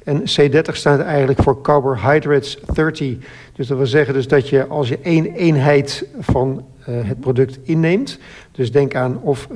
En 0.04 0.20
C30 0.20 0.72
staat 0.72 1.00
eigenlijk 1.00 1.42
voor 1.42 1.62
Carbohydrates 1.62 2.58
30. 2.72 3.16
Dus 3.52 3.66
dat 3.66 3.76
wil 3.76 3.86
zeggen 3.86 4.14
dus 4.14 4.28
dat 4.28 4.48
je 4.48 4.66
als 4.66 4.88
je 4.88 4.98
één 5.02 5.34
eenheid 5.34 6.06
van 6.18 6.64
eh, 6.84 6.94
het 7.02 7.20
product 7.20 7.58
inneemt... 7.62 8.18
dus 8.52 8.72
denk 8.72 8.94
aan 8.94 9.20
of 9.22 9.48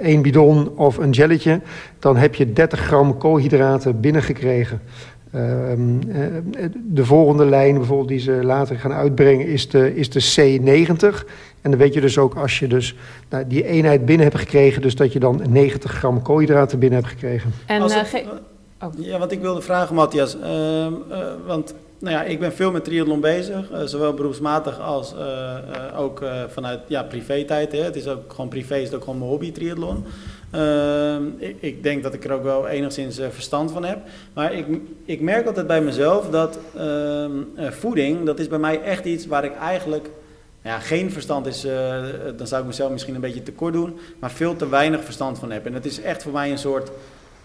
één 0.00 0.22
bidon 0.22 0.76
of 0.76 0.96
een 0.96 1.10
jelletje... 1.10 1.60
dan 1.98 2.16
heb 2.16 2.34
je 2.34 2.52
30 2.52 2.80
gram 2.80 3.18
koolhydraten 3.18 4.00
binnengekregen. 4.00 4.80
Ehm, 5.34 5.98
eh, 6.10 6.64
de 6.74 7.04
volgende 7.04 7.44
lijn 7.46 7.74
bijvoorbeeld 7.76 8.08
die 8.08 8.18
ze 8.18 8.32
later 8.32 8.78
gaan 8.78 8.92
uitbrengen 8.92 9.46
is 9.46 9.68
de, 9.68 9.96
is 9.96 10.10
de 10.10 10.20
C90. 10.60 11.24
En 11.60 11.70
dan 11.70 11.76
weet 11.78 11.94
je 11.94 12.00
dus 12.00 12.18
ook 12.18 12.34
als 12.34 12.58
je 12.58 12.66
dus 12.66 12.94
nou, 13.30 13.44
die 13.46 13.64
eenheid 13.64 14.04
binnen 14.04 14.26
hebt 14.26 14.38
gekregen... 14.38 14.82
dus 14.82 14.94
dat 14.96 15.12
je 15.12 15.18
dan 15.18 15.42
90 15.48 15.92
gram 15.92 16.22
koolhydraten 16.22 16.78
binnen 16.78 16.98
hebt 16.98 17.12
gekregen. 17.12 17.52
En 17.66 17.80
Als 17.82 17.92
eh, 17.92 17.98
het- 17.98 18.08
ge- 18.08 18.24
oh. 18.82 18.88
Ja, 18.96 19.18
want 19.18 19.32
ik 19.32 19.40
wilde 19.40 19.60
vragen, 19.62 19.94
Matthias. 19.94 20.36
ehm, 20.40 20.92
eh, 21.10 21.18
want 21.46 21.74
nou 21.98 22.14
ja, 22.16 22.22
ik 22.22 22.38
ben 22.40 22.52
veel 22.52 22.70
met 22.72 22.84
triathlon 22.84 23.20
bezig, 23.20 23.70
eh, 23.70 23.82
zowel 23.84 24.14
beroepsmatig 24.14 24.80
als 24.80 25.14
eh, 25.14 25.56
eh, 25.56 26.00
ook 26.00 26.22
eh, 26.22 26.42
vanuit 26.48 26.80
ja, 26.86 27.02
privé-tijd. 27.02 27.72
Hè. 27.72 27.78
Het 27.82 27.96
is 27.96 28.08
ook 28.08 28.22
gewoon 28.32 28.48
privé, 28.48 28.76
is 28.76 28.84
het 28.86 28.94
ook 28.94 29.04
gewoon 29.04 29.18
mijn 29.18 29.30
hobby, 29.30 29.52
triathlon. 29.52 30.04
Ehm, 30.54 31.22
ik, 31.38 31.56
ik 31.60 31.82
denk 31.82 32.02
dat 32.02 32.14
ik 32.14 32.24
er 32.24 32.32
ook 32.32 32.42
wel 32.42 32.68
enigszins 32.68 33.18
eh, 33.18 33.28
verstand 33.30 33.72
van 33.72 33.84
heb. 33.84 33.98
Maar 34.32 34.52
ik, 34.52 34.66
ik 35.04 35.20
merk 35.20 35.46
altijd 35.46 35.66
bij 35.66 35.80
mezelf 35.80 36.30
dat 36.30 36.58
ehm, 36.76 37.32
eh, 37.54 37.70
voeding, 37.70 38.26
dat 38.26 38.38
is 38.38 38.48
bij 38.48 38.58
mij 38.58 38.82
echt 38.82 39.04
iets 39.04 39.26
waar 39.26 39.44
ik 39.44 39.56
eigenlijk 39.56 40.10
ja, 40.62 40.78
geen 40.78 41.12
verstand 41.12 41.46
is, 41.46 41.64
eh, 41.64 42.02
dan 42.36 42.46
zou 42.46 42.60
ik 42.60 42.66
mezelf 42.66 42.90
misschien 42.90 43.14
een 43.14 43.20
beetje 43.20 43.42
tekort 43.42 43.72
doen, 43.72 43.98
maar 44.18 44.30
veel 44.30 44.56
te 44.56 44.68
weinig 44.68 45.04
verstand 45.04 45.38
van 45.38 45.50
heb. 45.50 45.66
En 45.66 45.74
het 45.74 45.84
is 45.84 46.00
echt 46.00 46.22
voor 46.22 46.32
mij 46.32 46.50
een 46.50 46.58
soort 46.58 46.90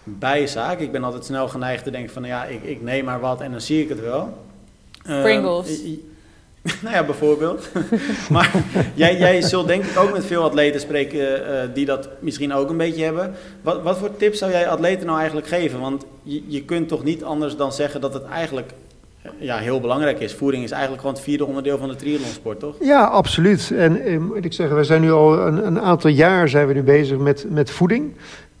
bijzaak. 0.04 0.80
Ik 0.80 0.92
ben 0.92 1.04
altijd 1.04 1.24
snel 1.24 1.48
geneigd 1.48 1.84
te 1.84 1.90
denken 1.90 2.12
van, 2.12 2.24
ja, 2.24 2.44
ik, 2.44 2.62
ik 2.62 2.82
neem 2.82 3.04
maar 3.04 3.20
wat 3.20 3.40
en 3.40 3.50
dan 3.50 3.60
zie 3.60 3.82
ik 3.82 3.88
het 3.88 4.00
wel. 4.00 4.38
Ehm, 5.04 5.22
Pringles. 5.22 5.82
nou 6.82 6.94
ja, 6.94 7.04
bijvoorbeeld. 7.04 7.68
maar 8.30 8.52
jij, 8.94 9.18
jij 9.18 9.42
zult 9.42 9.66
denk 9.66 9.84
ik 9.84 9.98
ook 9.98 10.12
met 10.12 10.26
veel 10.26 10.42
atleten 10.42 10.80
spreken 10.80 11.46
eh, 11.46 11.68
die 11.74 11.86
dat 11.86 12.08
misschien 12.18 12.52
ook 12.52 12.70
een 12.70 12.76
beetje 12.76 13.04
hebben. 13.04 13.34
Wat, 13.62 13.82
wat 13.82 13.98
voor 13.98 14.16
tips 14.16 14.38
zou 14.38 14.50
jij 14.50 14.68
atleten 14.68 15.06
nou 15.06 15.18
eigenlijk 15.18 15.48
geven? 15.48 15.80
Want 15.80 16.04
je, 16.22 16.42
je 16.46 16.64
kunt 16.64 16.88
toch 16.88 17.04
niet 17.04 17.24
anders 17.24 17.56
dan 17.56 17.72
zeggen 17.72 18.00
dat 18.00 18.14
het 18.14 18.24
eigenlijk 18.24 18.72
eh, 19.22 19.30
ja, 19.38 19.58
heel 19.58 19.80
belangrijk 19.80 20.20
is. 20.20 20.34
Voeding 20.34 20.64
is 20.64 20.70
eigenlijk 20.70 21.00
gewoon 21.00 21.16
het 21.16 21.24
vierde 21.24 21.46
onderdeel 21.46 21.78
van 21.78 21.88
de 21.88 21.96
triathlonsport, 21.96 22.60
toch? 22.60 22.76
Ja, 22.80 23.04
absoluut. 23.04 23.70
En 23.76 24.02
eh, 24.02 24.18
moet 24.18 24.44
ik 24.44 24.52
zeggen, 24.52 24.76
we 24.76 24.84
zijn 24.84 25.00
nu 25.00 25.12
al 25.12 25.38
een, 25.38 25.66
een 25.66 25.80
aantal 25.80 26.10
jaar 26.10 26.48
zijn 26.48 26.66
we 26.66 26.74
nu 26.74 26.82
bezig 26.82 27.18
met, 27.18 27.46
met 27.48 27.70
voeding. 27.70 28.12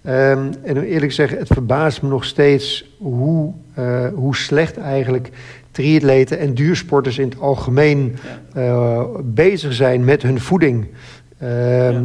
Um, 0.06 0.50
en 0.62 0.82
eerlijk 0.82 1.08
te 1.08 1.14
zeggen, 1.14 1.38
het 1.38 1.46
verbaast 1.46 2.02
me 2.02 2.08
nog 2.08 2.24
steeds 2.24 2.84
hoe, 2.98 3.52
hoe 4.14 4.36
slecht 4.36 4.76
eigenlijk 4.76 5.30
triatleten 5.70 6.38
en 6.38 6.54
duursporters 6.54 7.18
in 7.18 7.28
het 7.28 7.40
algemeen 7.40 8.16
ja. 8.54 8.62
uh, 8.62 9.04
bezig 9.24 9.72
zijn 9.72 10.04
met 10.04 10.22
hun 10.22 10.40
voeding. 10.40 10.86
Uh, 11.42 11.92
ja. 11.92 12.00
uh, 12.00 12.04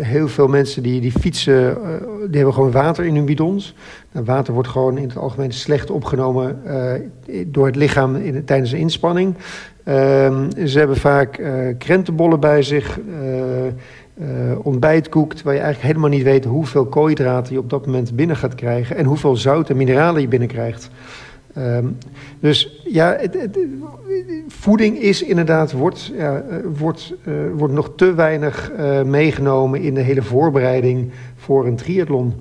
heel 0.00 0.28
veel 0.28 0.48
mensen 0.48 0.82
die, 0.82 1.00
die 1.00 1.12
fietsen, 1.12 1.78
die 2.26 2.36
hebben 2.36 2.54
gewoon 2.54 2.70
water 2.70 3.04
in 3.04 3.14
hun 3.14 3.24
bidons. 3.24 3.74
En 4.12 4.24
water 4.24 4.54
wordt 4.54 4.68
gewoon 4.68 4.98
in 4.98 5.08
het 5.08 5.16
algemeen 5.16 5.52
slecht 5.52 5.90
opgenomen 5.90 6.62
door 7.46 7.66
het 7.66 7.76
lichaam 7.76 8.16
in, 8.16 8.44
tijdens 8.44 8.70
de 8.70 8.78
inspanning. 8.78 9.34
Ehm, 9.84 10.50
ze 10.66 10.78
hebben 10.78 10.96
vaak 10.96 11.40
krentenbollen 11.78 12.40
bij 12.40 12.62
zich 12.62 12.98
ontbijtkoek, 14.62 15.34
terwijl 15.34 15.56
je 15.56 15.62
eigenlijk 15.62 15.94
helemaal 15.94 16.16
niet 16.16 16.26
weet 16.26 16.44
hoeveel 16.44 16.86
koolhydraten 16.86 17.52
je 17.52 17.58
op 17.58 17.70
dat 17.70 17.86
moment 17.86 18.16
binnen 18.16 18.36
gaat 18.36 18.54
krijgen 18.54 18.96
en 18.96 19.04
hoeveel 19.04 19.36
zout 19.36 19.70
en 19.70 19.76
mineralen 19.76 20.20
je 20.20 20.28
binnenkrijgt. 20.28 20.90
Um, 21.58 21.96
dus 22.40 22.80
ja, 22.84 23.16
het, 23.20 23.34
het, 23.34 23.58
voeding 24.48 24.98
is 24.98 25.22
inderdaad, 25.22 25.72
wordt, 25.72 26.12
ja, 26.16 26.44
wordt, 26.76 27.14
uh, 27.24 27.34
wordt 27.56 27.74
nog 27.74 27.92
te 27.96 28.14
weinig 28.14 28.72
uh, 28.78 29.02
meegenomen 29.02 29.80
in 29.80 29.94
de 29.94 30.00
hele 30.00 30.22
voorbereiding 30.22 31.10
voor 31.36 31.66
een 31.66 31.76
triathlon. 31.76 32.34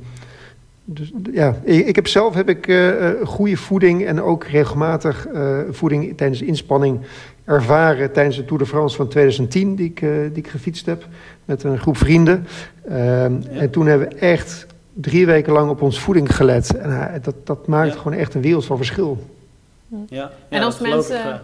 Dus 0.85 1.11
ja, 1.31 1.55
ik 1.63 1.95
heb 1.95 2.07
zelf 2.07 2.33
heb 2.33 2.49
ik 2.49 2.67
uh, 2.67 3.09
goede 3.23 3.57
voeding 3.57 4.05
en 4.05 4.21
ook 4.21 4.43
regelmatig 4.43 5.27
voeding 5.69 6.17
tijdens 6.17 6.39
de 6.39 6.45
inspanning 6.45 6.99
ervaren 7.45 8.11
tijdens 8.11 8.35
de 8.35 8.45
Tour 8.45 8.63
de 8.63 8.69
France 8.69 8.95
van 8.95 9.07
2010, 9.07 9.75
die 9.75 9.85
ik, 9.85 9.99
die 9.99 10.43
ik 10.43 10.47
gefietst 10.47 10.85
heb 10.85 11.07
met 11.45 11.63
een 11.63 11.79
groep 11.79 11.97
vrienden. 11.97 12.47
Ja. 12.89 13.29
En 13.51 13.69
toen 13.69 13.87
hebben 13.87 14.09
we 14.09 14.15
echt 14.15 14.65
drie 14.93 15.25
weken 15.25 15.53
lang 15.53 15.69
op 15.69 15.81
ons 15.81 15.99
voeding 15.99 16.35
gelet. 16.35 16.77
En 16.77 16.89
uh, 16.89 17.13
dat, 17.21 17.45
dat 17.45 17.67
maakt 17.67 17.93
ja. 17.93 17.97
gewoon 17.97 18.17
echt 18.17 18.33
een 18.33 18.41
wereld 18.41 18.65
van 18.65 18.77
verschil. 18.77 19.27
Ja, 20.07 20.31
en 20.49 20.61
als 20.61 20.79
mensen, 20.79 21.41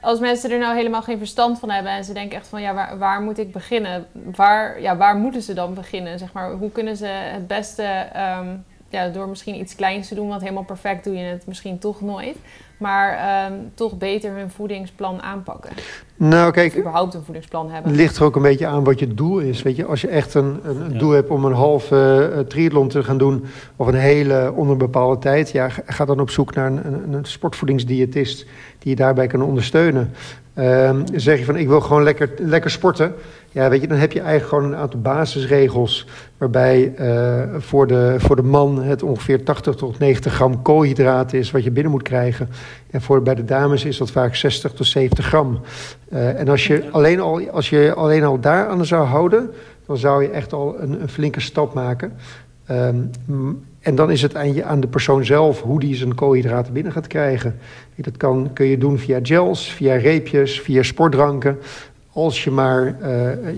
als 0.00 0.20
mensen 0.20 0.50
er 0.50 0.58
nou 0.58 0.76
helemaal 0.76 1.02
geen 1.02 1.18
verstand 1.18 1.58
van 1.58 1.70
hebben 1.70 1.92
en 1.92 2.04
ze 2.04 2.12
denken 2.12 2.38
echt 2.38 2.48
van 2.48 2.62
ja, 2.62 2.74
waar, 2.74 2.98
waar 2.98 3.20
moet 3.20 3.38
ik 3.38 3.52
beginnen? 3.52 4.06
Waar, 4.12 4.80
ja, 4.80 4.96
waar 4.96 5.16
moeten 5.16 5.42
ze 5.42 5.54
dan 5.54 5.74
beginnen? 5.74 6.18
Zeg 6.18 6.32
maar, 6.32 6.52
hoe 6.52 6.72
kunnen 6.72 6.96
ze 6.96 7.06
het 7.06 7.46
beste 7.46 8.06
um, 8.40 8.64
ja, 8.88 9.08
door 9.08 9.28
misschien 9.28 9.54
iets 9.54 9.74
kleins 9.74 10.08
te 10.08 10.14
doen, 10.14 10.28
want 10.28 10.40
helemaal 10.40 10.64
perfect 10.64 11.04
doe 11.04 11.16
je 11.16 11.24
het 11.24 11.46
misschien 11.46 11.78
toch 11.78 12.00
nooit. 12.00 12.36
Maar 12.76 13.46
um, 13.50 13.70
toch 13.74 13.98
beter 13.98 14.32
hun 14.32 14.50
voedingsplan 14.50 15.22
aanpakken. 15.22 15.70
Nou, 16.16 16.52
kijk. 16.52 16.72
Of 16.72 16.78
überhaupt 16.78 17.14
een 17.14 17.24
voedingsplan 17.24 17.70
hebben. 17.70 17.90
Het 17.90 18.00
ligt 18.00 18.16
er 18.16 18.24
ook 18.24 18.36
een 18.36 18.42
beetje 18.42 18.66
aan 18.66 18.84
wat 18.84 18.98
je 18.98 19.14
doel 19.14 19.38
is. 19.38 19.62
Weet 19.62 19.76
je, 19.76 19.84
als 19.84 20.00
je 20.00 20.08
echt 20.08 20.34
een, 20.34 20.60
een, 20.64 20.80
een 20.80 20.92
ja. 20.92 20.98
doel 20.98 21.10
hebt 21.10 21.30
om 21.30 21.44
een 21.44 21.52
halve 21.52 22.30
uh, 22.34 22.38
triathlon 22.38 22.88
te 22.88 23.04
gaan 23.04 23.18
doen. 23.18 23.44
of 23.76 23.86
een 23.86 23.94
hele 23.94 24.52
onder 24.54 24.72
een 24.72 24.78
bepaalde 24.78 25.18
tijd. 25.18 25.50
ja, 25.50 25.68
ga 25.86 26.04
dan 26.04 26.20
op 26.20 26.30
zoek 26.30 26.54
naar 26.54 26.66
een, 26.66 26.86
een, 26.86 27.12
een 27.12 27.24
sportvoedingsdiëtist. 27.24 28.46
die 28.78 28.90
je 28.90 28.96
daarbij 28.96 29.26
kan 29.26 29.42
ondersteunen. 29.42 30.12
Um, 30.58 31.04
zeg 31.14 31.38
je 31.38 31.44
van 31.44 31.56
ik 31.56 31.68
wil 31.68 31.80
gewoon 31.80 32.02
lekker, 32.02 32.30
lekker 32.38 32.70
sporten. 32.70 33.14
Ja, 33.54 33.68
weet 33.68 33.80
je, 33.80 33.86
dan 33.86 33.98
heb 33.98 34.12
je 34.12 34.20
eigenlijk 34.20 34.48
gewoon 34.48 34.64
een 34.64 34.78
aantal 34.78 35.00
basisregels. 35.00 36.06
waarbij 36.38 36.94
uh, 36.98 37.42
voor, 37.58 37.86
de, 37.86 38.14
voor 38.18 38.36
de 38.36 38.42
man 38.42 38.82
het 38.82 39.02
ongeveer 39.02 39.42
80 39.42 39.74
tot 39.74 39.98
90 39.98 40.32
gram 40.32 40.62
koolhydraten 40.62 41.38
is 41.38 41.50
wat 41.50 41.64
je 41.64 41.70
binnen 41.70 41.92
moet 41.92 42.02
krijgen. 42.02 42.48
En 42.90 43.00
voor, 43.02 43.22
bij 43.22 43.34
de 43.34 43.44
dames 43.44 43.84
is 43.84 43.96
dat 43.96 44.10
vaak 44.10 44.34
60 44.34 44.72
tot 44.72 44.86
70 44.86 45.26
gram. 45.26 45.60
Uh, 46.12 46.40
en 46.40 46.48
als 46.48 46.66
je, 46.66 46.84
alleen 46.90 47.20
al, 47.20 47.50
als 47.50 47.70
je 47.70 47.92
alleen 47.94 48.24
al 48.24 48.40
daar 48.40 48.68
aan 48.68 48.86
zou 48.86 49.06
houden, 49.06 49.50
dan 49.86 49.96
zou 49.96 50.22
je 50.22 50.28
echt 50.28 50.52
al 50.52 50.76
een, 50.78 51.02
een 51.02 51.08
flinke 51.08 51.40
stap 51.40 51.74
maken. 51.74 52.12
Um, 52.70 53.10
en 53.80 53.94
dan 53.94 54.10
is 54.10 54.22
het 54.22 54.36
aan, 54.36 54.54
je, 54.54 54.64
aan 54.64 54.80
de 54.80 54.86
persoon 54.86 55.24
zelf 55.24 55.60
hoe 55.60 55.80
die 55.80 55.94
zijn 55.94 56.14
koolhydraten 56.14 56.72
binnen 56.72 56.92
gaat 56.92 57.06
krijgen. 57.06 57.58
Dat 57.96 58.16
kan, 58.16 58.50
kun 58.52 58.66
je 58.66 58.78
doen 58.78 58.98
via 58.98 59.18
gels, 59.22 59.72
via 59.72 59.94
reepjes, 59.94 60.60
via 60.60 60.82
sportdranken. 60.82 61.58
Als 62.14 62.44
je 62.44 62.50
maar 62.50 62.96
uh, 63.02 63.08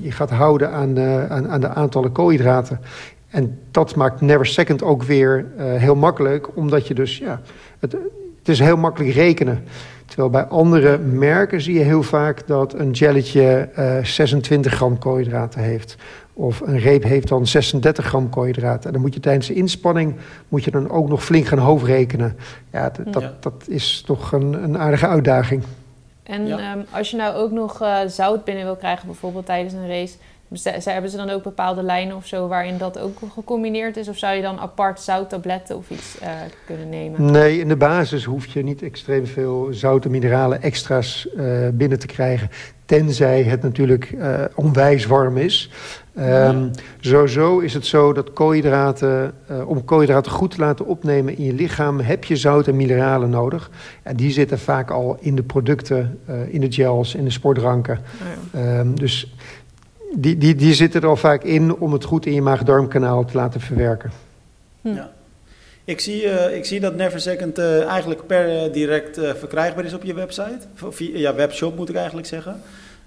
je 0.02 0.10
gaat 0.10 0.30
houden 0.30 0.70
aan, 0.70 0.98
uh, 0.98 1.26
aan, 1.26 1.48
aan 1.48 1.60
de 1.60 1.68
aantallen 1.68 2.12
koolhydraten. 2.12 2.80
En 3.28 3.58
dat 3.70 3.94
maakt 3.94 4.20
Never 4.20 4.46
Second 4.46 4.82
ook 4.82 5.02
weer 5.02 5.46
uh, 5.58 5.64
heel 5.74 5.94
makkelijk, 5.94 6.56
omdat 6.56 6.86
je 6.86 6.94
dus, 6.94 7.18
ja, 7.18 7.40
het, 7.78 7.92
het 8.38 8.48
is 8.48 8.58
heel 8.58 8.76
makkelijk 8.76 9.14
rekenen. 9.14 9.64
Terwijl 10.06 10.30
bij 10.30 10.44
andere 10.44 10.98
merken 10.98 11.60
zie 11.60 11.74
je 11.74 11.84
heel 11.84 12.02
vaak 12.02 12.46
dat 12.46 12.74
een 12.74 12.90
jelletje 12.90 13.68
26 14.02 14.72
gram 14.74 14.98
koolhydraten 14.98 15.60
heeft. 15.60 15.96
Of 16.32 16.60
een 16.60 16.78
reep 16.78 17.02
heeft 17.02 17.28
dan 17.28 17.46
36 17.46 18.04
gram 18.04 18.30
koolhydraten. 18.30 18.86
En 18.86 18.92
dan 18.92 19.00
moet 19.00 19.14
je 19.14 19.20
tijdens 19.20 19.46
de 19.46 19.54
inspanning 19.54 20.14
moet 20.48 20.64
je 20.64 20.70
dan 20.70 20.90
ook 20.90 21.08
nog 21.08 21.24
flink 21.24 21.46
gaan 21.46 21.58
hoofdrekenen. 21.58 22.36
Ja, 22.72 22.92
dat, 23.10 23.22
ja. 23.22 23.36
dat 23.40 23.64
is 23.68 24.02
toch 24.06 24.32
een, 24.32 24.62
een 24.64 24.78
aardige 24.78 25.06
uitdaging. 25.06 25.62
En 26.26 26.46
ja. 26.46 26.72
um, 26.72 26.86
als 26.90 27.10
je 27.10 27.16
nou 27.16 27.34
ook 27.34 27.50
nog 27.50 27.82
uh, 27.82 27.98
zout 28.06 28.44
binnen 28.44 28.64
wil 28.64 28.76
krijgen, 28.76 29.06
bijvoorbeeld 29.06 29.46
tijdens 29.46 29.74
een 29.74 29.88
race, 29.88 30.16
hebben 30.84 31.10
ze 31.10 31.16
dan 31.16 31.30
ook 31.30 31.42
bepaalde 31.42 31.82
lijnen 31.82 32.16
of 32.16 32.26
zo 32.26 32.48
waarin 32.48 32.78
dat 32.78 32.98
ook 32.98 33.18
gecombineerd 33.34 33.96
is? 33.96 34.08
Of 34.08 34.18
zou 34.18 34.36
je 34.36 34.42
dan 34.42 34.58
apart 34.58 35.00
zouttabletten 35.00 35.76
of 35.76 35.90
iets 35.90 36.18
uh, 36.22 36.28
kunnen 36.66 36.88
nemen? 36.88 37.30
Nee, 37.30 37.58
in 37.58 37.68
de 37.68 37.76
basis 37.76 38.24
hoef 38.24 38.46
je 38.46 38.62
niet 38.62 38.82
extreem 38.82 39.26
veel 39.26 39.68
zouten 39.70 40.10
mineralen 40.10 40.62
extra's 40.62 41.28
uh, 41.36 41.68
binnen 41.72 41.98
te 41.98 42.06
krijgen. 42.06 42.50
Tenzij 42.84 43.42
het 43.42 43.62
natuurlijk 43.62 44.10
uh, 44.10 44.44
onwijs 44.54 45.06
warm 45.06 45.36
is. 45.36 45.70
Um, 46.18 46.24
ja. 46.24 46.70
Sowieso 47.00 47.58
is 47.58 47.74
het 47.74 47.86
zo 47.86 48.12
dat 48.12 48.32
koolhydraten, 48.32 49.32
uh, 49.50 49.68
om 49.68 49.84
koolhydraten 49.84 50.32
goed 50.32 50.50
te 50.50 50.60
laten 50.60 50.86
opnemen 50.86 51.36
in 51.36 51.44
je 51.44 51.52
lichaam, 51.52 52.00
heb 52.00 52.24
je 52.24 52.36
zout 52.36 52.68
en 52.68 52.76
mineralen 52.76 53.30
nodig. 53.30 53.70
En 54.02 54.16
die 54.16 54.30
zitten 54.30 54.58
vaak 54.58 54.90
al 54.90 55.16
in 55.20 55.34
de 55.34 55.42
producten, 55.42 56.18
uh, 56.30 56.54
in 56.54 56.60
de 56.60 56.72
gels, 56.72 57.14
in 57.14 57.24
de 57.24 57.30
sportdranken. 57.30 57.98
Oh 57.98 58.60
ja. 58.60 58.78
um, 58.78 58.98
dus 58.98 59.34
die, 60.16 60.38
die, 60.38 60.54
die 60.54 60.74
zitten 60.74 61.00
er 61.00 61.08
al 61.08 61.16
vaak 61.16 61.44
in 61.44 61.76
om 61.76 61.92
het 61.92 62.04
goed 62.04 62.26
in 62.26 62.34
je 62.34 62.42
maag-darmkanaal 62.42 63.24
te 63.24 63.36
laten 63.36 63.60
verwerken. 63.60 64.10
Hm. 64.80 64.94
Ja. 64.94 65.14
Ik 65.86 66.00
zie, 66.00 66.24
uh, 66.24 66.56
ik 66.56 66.64
zie 66.64 66.80
dat 66.80 66.96
Never 66.96 67.20
Second 67.20 67.58
uh, 67.58 67.84
eigenlijk 67.84 68.26
per 68.26 68.72
direct 68.72 69.18
uh, 69.18 69.30
verkrijgbaar 69.34 69.84
is 69.84 69.94
op 69.94 70.02
je 70.02 70.14
website. 70.14 70.58
Of 70.84 70.98
ja, 70.98 71.34
webshop 71.34 71.76
moet 71.76 71.88
ik 71.88 71.94
eigenlijk 71.94 72.26
zeggen. 72.26 72.60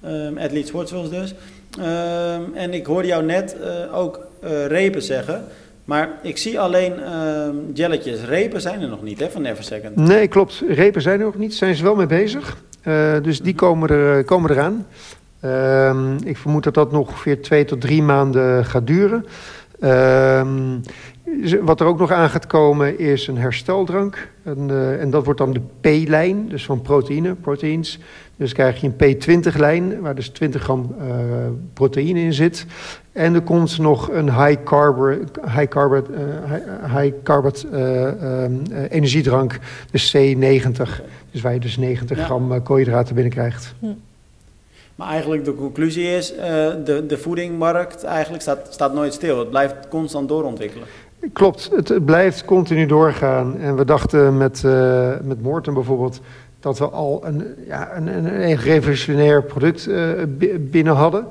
Um, 0.06 0.38
Athlete 0.38 0.68
Sportswells 0.68 1.10
dus. 1.10 1.34
Um, 1.80 2.54
en 2.54 2.74
ik 2.74 2.86
hoorde 2.86 3.08
jou 3.08 3.24
net 3.24 3.56
ook 3.94 4.20
repen 4.68 5.02
zeggen. 5.02 5.44
Maar 5.86 6.10
ik 6.22 6.38
zie 6.38 6.60
alleen 6.60 7.14
um, 7.14 7.72
jelletjes. 7.74 8.24
Repen 8.24 8.62
zijn 8.62 8.82
er 8.82 8.88
nog 8.88 9.04
niet 9.04 9.20
hè, 9.20 9.30
van 9.30 9.42
Never 9.42 9.64
Second. 9.64 9.96
Nee, 9.96 10.28
klopt. 10.28 10.64
Repen 10.68 11.02
zijn 11.02 11.20
er 11.20 11.26
nog 11.26 11.38
niet. 11.38 11.56
Zijn 11.56 11.76
ze 11.76 11.84
wel 11.84 11.96
mee 11.96 12.06
bezig. 12.06 12.58
dus 13.22 13.42
die 13.42 13.56
komen, 13.56 13.90
er, 13.90 14.24
komen 14.24 14.52
eraan. 14.52 14.86
Um, 15.46 16.16
ik 16.24 16.38
vermoed 16.38 16.64
dat 16.64 16.74
dat 16.74 16.92
nog 16.92 17.08
ongeveer 17.08 17.42
twee 17.42 17.66
tot 17.66 17.82
drie 17.82 18.04
maanden 18.04 18.66
gaat 18.66 18.88
duren. 18.88 19.26
Um, 19.84 20.82
wat 21.62 21.80
er 21.80 21.86
ook 21.86 22.00
nog 22.00 22.12
aan 22.12 22.30
gaat 22.30 22.48
komen 22.48 23.00
is 23.00 23.28
een 23.28 23.38
hersteldrank. 23.38 24.30
En, 24.44 24.68
uh, 24.70 25.02
en 25.02 25.10
dat 25.10 25.26
wordt 25.26 25.40
dan 25.40 25.54
de 25.54 25.62
P-lijn, 25.82 26.50
dus 26.50 26.66
van 26.66 26.82
proteïne, 26.82 27.36
proteins. 27.36 28.00
Dus 28.36 28.54
krijg 28.54 28.82
je 28.82 28.92
een 28.98 29.16
P20-lijn, 29.16 30.02
waar 30.02 30.16
dus 30.16 30.30
20 30.30 30.64
gram 30.64 30.96
uh, 31.02 31.06
proteïne 31.74 32.20
in 32.20 32.34
zit. 32.34 32.66
En 33.12 33.34
er 33.34 33.42
komt 33.42 33.78
nog 33.78 34.12
een 34.12 34.46
high 34.46 34.64
carb, 34.64 34.98
high 35.46 35.68
carb, 35.68 36.10
uh, 36.10 36.18
high, 36.52 36.98
high 36.98 37.16
carb 37.24 37.56
um, 37.74 38.62
energiedrank, 38.90 39.60
de 39.92 40.02
C90. 40.02 41.04
Dus 41.32 41.42
waar 41.42 41.54
je 41.54 41.60
dus 41.60 41.78
90 41.78 42.18
ja. 42.18 42.24
gram 42.24 42.64
koolhydraten 42.64 43.16
binnenkrijgt. 43.16 43.74
Hm. 43.80 43.88
Maar 45.00 45.08
eigenlijk 45.08 45.46
de 45.46 45.56
conclusie 45.56 46.16
is, 46.16 46.34
uh, 46.34 46.40
de, 46.86 47.04
de 47.08 47.18
voedingmarkt 47.18 48.04
eigenlijk 48.04 48.42
staat, 48.42 48.68
staat 48.70 48.94
nooit 48.94 49.14
stil. 49.14 49.40
Het 49.40 49.50
blijft 49.50 49.76
constant 49.90 50.28
doorontwikkelen. 50.28 50.88
Klopt, 51.34 51.70
het, 51.76 52.06
blijft 52.06 52.46
continu 52.46 52.86
doorgaan. 52.86 53.60
En 53.60 53.76
we 53.76 53.86
dachten 53.86 54.38
met, 54.38 54.62
uh, 54.66 55.14
met 55.24 55.42
Morten 55.42 55.74
bijvoorbeeld 55.74 56.20
dat 56.60 56.80
we 56.80 56.90
al 56.90 57.22
een, 57.26 57.56
ja, 57.68 57.96
een, 57.96 58.08
een, 58.08 58.50
een 58.50 58.56
revolutionair 58.56 59.44
product 59.44 59.88
uh, 59.88 60.12
binnen 60.60 60.96
hadden. 60.96 61.28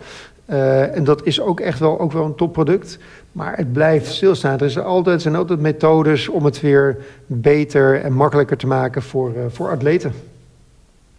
Uh, 0.51 0.97
en 0.97 1.05
dat 1.05 1.27
is 1.27 1.41
ook 1.41 1.61
echt 1.61 1.79
wel, 1.79 2.01
ook 2.01 2.13
wel 2.13 2.25
een 2.25 2.35
topproduct. 2.35 2.99
Maar 3.33 3.57
het 3.57 3.73
blijft 3.73 4.13
stilstaan. 4.13 4.59
Er 4.59 4.71
zijn 4.71 4.85
altijd, 4.85 5.23
zijn 5.23 5.37
altijd 5.37 5.61
methodes 5.61 6.29
om 6.29 6.45
het 6.45 6.61
weer 6.61 6.97
beter 7.27 8.01
en 8.01 8.13
makkelijker 8.13 8.57
te 8.57 8.67
maken 8.67 9.03
voor, 9.03 9.33
voor 9.49 9.71
atleten. 9.71 10.13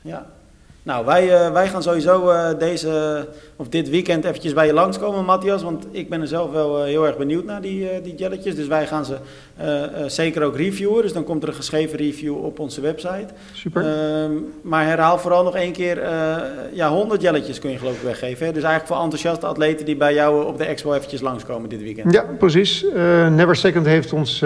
Ja, 0.01 0.25
Nou, 0.89 1.05
wij, 1.05 1.35
eh, 1.35 1.51
wij 1.51 1.67
gaan 1.67 1.83
sowieso 1.83 2.29
eh, 2.29 2.49
deze, 2.59 3.27
of 3.55 3.67
dit 3.67 3.89
weekend 3.89 4.25
eventjes 4.25 4.53
bij 4.53 4.65
je 4.65 4.73
langskomen, 4.73 5.25
Matthias. 5.25 5.63
Want 5.63 5.87
ik 5.91 6.09
ben 6.09 6.21
er 6.21 6.27
zelf 6.27 6.51
wel 6.51 6.79
eh, 6.79 6.83
heel 6.83 7.07
erg 7.07 7.17
benieuwd 7.17 7.45
naar 7.45 7.61
die, 7.61 8.01
die 8.01 8.15
jelletjes. 8.15 8.55
Dus 8.55 8.67
wij 8.67 8.87
gaan 8.87 9.05
ze 9.05 9.15
zeker 10.07 10.43
ook 10.43 10.55
reviewen. 10.57 11.01
Dus 11.01 11.13
dan 11.13 11.23
komt 11.23 11.43
er 11.43 11.49
een 11.49 11.55
geschreven 11.55 11.97
review 11.97 12.45
op 12.45 12.59
onze 12.59 12.81
website. 12.81 13.25
Super. 13.53 13.81
Ehm, 13.85 14.31
maar 14.61 14.85
herhaal 14.85 15.19
vooral 15.19 15.43
nog 15.43 15.55
één 15.55 15.71
keer, 15.71 16.01
ja, 16.73 16.89
100 16.89 17.21
jelletjes 17.21 17.59
kun 17.59 17.71
je 17.71 17.77
geloof 17.77 17.95
ik 17.95 18.01
weggeven. 18.01 18.45
Hè? 18.45 18.53
Dus 18.53 18.63
eigenlijk 18.63 18.93
voor 18.93 19.03
enthousiaste 19.03 19.45
atleten 19.45 19.85
die 19.85 19.95
bij 19.95 20.13
jou 20.13 20.45
op 20.45 20.57
de 20.57 20.65
expo 20.65 20.93
eventjes 20.93 21.21
langskomen 21.21 21.69
dit 21.69 21.81
weekend. 21.81 22.13
Ja, 22.13 22.25
precies. 22.37 22.85
Never 23.29 23.55
Second 23.55 23.85
heeft 23.85 24.13
ons 24.13 24.39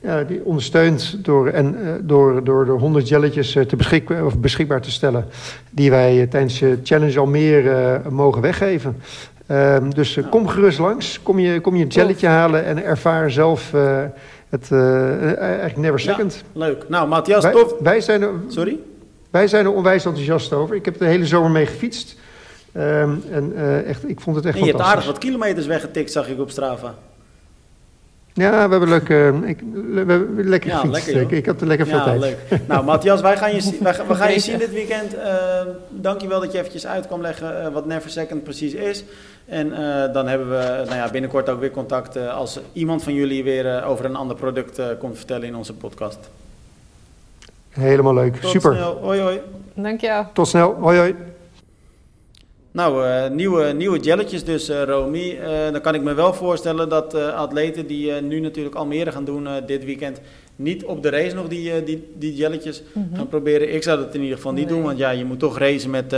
ja, 0.00 0.24
die 0.24 0.44
ondersteund 0.44 1.24
door, 1.24 1.48
en, 1.48 2.00
door, 2.02 2.44
door, 2.44 2.66
door 2.66 2.78
100 2.78 3.08
jelletjes 3.08 3.52
te 3.52 3.76
beschik, 3.76 4.10
of 4.10 4.38
beschikbaar 4.38 4.80
te 4.80 4.90
stellen. 4.90 5.24
Die 5.70 5.90
wij 5.90 6.26
tijdens 6.26 6.58
de 6.58 6.78
Challenge 6.82 7.18
Almere 7.18 8.00
eh, 8.04 8.10
mogen 8.10 8.42
weggeven. 8.42 8.96
Ehm, 9.46 9.90
dus 9.90 10.16
eh, 10.16 10.30
kom 10.30 10.48
gerust 10.48 10.78
langs. 10.78 11.22
Kom 11.22 11.38
je, 11.38 11.60
kom 11.60 11.76
je 11.76 11.84
een 11.84 11.90
jelletje 11.90 12.26
halen 12.26 12.64
en 12.64 12.84
ervaar 12.84 13.30
zelf 13.30 13.74
eh, 13.74 14.02
het 14.48 14.70
eigenlijk 14.70 15.76
Never 15.76 16.00
Ja. 16.00 16.12
Second. 16.12 16.44
Leuk. 16.52 16.88
Nou, 16.88 17.08
Matthias, 17.08 17.42
wij, 17.42 17.52
tof. 17.52 17.74
wij, 17.80 18.00
zijn 18.00 18.22
er, 18.22 18.30
Sorry? 18.48 18.78
wij 19.30 19.46
zijn 19.48 19.64
er 19.64 19.72
onwijs 19.72 20.04
enthousiast 20.04 20.52
over. 20.52 20.76
Ik 20.76 20.84
heb 20.84 20.98
de 20.98 21.04
hele 21.04 21.26
zomer 21.26 21.50
mee 21.50 21.66
gefietst. 21.66 22.16
Ehm, 22.72 23.14
en 23.30 23.52
echt, 23.86 24.08
ik 24.08 24.20
vond 24.20 24.36
het 24.36 24.44
echt 24.44 24.54
En 24.54 24.60
je 24.60 24.66
hebt 24.66 24.82
fantastisch. 24.82 24.86
aardig 24.86 25.06
wat 25.06 25.18
kilometers 25.18 25.66
weggetikt, 25.66 26.12
zag 26.12 26.28
ik 26.28 26.40
op 26.40 26.50
Strava. 26.50 26.94
Ja, 28.40 28.64
we 28.64 28.70
hebben 28.70 28.88
leuk, 28.88 29.08
eh, 29.08 29.48
ik, 29.48 29.58
we 29.92 30.04
hebben 30.06 30.48
lekker 30.48 30.70
Ja, 30.70 30.76
gefietst. 30.76 31.06
lekker, 31.06 31.22
joh. 31.22 31.30
ik, 31.30 31.38
ik 31.38 31.46
had 31.46 31.60
er 31.60 31.66
lekker 31.66 31.86
veel 31.86 31.96
Ja, 31.96 32.04
tijd. 32.04 32.20
leuk. 32.20 32.38
Nou, 32.68 32.84
Matthias, 32.84 33.20
wij 33.20 33.36
gaan 33.36 33.54
je, 33.54 33.78
wij, 33.80 33.94
gaan- 33.94 34.06
we 34.06 34.14
gaan 34.14 34.32
je 34.32 34.38
zien 34.38 34.58
dit 34.58 34.72
weekend. 34.72 35.14
Uh, 35.16 35.22
dankjewel 35.88 36.40
dat 36.40 36.52
je 36.52 36.58
eventjes 36.58 36.86
uit 36.86 37.06
kwam 37.06 37.20
leggen 37.20 37.64
eh, 37.64 37.72
wat 37.72 37.86
Never 37.86 38.10
Second 38.10 38.42
precies 38.44 38.72
is. 38.74 39.04
En 39.46 39.72
eh, 39.72 40.12
dan 40.12 40.28
hebben 40.28 40.48
we 40.50 40.82
nou 40.84 40.96
ja, 40.96 41.10
binnenkort 41.10 41.48
ook 41.48 41.60
weer 41.60 41.70
contact 41.70 42.16
als 42.16 42.60
iemand 42.72 43.02
van 43.02 43.14
jullie 43.14 43.44
weer 43.44 43.84
over 43.84 44.04
een 44.04 44.16
ander 44.16 44.36
product 44.36 44.78
eh, 44.78 44.86
komt 44.98 45.16
vertellen 45.16 45.46
in 45.46 45.56
onze 45.56 45.74
podcast. 45.74 46.18
Helemaal 47.70 48.14
leuk. 48.14 48.36
Tot 48.36 48.50
Super. 48.50 48.74
snel. 48.74 48.98
Hoi, 49.02 49.20
hoi. 49.20 49.40
Dankjewel. 49.74 50.26
Tot 50.32 50.48
snel. 50.48 50.76
Hoi 50.80 50.98
hoi. 50.98 51.14
Nou, 52.72 53.06
eh, 53.06 53.30
nieuwe, 53.30 53.72
nieuwe 53.72 53.98
jelletjes 53.98 54.44
dus, 54.44 54.68
eh 54.68 54.82
Romy. 54.82 55.38
Eh, 55.42 55.72
dan 55.72 55.80
kan 55.80 55.94
ik 55.94 56.02
me 56.02 56.14
wel 56.14 56.34
voorstellen 56.34 56.88
dat 56.88 57.14
atleten 57.14 57.86
die 57.86 58.12
nu 58.12 58.40
natuurlijk 58.40 58.74
Almere 58.74 59.12
gaan 59.12 59.24
doen 59.24 59.48
dit 59.66 59.84
weekend... 59.84 60.20
niet 60.56 60.84
op 60.84 61.02
de 61.02 61.08
race 61.10 61.34
nog 61.34 61.48
die, 61.48 61.84
die, 61.84 62.12
die 62.16 62.34
jelletjes 62.34 62.82
gaan 63.14 63.28
proberen. 63.28 63.74
Ik 63.74 63.82
zou 63.82 63.98
dat 63.98 64.14
in 64.14 64.20
ieder 64.20 64.36
geval 64.36 64.52
niet 64.52 64.66
Nee. 64.66 64.74
doen, 64.74 64.84
want 64.84 64.98
ja, 64.98 65.10
je 65.10 65.24
moet 65.24 65.38
toch 65.38 65.58
racen 65.58 65.90
met 65.90 66.16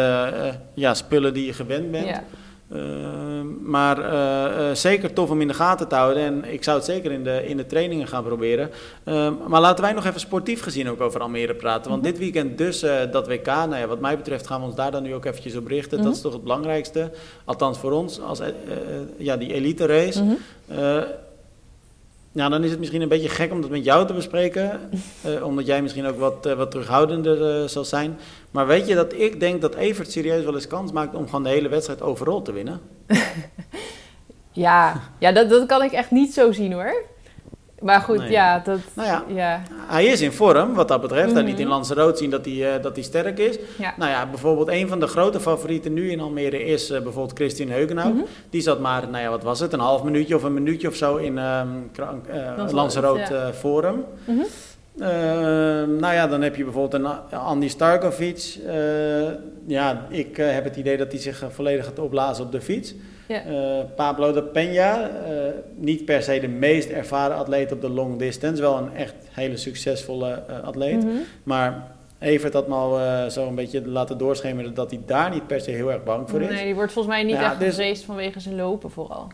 ja, 0.74 0.94
spullen 0.94 1.34
die 1.34 1.46
je 1.46 1.52
gewend 1.52 1.90
bent. 1.90 2.06
Ja. 2.06 2.24
Eh, 2.72 2.78
maar 3.62 3.98
eh, 3.98 4.70
eh, 4.70 4.76
zeker 4.76 5.12
tof 5.12 5.30
om 5.30 5.40
in 5.40 5.48
de 5.48 5.54
gaten 5.54 5.88
te 5.88 5.94
houden. 5.94 6.22
En 6.22 6.44
ik 6.52 6.64
zou 6.64 6.76
het 6.76 6.86
zeker 6.86 7.12
in 7.12 7.24
de, 7.24 7.46
in 7.46 7.56
de 7.56 7.66
trainingen 7.66 8.06
gaan 8.08 8.24
proberen. 8.24 8.70
Eh, 9.04 9.28
maar 9.48 9.60
laten 9.60 9.84
wij 9.84 9.92
nog 9.92 10.04
even 10.04 10.20
sportief 10.20 10.62
gezien 10.62 10.90
ook 10.90 11.00
over 11.00 11.20
Almere 11.20 11.54
praten. 11.54 11.90
Want 11.90 12.02
dit 12.02 12.18
weekend 12.18 12.58
dus 12.58 12.82
eh, 12.82 13.00
dat 13.12 13.26
WK. 13.26 13.46
Nou 13.46 13.76
ja, 13.76 13.86
wat 13.86 14.00
mij 14.00 14.16
betreft 14.16 14.46
gaan 14.46 14.60
we 14.60 14.66
ons 14.66 14.74
daar 14.74 14.90
dan 14.90 15.02
nu 15.02 15.14
ook 15.14 15.24
eventjes 15.24 15.56
op 15.56 15.66
richten. 15.66 16.02
Dat 16.02 16.14
is 16.14 16.20
toch 16.20 16.32
het 16.32 16.42
belangrijkste. 16.42 17.10
Althans 17.44 17.78
voor 17.78 17.92
ons, 17.92 18.20
als, 18.20 18.40
ja, 19.16 19.36
die 19.36 19.52
elite 19.52 19.86
race. 19.86 20.22
Mhm. 20.22 20.32
Eh, 20.66 21.02
nou, 22.32 22.50
dan 22.50 22.64
is 22.64 22.70
het 22.70 22.78
misschien 22.78 23.02
een 23.02 23.08
beetje 23.08 23.28
gek 23.28 23.52
om 23.52 23.60
dat 23.60 23.70
met 23.70 23.84
jou 23.84 24.06
te 24.06 24.12
bespreken. 24.12 24.70
eh, 25.22 25.46
omdat 25.46 25.66
jij 25.66 25.82
misschien 25.82 26.06
ook 26.06 26.18
wat, 26.18 26.46
eh, 26.46 26.54
wat 26.54 26.70
terughoudender 26.70 27.62
eh, 27.62 27.68
zal 27.68 27.84
zijn. 27.84 28.18
Maar 28.50 28.66
weet 28.66 28.86
je 28.88 28.94
dat 28.94 29.12
ik 29.12 29.40
denk 29.40 29.60
dat 29.60 29.74
Evert 29.74 30.10
serieus 30.10 30.44
wel 30.44 30.54
eens 30.54 30.66
kans 30.66 30.92
maakt 30.92 31.14
om 31.14 31.24
gewoon 31.24 31.42
de 31.42 31.48
hele 31.48 31.68
wedstrijd 31.68 32.02
overal 32.02 32.42
te 32.42 32.52
winnen? 32.52 32.80
Ja, 34.54 35.00
ja 35.18 35.32
dat, 35.32 35.50
dat 35.50 35.66
kan 35.66 35.82
ik 35.82 35.92
echt 35.92 36.10
niet 36.10 36.34
zo 36.34 36.52
zien 36.52 36.72
hoor. 36.72 37.04
Maar 37.82 38.00
goed, 38.00 38.18
Nee. 38.18 38.30
ja, 38.30 38.58
dat... 38.58 38.78
Nou 38.94 39.08
ja. 39.08 39.24
ja. 39.28 39.62
Hij 39.86 40.04
is 40.04 40.20
in 40.20 40.32
vorm, 40.32 40.74
wat 40.74 40.88
dat 40.88 41.00
betreft. 41.00 41.32
Hij 41.32 41.42
liet 41.42 41.58
in 41.58 41.64
Mhm. 41.66 41.72
Lanzarote 41.74 42.16
zien 42.18 42.30
dat 42.30 42.44
hij, 42.44 42.74
eh, 42.74 42.82
dat 42.82 42.94
hij 42.94 43.04
sterk 43.04 43.38
is. 43.38 43.58
Ja. 43.78 43.94
Nou 43.96 44.10
ja, 44.10 44.26
bijvoorbeeld 44.26 44.68
een 44.68 44.88
van 44.88 45.00
de 45.00 45.06
grote 45.06 45.40
favorieten 45.40 45.92
nu 45.92 46.10
in 46.10 46.20
Almere 46.20 46.64
is 46.64 46.90
eh, 46.90 47.00
bijvoorbeeld 47.02 47.36
Christine 47.38 47.72
Heugenhout. 47.72 48.14
Mhm. 48.14 48.22
Die 48.50 48.60
zat 48.60 48.80
maar, 48.80 49.08
nou 49.08 49.22
ja, 49.22 49.30
wat 49.30 49.42
was 49.42 49.60
het, 49.60 49.72
een 49.72 49.80
half 49.80 50.02
minuutje 50.02 50.34
of 50.36 50.42
een 50.42 50.54
minuutje 50.54 50.88
of 50.88 50.94
zo 50.94 51.16
in 51.16 51.38
Krank- 51.92 52.26
eh, 52.26 52.72
Lanzarote, 52.72 53.34
ja. 53.34 53.52
Forum. 53.52 54.04
Mhm. 54.24 54.40
Ehm, 54.98 55.96
nou 55.96 56.14
ja, 56.14 56.26
dan 56.26 56.42
heb 56.42 56.56
je 56.56 56.64
bijvoorbeeld 56.64 57.02
een 57.30 57.38
Andy 57.38 57.68
Starkovic. 57.68 58.58
Ja, 59.66 60.06
ik 60.08 60.36
heb 60.36 60.64
het 60.64 60.76
idee 60.76 60.96
dat 60.96 61.12
hij 61.12 61.20
zich 61.20 61.44
volledig 61.50 61.84
gaat 61.84 61.98
opblazen 61.98 62.44
op 62.44 62.52
de 62.52 62.60
fiets. 62.60 62.94
Ja. 63.28 63.44
Eh, 63.44 63.84
Pablo 63.96 64.32
de 64.32 64.42
Peña, 64.42 65.10
eh, 65.26 65.32
niet 65.74 66.04
per 66.04 66.22
se 66.22 66.40
de 66.40 66.48
meest 66.48 66.90
ervaren 66.90 67.36
atleet 67.36 67.72
op 67.72 67.80
de 67.80 67.88
long 67.90 68.18
distance. 68.18 68.62
Wel 68.62 68.76
een 68.76 68.94
echt 68.94 69.14
hele 69.30 69.56
succesvolle 69.56 70.42
eh, 70.48 70.62
atleet. 70.62 71.04
Mhm. 71.04 71.16
Maar 71.42 71.90
Evert 72.18 72.52
had 72.52 72.68
me 72.68 72.74
al 72.74 73.30
zo 73.30 73.46
een 73.46 73.54
beetje 73.54 73.88
laten 73.88 74.18
doorschemeren 74.18 74.74
dat 74.74 74.90
hij 74.90 75.00
daar 75.06 75.30
niet 75.30 75.46
per 75.46 75.60
se 75.60 75.70
heel 75.70 75.92
erg 75.92 76.04
bang 76.04 76.30
voor 76.30 76.40
is. 76.40 76.48
Nee, 76.48 76.64
die 76.64 76.74
wordt 76.74 76.92
volgens 76.92 77.14
mij 77.14 77.24
niet 77.24 77.36
Ja, 77.36 77.58
echt 77.60 77.76
dus- 77.76 78.04
vanwege 78.04 78.40
zijn 78.40 78.54
lopen 78.56 78.90
vooral. 78.90 79.28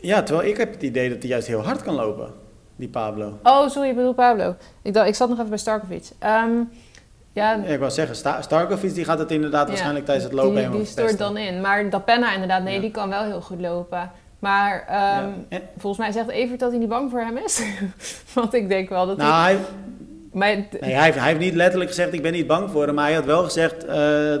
Ja, 0.00 0.22
terwijl 0.22 0.48
ik 0.48 0.56
heb 0.56 0.72
het 0.72 0.82
idee 0.82 1.08
dat 1.08 1.18
hij 1.18 1.28
juist 1.28 1.46
heel 1.46 1.60
hard 1.60 1.82
kan 1.82 1.94
lopen, 1.94 2.32
die 2.76 2.88
Pablo. 2.88 3.38
Oh, 3.42 3.68
sorry, 3.68 3.88
ik 3.88 3.96
bedoel 3.96 4.14
Pablo. 4.14 4.54
Ik, 4.82 4.94
dacht, 4.94 5.08
ik 5.08 5.14
zat 5.14 5.28
nog 5.28 5.38
even 5.38 5.50
bij 5.50 5.58
Starkovic. 5.58 6.10
Ehm, 6.18 6.50
ja, 7.36 7.54
ik 7.54 7.78
wou 7.78 7.90
zeggen, 7.90 8.16
Sta 8.16 8.42
Starkovic 8.42 8.94
die 8.94 9.04
gaat 9.04 9.18
het 9.18 9.30
inderdaad 9.30 9.62
Ja, 9.62 9.68
waarschijnlijk 9.68 10.04
tijdens 10.04 10.26
het 10.26 10.34
lopen 10.34 10.50
die, 10.50 10.58
helemaal 10.60 10.80
die 10.80 10.88
stoort 10.90 11.08
verpesten. 11.08 11.34
dan 11.34 11.44
in. 11.44 11.60
Maar 11.60 11.90
Dapenna 11.90 12.32
inderdaad, 12.32 12.62
nee, 12.62 12.74
Ja. 12.74 12.80
die 12.80 12.90
kan 12.90 13.08
wel 13.08 13.24
heel 13.24 13.40
goed 13.40 13.60
lopen. 13.60 14.10
Maar 14.38 14.84
ehm, 14.88 15.28
Ja. 15.48 15.58
Volgens 15.78 15.98
mij 16.02 16.12
zegt 16.12 16.28
Evert 16.28 16.60
dat 16.60 16.70
hij 16.70 16.78
niet 16.78 16.88
bang 16.88 17.10
voor 17.10 17.20
hem 17.20 17.36
is. 17.36 17.62
Want 18.34 18.54
ik 18.54 18.68
denk 18.68 18.88
wel 18.88 19.06
dat 19.06 19.16
Nou, 19.16 19.42
hij... 19.42 19.52
hij, 19.52 19.60
Maar, 20.32 20.48
nee, 20.80 20.92
hij, 20.94 21.04
heeft, 21.04 21.18
hij 21.18 21.26
heeft 21.28 21.40
niet 21.40 21.54
letterlijk 21.54 21.90
gezegd, 21.90 22.12
ik 22.12 22.22
ben 22.22 22.32
niet 22.32 22.46
bang 22.46 22.70
voor 22.70 22.86
hem. 22.86 22.94
Maar 22.94 23.04
hij 23.04 23.14
had 23.14 23.24
wel 23.24 23.42
gezegd, 23.44 23.84
eh, 23.84 23.96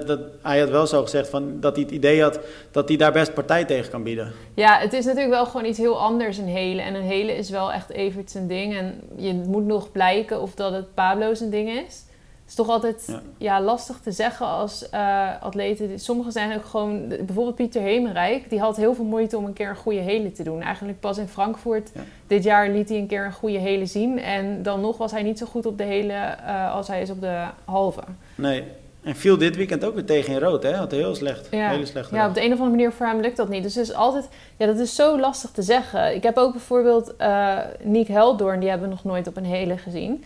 dat, 0.06 0.20
hij 0.42 0.58
had 0.60 0.68
wel 0.70 0.86
zo 0.86 1.02
gezegd 1.02 1.28
van, 1.28 1.60
dat 1.60 1.74
hij 1.74 1.84
het 1.84 1.92
idee 1.94 2.22
had 2.22 2.38
dat 2.70 2.88
hij 2.88 2.96
daar 2.96 3.12
best 3.12 3.34
partij 3.34 3.64
tegen 3.64 3.90
kan 3.90 4.02
bieden. 4.02 4.32
Ja, 4.54 4.78
het 4.78 4.92
is 4.92 5.04
natuurlijk 5.04 5.32
wel 5.34 5.46
gewoon 5.46 5.66
iets 5.66 5.78
heel 5.78 6.00
anders, 6.00 6.38
een 6.38 6.48
hele. 6.48 6.82
En 6.82 6.94
een 6.94 7.02
hele 7.02 7.36
is 7.36 7.50
wel 7.50 7.72
echt 7.72 7.90
Evert 7.90 8.30
zijn 8.30 8.46
ding. 8.46 8.76
En 8.76 9.00
je 9.16 9.32
moet 9.34 9.64
nog 9.66 9.92
blijken 9.92 10.40
of 10.40 10.54
dat 10.54 10.72
het 10.72 10.94
Pablo 10.94 11.34
zijn 11.34 11.50
ding 11.50 11.68
is. 11.86 12.04
Het 12.46 12.54
is 12.58 12.64
toch 12.64 12.74
altijd 12.74 13.04
Ja. 13.06 13.20
ja. 13.38 13.60
lastig 13.60 13.98
te 14.02 14.12
zeggen 14.12 14.46
als 14.46 14.88
eh, 14.90 15.28
atleten. 15.42 15.98
Sommigen 16.00 16.32
zijn 16.32 16.56
ook 16.56 16.64
gewoon... 16.64 17.08
Bijvoorbeeld 17.08 17.54
Pieter 17.54 17.82
Hemerijk. 17.82 18.50
Die 18.50 18.60
had 18.60 18.76
heel 18.76 18.94
veel 18.94 19.04
moeite 19.04 19.36
om 19.36 19.44
een 19.44 19.52
keer 19.52 19.68
een 19.68 19.76
goede 19.76 19.98
hele 20.00 20.32
te 20.32 20.42
doen. 20.42 20.62
Eigenlijk 20.62 21.00
pas 21.00 21.18
in 21.18 21.28
Frankfurt 21.28 21.90
Ja. 21.94 22.00
dit 22.26 22.44
jaar 22.44 22.68
liet 22.68 22.88
hij 22.88 22.98
een 22.98 23.06
keer 23.06 23.24
een 23.24 23.32
goede 23.32 23.58
hele 23.58 23.86
zien. 23.86 24.18
En 24.20 24.62
dan 24.62 24.80
nog 24.80 24.96
was 24.96 25.10
hij 25.12 25.22
niet 25.22 25.38
zo 25.38 25.46
goed 25.46 25.66
op 25.66 25.78
de 25.78 25.84
hele 25.84 26.12
eh, 26.12 26.74
als 26.74 26.88
hij 26.88 27.00
is 27.02 27.10
op 27.10 27.20
de 27.20 27.44
halve. 27.64 28.00
Nee. 28.34 28.64
En 29.02 29.16
viel 29.16 29.38
dit 29.38 29.56
weekend 29.56 29.84
ook 29.84 29.94
weer 29.94 30.04
tegen 30.04 30.32
in 30.32 30.38
rood, 30.40 30.62
hè? 30.62 30.74
Had 30.74 30.90
heel 30.90 31.14
slecht. 31.14 31.48
Ja. 31.50 31.68
Hele 31.70 31.86
slechte 31.86 32.14
Ja, 32.14 32.20
dag. 32.20 32.28
op 32.28 32.34
de 32.34 32.40
een 32.40 32.46
of 32.52 32.58
andere 32.58 32.70
manier 32.76 32.92
voor 32.92 33.06
hem 33.06 33.20
lukt 33.20 33.36
dat 33.36 33.48
niet. 33.48 33.62
Dus 33.62 33.74
het 33.74 33.88
is 33.88 33.94
altijd, 33.94 34.28
ja, 34.56 34.66
dat 34.66 34.78
is 34.78 34.94
zo 34.94 35.18
lastig 35.20 35.50
te 35.50 35.62
zeggen. 35.62 36.14
Ik 36.14 36.22
heb 36.22 36.36
ook 36.36 36.52
bijvoorbeeld 36.52 37.16
eh 37.16 37.56
Nick 37.82 38.06
Heldoorn, 38.08 38.60
die 38.60 38.68
hebben 38.68 38.88
we 38.88 38.94
nog 38.94 39.04
nooit 39.04 39.26
op 39.26 39.36
een 39.36 39.44
hele 39.44 39.76
gezien. 39.78 40.24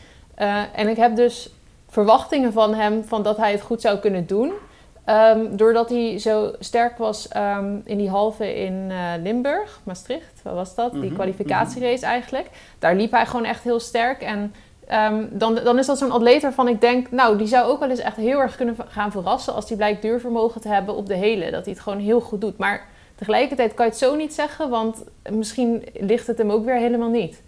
En 0.74 0.88
ik 0.88 0.96
heb 0.96 1.16
dus 1.16 1.50
verwachtingen 1.90 2.52
van 2.52 2.74
hem, 2.74 3.04
van 3.04 3.22
dat 3.22 3.36
hij 3.36 3.52
het 3.52 3.60
goed 3.60 3.80
zou 3.80 3.98
kunnen 3.98 4.26
doen. 4.26 4.52
Ehm, 5.04 5.56
doordat 5.56 5.88
hij 5.90 6.18
zo 6.18 6.52
sterk 6.58 6.98
was 6.98 7.28
ehm, 7.28 7.76
in 7.84 7.98
die 7.98 8.08
halve 8.08 8.54
in 8.64 8.86
eh, 8.90 9.22
Limburg, 9.22 9.80
Maastricht, 9.84 10.40
wat 10.42 10.54
was 10.54 10.74
dat? 10.74 10.92
Die 10.92 11.04
Mhm, 11.04 11.14
kwalificatierace 11.14 12.06
eigenlijk. 12.06 12.48
Daar 12.78 12.94
liep 12.94 13.10
hij 13.10 13.26
gewoon 13.26 13.44
echt 13.44 13.62
heel 13.64 13.80
sterk. 13.80 14.22
En 14.22 14.54
ehm, 14.86 15.24
dan, 15.30 15.54
dan 15.54 15.78
is 15.78 15.86
dat 15.86 15.98
zo'n 15.98 16.10
atleet 16.10 16.42
waarvan 16.42 16.68
ik 16.68 16.80
denk, 16.80 17.10
nou, 17.10 17.38
die 17.38 17.46
zou 17.46 17.70
ook 17.70 17.80
wel 17.80 17.90
eens 17.90 17.98
echt 18.00 18.16
heel 18.16 18.38
erg 18.40 18.56
kunnen 18.56 18.76
gaan 18.88 19.10
verrassen 19.12 19.54
als 19.54 19.66
die 19.66 19.76
blijkt 19.76 20.02
duurvermogen 20.02 20.60
te 20.60 20.68
hebben 20.68 20.94
op 20.94 21.06
de 21.06 21.14
hele. 21.14 21.50
Dat 21.50 21.64
hij 21.64 21.72
het 21.72 21.82
gewoon 21.82 21.98
heel 21.98 22.20
goed 22.20 22.40
doet. 22.40 22.58
Maar 22.58 22.86
tegelijkertijd 23.14 23.74
kan 23.74 23.84
je 23.84 23.90
het 23.90 24.00
zo 24.00 24.14
niet 24.14 24.34
zeggen, 24.34 24.70
want 24.70 25.04
misschien 25.30 25.84
ligt 26.00 26.26
het 26.26 26.38
hem 26.38 26.50
ook 26.50 26.64
weer 26.64 26.76
helemaal 26.76 27.08
niet. 27.08 27.42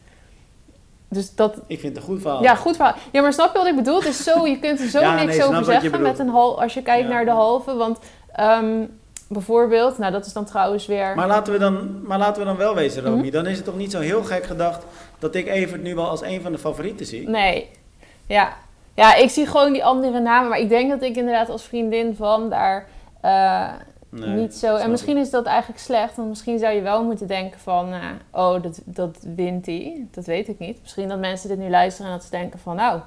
Dus 1.12 1.34
dat, 1.34 1.54
Ik 1.66 1.80
vind 1.80 1.94
het 1.94 1.96
een 1.96 2.10
goed 2.10 2.20
verhaal. 2.20 2.42
ja, 2.42 2.54
goed 2.54 2.76
verhaal. 2.76 2.94
Ja, 3.12 3.22
maar 3.22 3.32
snap 3.32 3.52
je 3.52 3.58
wat 3.58 3.66
ik 3.66 3.76
bedoel? 3.76 3.96
Het 3.98 4.06
is 4.08 4.22
zo, 4.22 4.46
je 4.46 4.58
kunt 4.58 4.80
er 4.80 4.88
zo 4.88 5.00
Ja, 5.06 5.14
niks 5.14 5.36
nee, 5.36 5.46
over 5.46 5.64
zeggen 5.64 6.02
met 6.02 6.18
een 6.18 6.28
hal, 6.28 6.62
als 6.62 6.74
je 6.74 6.82
kijkt 6.82 7.02
Ja. 7.08 7.12
naar 7.12 7.24
de 7.24 7.30
halve. 7.30 7.74
Want 7.74 7.98
ehm, 8.32 8.84
bijvoorbeeld, 9.28 9.98
nou 9.98 10.12
dat 10.12 10.26
is 10.26 10.32
dan 10.32 10.44
trouwens 10.44 10.86
weer... 10.86 11.14
Maar 11.14 11.26
laten 11.26 11.52
we 11.52 11.58
dan, 11.58 12.06
maar 12.06 12.18
laten 12.18 12.42
we 12.42 12.48
dan 12.48 12.56
wel 12.56 12.74
wezen, 12.74 13.02
Romy. 13.02 13.20
Mhm. 13.22 13.30
Dan 13.30 13.46
is 13.46 13.56
het 13.56 13.64
toch 13.64 13.76
niet 13.76 13.90
zo 13.90 14.00
heel 14.00 14.22
gek 14.24 14.44
gedacht 14.44 14.84
dat 15.18 15.34
ik 15.34 15.46
Evert 15.48 15.82
nu 15.82 15.94
wel 15.94 16.08
als 16.08 16.22
een 16.22 16.40
van 16.42 16.52
de 16.52 16.58
favorieten 16.58 17.06
zie? 17.06 17.28
Nee. 17.28 17.68
Ja. 18.26 18.52
ja, 18.94 19.14
ik 19.14 19.30
zie 19.30 19.46
gewoon 19.46 19.72
die 19.72 19.84
andere 19.84 20.20
namen. 20.20 20.48
Maar 20.48 20.58
ik 20.58 20.68
denk 20.68 20.90
dat 20.90 21.02
ik 21.02 21.16
inderdaad 21.16 21.48
als 21.48 21.62
vriendin 21.62 22.14
van 22.16 22.50
daar 22.50 22.86
eh, 23.20 23.68
Nee, 24.14 24.28
niet 24.28 24.54
zo... 24.54 24.76
En 24.76 24.90
misschien 24.90 25.16
is 25.16 25.30
dat 25.30 25.46
eigenlijk 25.46 25.80
slecht. 25.80 26.16
Want 26.16 26.28
misschien 26.28 26.58
zou 26.58 26.74
je 26.74 26.80
wel 26.80 27.04
moeten 27.04 27.26
denken 27.26 27.60
van... 27.60 27.92
eh, 27.92 28.00
oh, 28.30 28.62
dat, 28.62 28.80
dat 28.84 29.18
wint 29.36 29.66
hij. 29.66 30.06
Dat 30.10 30.24
weet 30.24 30.48
ik 30.48 30.58
niet. 30.58 30.78
Misschien 30.82 31.08
dat 31.08 31.18
mensen 31.18 31.48
dit 31.48 31.58
nu 31.58 31.70
luisteren 31.70 32.10
en 32.10 32.16
dat 32.16 32.24
ze 32.26 32.30
denken 32.30 32.58
van... 32.58 32.76
Nou, 32.76 33.00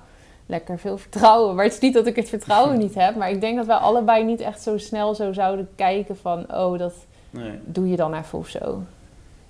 lekker 0.45 0.79
veel 0.79 0.97
vertrouwen. 0.97 1.55
Maar 1.55 1.65
het 1.65 1.73
is 1.73 1.79
niet 1.79 1.93
dat 1.93 2.05
ik 2.07 2.15
het 2.15 2.29
vertrouwen 2.29 2.77
niet 2.83 2.95
heb. 2.95 3.15
Maar 3.15 3.29
ik 3.29 3.41
denk 3.41 3.57
dat 3.57 3.65
wij 3.65 3.75
allebei 3.75 4.23
niet 4.23 4.39
echt 4.39 4.61
zo 4.61 4.77
snel 4.77 5.15
zo 5.15 5.33
zouden 5.33 5.69
kijken 5.75 6.17
van... 6.17 6.45
oh, 6.53 6.79
dat 6.79 6.93
Nee. 7.29 7.59
doe 7.65 7.89
je 7.89 7.95
dan 7.95 8.13
even 8.13 8.37
of 8.39 8.47
zo. 8.47 8.81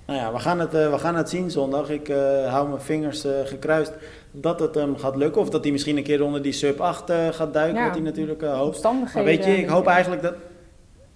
Nou 0.06 0.20
ja, 0.20 0.32
we 0.32 0.40
gaan 0.40 0.60
het, 0.60 0.74
eh, 0.74 0.92
we 0.92 0.98
gaan 1.00 1.16
het 1.16 1.30
zien 1.30 1.52
zondag. 1.52 1.90
Ik 1.90 2.10
eh, 2.10 2.52
hou 2.54 2.68
mijn 2.70 2.82
vingers 2.82 3.26
gekruist 3.44 3.92
dat 4.32 4.60
het 4.60 4.76
hem 4.76 4.98
gaat 4.98 5.16
lukken. 5.16 5.42
Of 5.42 5.50
dat 5.50 5.64
hij 5.64 5.72
misschien 5.72 5.98
een 5.98 6.04
keer 6.04 6.24
onder 6.24 6.42
die 6.42 6.52
sub 6.52 6.80
8 6.82 7.10
eh, 7.10 7.28
gaat 7.32 7.54
duiken, 7.54 7.80
Ja. 7.80 7.86
wat 7.86 7.96
hij 7.96 8.04
natuurlijk 8.04 8.42
hoopt. 8.42 8.84
Maar 8.84 9.24
weet 9.24 9.46
je, 9.46 9.58
ik 9.58 9.68
hoop 9.68 9.88
eigenlijk 9.88 10.22
dat... 10.22 10.34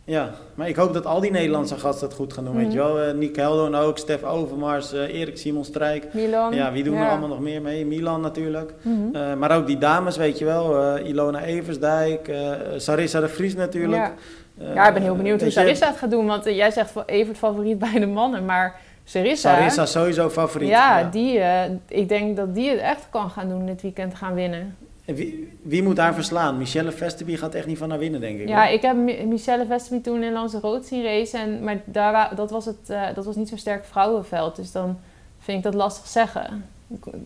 Ja, 0.10 0.30
maar 0.56 0.68
ik 0.68 0.76
hoop 0.76 0.94
dat 0.94 1.06
al 1.06 1.20
die 1.20 1.32
Nederlandse 1.32 1.78
gasten 1.78 2.08
het 2.08 2.16
goed 2.18 2.34
gaan 2.34 2.46
doen, 2.46 2.56
weet 2.56 2.66
Mhm. 2.66 2.72
je 2.76 2.78
wel. 2.78 3.00
Eh 3.00 3.14
Nick 3.14 3.36
Heldon 3.36 3.76
ook, 3.76 3.98
Stef 3.98 4.24
Overmars, 4.24 4.94
eh, 4.94 5.20
Erik 5.20 5.38
Simon 5.38 5.64
Strijk. 5.66 6.14
Milan. 6.14 6.54
Ja, 6.56 6.72
wie 6.72 6.84
doen 6.84 6.94
ja. 6.96 7.04
er 7.04 7.10
allemaal 7.10 7.28
nog 7.30 7.40
meer 7.40 7.62
mee? 7.62 7.86
Milan 7.86 8.22
natuurlijk. 8.22 8.74
Mhm. 8.82 9.16
Eh, 9.16 9.34
maar 9.34 9.58
ook 9.58 9.68
die 9.68 9.78
dames, 9.78 10.18
weet 10.18 10.38
je 10.40 10.46
wel. 10.46 10.98
Ilona 10.98 11.42
Eversdijk, 11.44 12.32
Sarissa 12.78 13.20
de 13.20 13.28
Vries 13.30 13.56
natuurlijk. 13.56 14.02
Ja. 14.02 14.74
Ja, 14.74 14.88
ik 14.88 14.94
ben 14.94 15.02
heel 15.04 15.16
benieuwd 15.16 15.38
hoe 15.40 15.46
je, 15.48 15.54
Sarissa 15.54 15.88
het 15.88 15.98
gaat 15.98 16.12
doen. 16.12 16.26
Want 16.28 16.44
jij 16.46 16.72
zegt 16.72 16.94
Evert 17.06 17.38
favoriet 17.38 17.80
bij 17.90 18.00
de 18.00 18.06
mannen. 18.08 18.46
Maar 18.46 18.76
Sarissa... 19.04 19.54
Sarissa 19.56 19.86
sowieso 19.86 20.30
favoriet. 20.30 20.70
ja, 20.70 21.04
die, 21.04 21.40
eh, 21.40 21.72
ik 21.88 22.10
denk 22.10 22.38
dat 22.38 22.56
die 22.56 22.70
het 22.70 22.80
echt 22.80 23.08
kan 23.10 23.30
gaan 23.30 23.50
doen 23.50 23.66
dit 23.66 23.82
weekend 23.82 24.16
gaan 24.16 24.34
winnen. 24.34 24.76
En 25.10 25.16
wie, 25.16 25.58
wie 25.62 25.84
moet 25.84 25.98
haar 25.98 26.14
verslaan? 26.14 26.58
Michelle 26.58 26.92
Vesterby 26.92 27.36
gaat 27.36 27.54
echt 27.54 27.66
niet 27.66 27.78
van 27.78 27.90
haar 27.90 28.00
winnen, 28.00 28.22
denk 28.22 28.40
ik. 28.40 28.48
Ja, 28.48 28.64
hoor. 28.64 28.74
ik 28.74 28.82
heb 28.82 28.96
Mi- 28.96 29.26
Michelle 29.26 29.66
Vesterby 29.66 30.04
toen 30.04 30.24
in 30.24 30.36
Rood 30.62 30.86
zien 30.86 31.04
racen. 31.04 31.40
En, 31.40 31.64
maar 31.64 31.82
daar, 31.86 32.36
dat, 32.36 32.52
was 32.52 32.66
het, 32.66 32.90
eh, 32.90 33.02
dat 33.16 33.26
was 33.26 33.36
niet 33.36 33.50
zo'n 33.50 33.58
sterk 33.58 33.86
vrouwenveld. 33.86 34.56
Dus 34.56 34.72
dan 34.72 35.00
vind 35.40 35.58
ik 35.58 35.64
dat 35.64 35.74
lastig 35.74 36.08
zeggen. 36.08 36.66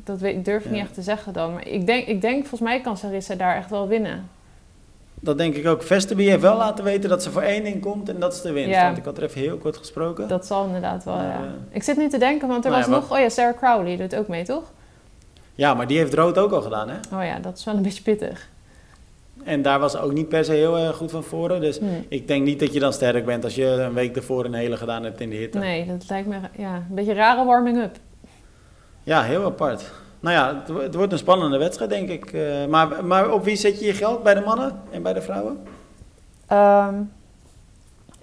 Dat 0.03 0.19
weet, 0.19 0.45
durf 0.45 0.65
ik 0.65 0.71
niet 0.71 0.81
echt 0.81 0.93
te 0.93 1.01
zeggen 1.01 1.33
dan. 1.33 1.53
Maar 1.53 1.67
ik 1.67 1.85
denk, 1.85 2.07
ik 2.07 2.21
denk, 2.21 2.39
volgens 2.39 2.69
mij 2.69 2.81
kan 2.81 2.97
Sarissa 2.97 3.35
daar 3.35 3.55
echt 3.55 3.69
wel 3.69 3.87
winnen. 3.87 4.29
Dat 5.19 5.37
denk 5.37 5.55
ik 5.55 5.67
ook. 5.67 5.83
Vesterby 5.83 6.23
heeft 6.23 6.41
wel 6.41 6.57
laten 6.57 6.83
weten 6.83 7.09
dat 7.09 7.23
ze 7.23 7.31
voor 7.31 7.41
één 7.41 7.63
ding 7.63 7.81
komt 7.81 8.09
en 8.09 8.19
dat 8.19 8.33
is 8.33 8.41
de 8.41 8.51
winst. 8.51 8.69
Ja. 8.69 8.85
Want 8.85 8.97
ik 8.97 9.05
had 9.05 9.17
er 9.17 9.23
even 9.23 9.41
heel 9.41 9.57
kort 9.57 9.77
gesproken. 9.77 10.27
Dat 10.27 10.45
zal 10.45 10.65
inderdaad 10.65 11.03
wel, 11.03 11.15
Maar, 11.15 11.25
ja. 11.25 11.55
Ik 11.69 11.83
zit 11.83 11.97
nu 11.97 12.09
te 12.09 12.17
denken, 12.17 12.47
want 12.47 12.65
er 12.65 12.71
nou 12.71 12.83
was 12.83 12.93
ja, 12.93 12.99
nog... 12.99 13.11
Oh 13.11 13.19
ja, 13.19 13.29
Sarah 13.29 13.57
Crowley 13.57 13.97
doet 13.97 14.15
ook 14.15 14.27
mee, 14.27 14.43
toch? 14.43 14.71
Ja, 15.55 15.73
maar 15.73 15.87
die 15.87 15.97
heeft 15.97 16.13
rood 16.13 16.37
ook 16.37 16.51
al 16.51 16.61
gedaan, 16.61 16.89
hè? 16.89 16.95
Oh 17.17 17.23
ja, 17.25 17.39
dat 17.39 17.57
is 17.57 17.63
wel 17.65 17.75
een 17.75 17.81
beetje 17.81 18.03
pittig. 18.03 18.49
En 19.43 19.61
daar 19.61 19.79
was 19.79 19.91
ze 19.91 19.99
ook 19.99 20.11
niet 20.13 20.29
per 20.29 20.45
se 20.45 20.51
heel 20.51 20.77
erg 20.77 20.95
goed 20.95 21.11
van 21.11 21.23
voren. 21.23 21.61
Dus 21.61 21.79
ik 22.07 22.27
denk 22.27 22.45
niet 22.45 22.59
dat 22.59 22.73
je 22.73 22.79
dan 22.79 22.93
sterk 22.93 23.25
bent 23.25 23.43
als 23.43 23.55
je 23.55 23.65
een 23.65 23.93
week 23.93 24.15
ervoor 24.15 24.45
een 24.45 24.53
hele 24.53 24.77
gedaan 24.77 25.03
hebt 25.03 25.21
in 25.21 25.29
de 25.29 25.35
hitte. 25.35 25.57
Nee, 25.57 25.85
dat 25.85 26.09
lijkt 26.09 26.27
me 26.27 26.35
ja, 26.57 26.75
een 26.75 26.85
beetje 26.95 27.11
een 27.11 27.17
rare 27.17 27.45
warming-up. 27.45 27.95
Ja, 29.03 29.21
heel 29.23 29.45
apart. 29.45 29.91
Nou 30.19 30.35
ja, 30.35 30.55
het, 30.59 30.67
wo- 30.69 30.81
het 30.81 30.95
wordt 30.95 31.11
een 31.11 31.17
spannende 31.17 31.57
wedstrijd, 31.57 31.89
denk 31.89 32.09
ik. 32.09 32.25
Eh, 32.33 32.65
maar, 32.65 33.05
maar 33.05 33.31
op 33.31 33.43
wie 33.43 33.55
zet 33.55 33.79
je 33.79 33.85
je 33.85 33.93
geld? 33.93 34.23
Bij 34.23 34.33
de 34.33 34.41
mannen 34.41 34.79
en 34.91 35.01
bij 35.03 35.13
de 35.13 35.21
vrouwen? 35.21 35.59
Ehm, 36.47 36.95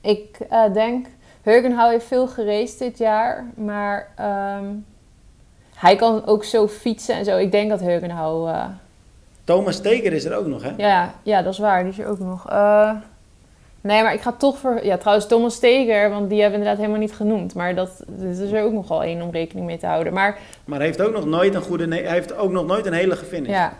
ik 0.00 0.38
eh, 0.50 0.72
denk, 0.72 1.06
Heugenhouw 1.42 1.90
heeft 1.90 2.06
veel 2.06 2.26
geraced 2.28 2.78
dit 2.78 2.98
jaar, 2.98 3.44
maar 3.56 4.08
ehm, 4.16 4.64
hij 5.80 5.96
kan 5.96 6.26
ook 6.26 6.44
zo 6.44 6.68
fietsen 6.68 7.14
en 7.14 7.24
zo. 7.24 7.36
Ik 7.36 7.52
denk 7.52 7.70
dat 7.70 7.80
Heugenhouw, 7.80 8.48
eh, 8.48 8.64
Thomas 9.44 9.76
Steger 9.76 10.12
is 10.12 10.24
er 10.24 10.36
ook 10.36 10.46
nog, 10.46 10.62
hè? 10.62 10.70
ja, 10.76 11.14
ja, 11.22 11.42
dat 11.42 11.52
is 11.52 11.58
waar, 11.58 11.82
die 11.82 11.92
is 11.92 11.98
er 11.98 12.06
ook 12.06 12.18
nog. 12.18 12.48
Eh, 12.48 12.90
nee, 13.80 14.02
maar 14.02 14.14
ik 14.14 14.20
ga 14.20 14.32
toch 14.32 14.58
voor, 14.58 14.84
ja, 14.84 14.96
trouwens 14.96 15.26
Thomas 15.26 15.54
Steger, 15.54 16.10
want 16.10 16.28
die 16.28 16.40
hebben 16.40 16.60
we 16.60 16.64
inderdaad 16.64 16.76
helemaal 16.76 17.06
niet 17.06 17.16
genoemd. 17.16 17.54
Maar 17.54 17.74
dat, 17.74 18.02
dat 18.06 18.38
is 18.38 18.52
er 18.52 18.64
ook 18.64 18.72
nog 18.72 18.88
wel 18.88 19.02
één 19.02 19.22
om 19.22 19.30
rekening 19.30 19.66
mee 19.66 19.78
te 19.78 19.86
houden. 19.86 20.12
Maar 20.12 20.38
Maar 20.64 20.78
hij 20.78 20.86
heeft 20.86 21.00
ook 21.00 21.12
nog 21.12 21.26
nooit 21.26 21.54
een 21.54 21.62
goede... 21.62 21.88
Hij 21.88 22.12
heeft 22.12 22.36
ook 22.36 22.50
nog 22.50 22.66
nooit 22.66 22.86
een 22.86 22.92
hele 22.92 23.16
gefinished. 23.16 23.56
Ja, 23.56 23.72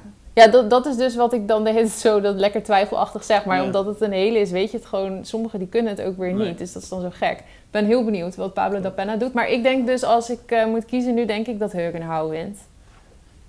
ja 0.44 0.50
dat, 0.50 0.70
dat 0.70 0.86
is 0.86 0.96
dus 0.96 1.16
wat 1.16 1.32
ik 1.32 1.48
dan 1.48 1.64
de 1.64 1.70
hele 1.70 1.86
tijd 1.86 1.98
zo 1.98 2.20
dat 2.20 2.34
lekker 2.34 2.62
twijfelachtig 2.62 3.24
zeg. 3.24 3.44
Maar 3.44 3.56
Ja. 3.58 3.64
omdat 3.64 3.86
het 3.86 4.00
een 4.00 4.12
hele 4.12 4.38
is, 4.38 4.50
weet 4.50 4.70
je 4.70 4.76
het 4.76 4.86
gewoon. 4.86 5.24
Sommigen 5.24 5.58
die 5.58 5.68
kunnen 5.68 5.96
het 5.96 6.06
ook 6.06 6.16
weer 6.18 6.32
Nee. 6.32 6.48
niet. 6.48 6.58
Dus 6.58 6.72
dat 6.72 6.82
is 6.82 6.88
dan 6.88 7.00
zo 7.00 7.08
gek. 7.12 7.38
Ik 7.38 7.70
ben 7.70 7.84
heel 7.86 8.04
benieuwd 8.04 8.36
wat 8.36 8.54
Pablo 8.54 8.80
da 8.80 8.90
Pena 8.90 9.16
doet. 9.16 9.32
Maar 9.32 9.48
ik 9.48 9.62
denk 9.62 9.86
dus 9.86 10.02
als 10.02 10.30
ik 10.30 10.40
eh, 10.46 10.66
moet 10.66 10.84
kiezen 10.84 11.14
nu, 11.14 11.24
denk 11.26 11.46
ik 11.46 11.58
dat 11.58 11.72
Heugenhouw 11.72 12.28
wint. 12.28 12.58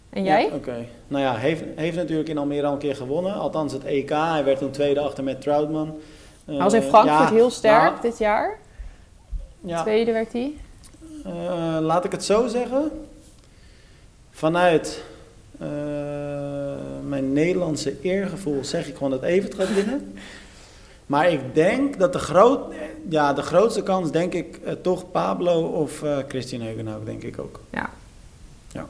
En 0.09 0.23
jij? 0.23 0.45
Ja, 0.45 0.55
Oké. 0.55 0.85
Nou 1.07 1.23
ja, 1.23 1.35
heeft, 1.35 1.63
heeft 1.75 1.95
natuurlijk 1.95 2.29
in 2.29 2.37
Almere 2.37 2.65
al 2.67 2.73
een 2.73 2.77
keer 2.79 2.95
gewonnen. 2.95 3.33
Althans 3.33 3.73
het 3.73 3.83
EK. 3.83 4.09
Hij 4.09 4.43
werd 4.43 4.57
toen 4.57 4.71
tweede 4.71 4.99
achter 4.99 5.23
met 5.23 5.41
Troutman. 5.41 5.95
Hij 6.45 6.57
was 6.57 6.73
in 6.73 6.81
Eh, 6.81 6.87
Frankfurt 6.87 7.29
ja, 7.29 7.35
heel 7.35 7.49
sterk 7.49 7.81
nou, 7.91 8.01
dit 8.01 8.17
jaar. 8.17 8.57
ja, 9.59 9.81
Tweede 9.81 10.11
werd 10.11 10.33
hij. 10.33 10.51
Eh, 11.25 11.77
laat 11.81 12.05
ik 12.05 12.11
het 12.11 12.23
zo 12.23 12.47
zeggen. 12.47 12.91
Vanuit 14.31 15.03
mijn 17.21 17.33
Nederlandse 17.33 17.95
eergevoel 18.01 18.63
zeg 18.63 18.87
ik 18.87 18.93
gewoon 18.95 19.11
dat 19.11 19.23
Evert 19.23 19.55
gaat 19.55 19.73
winnen. 19.73 20.13
Maar 21.05 21.31
ik 21.31 21.39
denk 21.53 21.99
dat 21.99 22.13
de, 22.13 22.19
groot, 22.19 22.73
ja, 23.09 23.33
de 23.33 23.41
grootste 23.41 23.83
kans, 23.83 24.11
denk 24.11 24.33
ik, 24.33 24.59
eh, 24.63 24.73
toch 24.73 25.11
Pablo 25.11 25.61
of 25.61 26.03
eh 26.03 26.17
Christian 26.27 26.61
Heugenhoek, 26.61 27.05
denk 27.05 27.23
ik 27.23 27.39
ook. 27.39 27.59
Ja. 27.69 27.89
ja. 28.71 28.87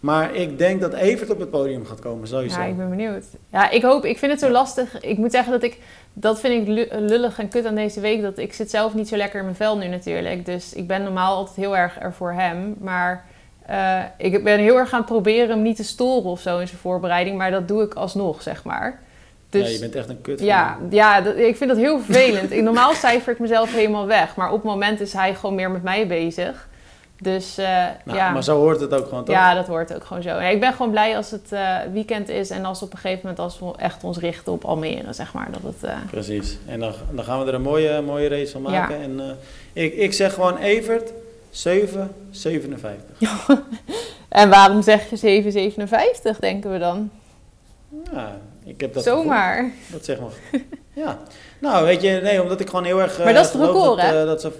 Maar 0.00 0.34
ik 0.34 0.58
denk 0.58 0.80
dat 0.80 0.92
Evert 0.92 1.30
op 1.30 1.38
het 1.38 1.50
podium 1.50 1.86
gaat 1.86 2.00
komen, 2.00 2.28
sowieso. 2.28 2.60
Ja, 2.60 2.66
ik 2.66 2.76
ben 2.76 2.88
benieuwd. 2.90 3.24
Ja, 3.52 3.70
ik 3.70 3.82
hoop. 3.82 4.04
Ik 4.04 4.18
vind 4.18 4.32
het 4.32 4.40
zo 4.40 4.48
lastig. 4.50 5.00
Ik 5.00 5.18
moet 5.18 5.32
zeggen 5.32 5.52
dat 5.52 5.62
ik... 5.62 5.78
Dat 6.12 6.40
vind 6.40 6.68
ik 6.68 6.74
lu- 6.74 7.06
lullig 7.06 7.38
en 7.38 7.48
kut 7.48 7.64
aan 7.64 7.74
deze 7.74 8.00
week. 8.00 8.22
Dat 8.22 8.38
ik 8.38 8.52
zit 8.52 8.70
zelf 8.70 8.94
niet 8.94 9.08
zo 9.08 9.16
lekker 9.16 9.38
in 9.38 9.44
mijn 9.44 9.56
vel 9.56 9.76
nu 9.78 9.86
natuurlijk. 9.88 10.44
Dus 10.46 10.72
ik 10.72 10.86
ben 10.86 11.02
normaal 11.02 11.36
altijd 11.36 11.56
heel 11.56 11.76
erg 11.76 12.00
er 12.00 12.12
voor 12.12 12.32
hem. 12.32 12.74
Maar 12.80 13.26
eh, 13.68 13.98
ik 14.16 14.44
ben 14.44 14.58
heel 14.58 14.76
erg 14.76 14.88
gaan 14.88 15.04
proberen 15.04 15.48
hem 15.48 15.62
niet 15.62 15.76
te 15.76 15.84
storen 15.84 16.30
of 16.30 16.40
zo 16.40 16.58
in 16.58 16.66
zijn 16.68 16.80
voorbereiding. 16.80 17.36
Maar 17.36 17.50
dat 17.50 17.68
doe 17.68 17.82
ik 17.82 17.94
alsnog, 17.94 18.42
zeg 18.42 18.64
maar. 18.64 19.00
Dus 19.50 19.66
ja, 19.66 19.72
je 19.72 19.78
bent 19.78 19.94
echt 19.94 20.08
een 20.08 20.20
kut. 20.20 20.40
ja, 20.40 20.78
ja 20.90 21.20
dat- 21.20 21.36
ik 21.36 21.56
vind 21.56 21.70
dat 21.70 21.78
heel 21.78 22.00
vervelend. 22.00 22.50
Ik, 22.52 22.62
normaal 22.62 22.92
cijfer 22.94 23.32
ik 23.32 23.38
mezelf 23.38 23.74
helemaal 23.74 24.06
weg. 24.06 24.36
Maar 24.36 24.48
op 24.48 24.54
het 24.54 24.64
moment 24.64 25.00
is 25.00 25.12
hij 25.12 25.34
gewoon 25.34 25.54
meer 25.54 25.70
met 25.70 25.82
mij 25.82 26.06
bezig. 26.06 26.68
Dus 27.22 27.58
eh, 27.58 27.84
Nou, 28.04 28.18
ja. 28.18 28.30
Maar 28.30 28.44
zo 28.44 28.56
hoort 28.58 28.80
het 28.80 28.94
ook 28.94 29.08
gewoon, 29.08 29.24
toch? 29.24 29.34
Ja, 29.34 29.54
dat 29.54 29.66
hoort 29.66 29.94
ook 29.94 30.04
gewoon 30.04 30.22
zo. 30.22 30.38
Ik 30.38 30.60
ben 30.60 30.72
gewoon 30.72 30.90
blij 30.90 31.16
als 31.16 31.30
het 31.30 31.52
eh, 31.52 31.76
weekend 31.92 32.28
is 32.28 32.50
en 32.50 32.64
als 32.64 32.82
op 32.82 32.92
een 32.92 32.98
gegeven 32.98 33.20
moment 33.22 33.38
als 33.38 33.58
we 33.58 33.72
echt 33.76 34.04
ons 34.04 34.18
richten 34.18 34.52
op 34.52 34.64
Almere, 34.64 35.12
zeg 35.12 35.32
maar. 35.32 35.48
Dat 35.50 35.72
het, 35.80 35.90
Precies. 36.10 36.58
En 36.66 36.80
dan, 36.80 36.92
dan 37.10 37.24
gaan 37.24 37.40
we 37.40 37.46
er 37.46 37.54
een 37.54 37.62
mooie, 37.62 38.00
mooie 38.02 38.28
race 38.28 38.52
van 38.52 38.62
maken. 38.62 38.96
Ja. 38.98 39.02
En, 39.02 39.20
ik, 39.72 39.94
ik 39.94 40.12
zeg 40.12 40.34
gewoon 40.34 40.56
Evert 40.56 41.12
7, 41.50 42.10
57. 42.30 43.04
En 44.28 44.50
waarom 44.50 44.82
zeg 44.82 45.10
je 45.20 45.42
7,57, 46.34 46.38
denken 46.38 46.72
we 46.72 46.78
dan? 46.78 47.10
Ja, 48.12 48.36
ik 48.64 48.80
heb 48.80 48.94
dat 48.94 49.02
Zomaar. 49.02 49.54
gevoel. 49.56 49.72
Dat 49.92 50.04
zeg 50.04 50.20
maar. 50.20 50.60
ja. 50.92 51.18
Nou, 51.60 51.84
weet 51.84 52.02
je, 52.02 52.20
nee, 52.22 52.42
omdat 52.42 52.60
ik 52.60 52.68
gewoon 52.68 52.84
heel 52.84 53.00
erg... 53.00 53.18
eh, 53.18 53.24
Maar 53.24 53.34
dat 53.34 53.44
is 53.46 53.52
het 53.52 53.60
geloof 53.60 53.74
record, 53.76 54.00
hè? 54.00 54.20
eh, 54.20 54.26
dat 54.26 54.40
ze, 54.40 54.52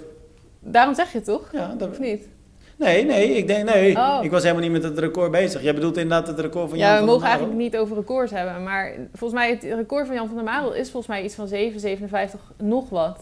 Daarom 0.59 0.95
zeg 0.95 1.11
je 1.11 1.17
het 1.17 1.25
toch? 1.27 1.49
ja, 1.51 1.75
dat, 1.77 1.89
Of 1.89 1.99
niet? 1.99 2.27
nee, 2.75 3.05
nee, 3.05 3.29
ik 3.37 3.47
denk, 3.47 3.73
nee. 3.73 3.95
Oh. 3.97 4.19
Ik 4.21 4.31
was 4.31 4.41
helemaal 4.43 4.63
niet 4.63 4.71
met 4.71 4.83
het 4.83 4.99
record 4.99 5.31
bezig. 5.31 5.61
Jij 5.61 5.73
bedoelt 5.73 5.97
inderdaad 5.97 6.27
het 6.27 6.39
record 6.39 6.69
van 6.69 6.77
Jan 6.77 6.87
Ja, 6.87 6.93
we 6.93 6.97
van 6.99 7.07
mogen 7.07 7.21
der 7.21 7.29
Marel? 7.29 7.45
eigenlijk 7.47 7.71
niet 7.73 7.81
over 7.81 7.95
records 7.97 8.31
hebben. 8.31 8.63
Maar 8.63 8.93
volgens 9.13 9.39
mij, 9.39 9.49
het 9.49 9.63
record 9.63 10.05
van 10.07 10.15
Jan 10.15 10.25
van 10.27 10.35
der 10.35 10.45
Marel 10.45 10.73
is 10.73 10.89
volgens 10.91 11.07
mij 11.07 11.23
iets 11.23 11.35
van 11.35 11.49
7,57 11.49 12.39
nog 12.57 12.89
wat. 12.89 13.17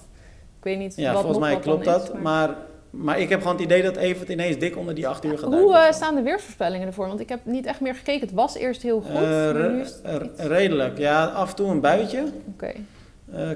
Ik 0.57 0.63
weet 0.63 0.77
niet 0.77 0.95
Ja, 0.95 1.13
wat 1.13 1.21
volgens 1.21 1.39
nog 1.39 1.49
mij 1.49 1.59
klopt 1.59 1.85
is, 1.85 1.91
dat. 1.91 2.21
maar... 2.21 2.55
Maar, 2.97 3.19
ik 3.19 3.29
heb 3.29 3.39
gewoon 3.41 3.55
het 3.55 3.63
idee 3.65 3.83
dat 3.83 3.95
Evert 3.95 4.29
ineens 4.29 4.57
dik 4.57 4.77
onder 4.77 4.95
die 4.95 5.07
8 5.07 5.25
uur 5.25 5.37
gaat 5.37 5.53
Hoe 5.53 5.75
eh, 5.75 5.91
staan 5.93 6.15
de 6.15 6.21
weersvoorspellingen 6.21 6.87
ervoor? 6.87 7.07
Want 7.07 7.19
ik 7.19 7.29
heb 7.29 7.39
niet 7.43 7.65
echt 7.65 7.81
meer 7.81 7.95
gekeken. 7.95 8.27
Het 8.27 8.35
was 8.35 8.55
eerst 8.55 8.81
heel 8.81 9.01
goed. 9.01 9.15
Eh, 9.15 9.51
nu 9.51 9.79
is 9.79 9.87
het 9.87 10.01
eh, 10.01 10.13
iets- 10.15 10.41
redelijk. 10.41 10.97
Ja, 10.97 11.25
af 11.25 11.49
en 11.49 11.55
toe 11.55 11.69
een 11.69 11.81
buitje. 11.81 12.23
Oké. 12.53 12.71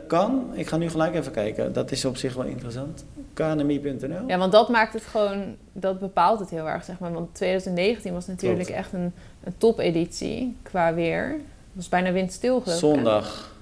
Kan. 0.07 0.49
Ik 0.53 0.67
ga 0.67 0.77
nu 0.77 0.89
gelijk 0.89 1.15
even 1.15 1.31
kijken. 1.31 1.73
Dat 1.73 1.91
is 1.91 2.05
op 2.05 2.17
zich 2.17 2.33
wel 2.33 2.45
interessant. 2.45 3.05
KNMI.nl. 3.33 4.27
Ja, 4.27 4.37
want 4.37 4.51
dat 4.51 4.69
maakt 4.69 4.93
het 4.93 5.03
gewoon, 5.03 5.55
dat 5.71 5.99
bepaalt 5.99 6.39
het 6.39 6.49
heel 6.49 6.67
erg, 6.69 6.83
zeg 6.83 6.99
maar. 6.99 7.13
Want 7.13 7.35
2019 7.35 8.13
was 8.13 8.27
natuurlijk 8.27 8.63
Klopt. 8.65 8.79
echt 8.79 8.93
een, 8.93 9.13
een 9.43 9.53
topeditie 9.57 10.55
qua 10.63 10.93
weer. 10.93 11.23
Het 11.31 11.41
was 11.73 11.89
bijna 11.89 12.11
windstil, 12.11 12.61
geloof 12.61 12.81
hè? 12.81 12.87
Zondag. 12.87 13.55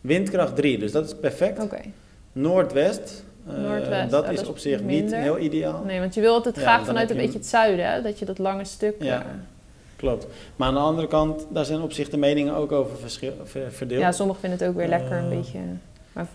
Windkracht 0.00 0.56
3, 0.56 0.78
dus 0.78 0.92
dat 0.92 1.04
is 1.06 1.14
perfect. 1.14 1.62
Oké. 1.62 1.80
Noordwest. 2.32 3.23
Noordwest, 3.44 4.10
dat 4.10 4.24
ja, 4.24 4.30
is 4.30 4.38
dat 4.38 4.48
op 4.48 4.58
zich 4.58 4.82
minder. 4.82 5.02
niet 5.18 5.24
heel 5.24 5.38
ideaal. 5.38 5.82
Nee, 5.86 6.00
want 6.00 6.14
je 6.14 6.20
wil 6.20 6.32
altijd 6.34 6.56
graag 6.56 6.84
vanuit 6.86 7.10
een 7.10 7.16
je 7.16 7.22
beetje 7.22 7.38
het 7.38 7.46
zuiden, 7.46 7.92
hè? 7.92 8.02
Dat 8.02 8.18
je 8.18 8.24
dat 8.24 8.38
lange 8.38 8.64
stuk... 8.64 8.94
Ja. 8.98 9.26
Klopt. 9.96 10.26
Maar 10.56 10.68
aan 10.68 10.74
de 10.74 10.80
andere 10.80 11.06
kant, 11.08 11.46
daar 11.50 11.64
zijn 11.64 11.80
op 11.80 11.92
zich 11.92 12.08
de 12.08 12.16
meningen 12.16 12.54
ook 12.54 12.72
over 12.72 12.96
verdeeld. 13.68 14.00
ja, 14.00 14.12
sommigen 14.12 14.40
vinden 14.40 14.58
het 14.58 14.68
ook 14.68 14.76
weer 14.76 14.88
lekker 14.88 15.12
een 15.16 15.30
Eh, 15.30 15.36
beetje... 15.36 15.58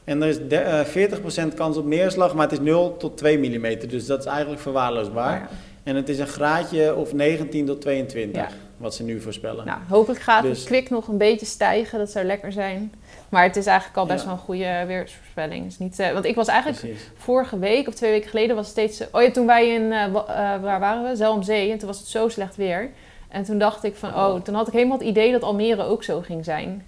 En 0.04 0.22
er 0.22 0.28
is 0.28 0.38
de, 0.48 0.56
eh, 0.58 0.86
40% 0.86 1.54
kans 1.56 1.78
op 1.78 1.86
neerslag, 1.86 2.34
maar 2.34 2.44
het 2.44 2.52
is 2.52 2.60
0 2.60 2.98
tot 2.98 3.18
2 3.18 3.38
mm. 3.38 3.90
Dus 3.90 4.06
dat 4.06 4.20
is 4.20 4.26
eigenlijk 4.26 4.62
verwaarloosbaar. 4.62 5.40
ja. 5.40 5.48
En 5.84 5.96
het 5.96 6.10
is 6.10 6.20
een 6.20 6.28
graadje 6.28 6.96
of 6.96 7.14
19 7.14 7.66
tot 7.66 7.82
22, 7.82 8.42
Ja. 8.42 8.48
wat 8.78 8.96
ze 8.96 9.04
nu 9.04 9.22
voorspellen. 9.22 9.66
Nou, 9.66 9.80
hopelijk 9.88 10.22
gaat 10.22 10.44
Dus- 10.44 10.58
het 10.60 10.68
kwik 10.68 10.90
nog 10.90 11.08
een 11.08 11.18
beetje 11.18 11.46
stijgen. 11.46 12.00
Dat 12.00 12.10
zou 12.10 12.26
lekker 12.26 12.52
zijn. 12.52 12.94
Maar 13.30 13.44
het 13.44 13.56
is 13.56 13.66
eigenlijk 13.66 13.98
al 13.98 14.06
best 14.06 14.20
Ja. 14.20 14.26
wel 14.26 14.34
een 14.34 14.40
goede 14.44 14.84
weersvoorspelling. 14.88 15.66
Is 15.66 15.78
niet, 15.78 16.00
eh, 16.00 16.12
want 16.12 16.26
ik 16.26 16.36
was 16.36 16.48
eigenlijk 16.48 16.80
Precies. 16.80 17.10
vorige 17.18 17.60
week 17.60 17.88
of 17.88 17.94
twee 17.94 18.12
weken 18.12 18.30
geleden 18.30 18.56
was 18.56 18.68
het 18.68 18.76
steeds... 18.78 19.10
Oh 19.12 19.22
ja, 19.22 19.32
toen 19.32 19.46
wij 19.46 19.70
in... 19.70 19.92
eh, 19.92 20.04
eh, 20.06 20.14
waar 20.62 20.80
waren 20.80 21.10
we? 21.10 21.16
Zelmzee. 21.16 21.72
En 21.72 21.78
toen 21.78 21.88
was 21.88 21.98
het 22.00 22.08
zo 22.08 22.30
slecht 22.30 22.56
weer. 22.56 22.90
En 23.28 23.44
toen 23.44 23.58
dacht 23.58 23.84
ik 23.84 23.96
van, 23.96 24.10
oh, 24.16 24.42
toen 24.42 24.56
had 24.56 24.68
ik 24.68 24.74
helemaal 24.74 24.98
het 24.98 25.08
idee 25.08 25.32
dat 25.32 25.44
Almere 25.44 25.84
ook 25.84 26.04
zo 26.04 26.22
ging 26.22 26.46
zijn. 26.46 26.86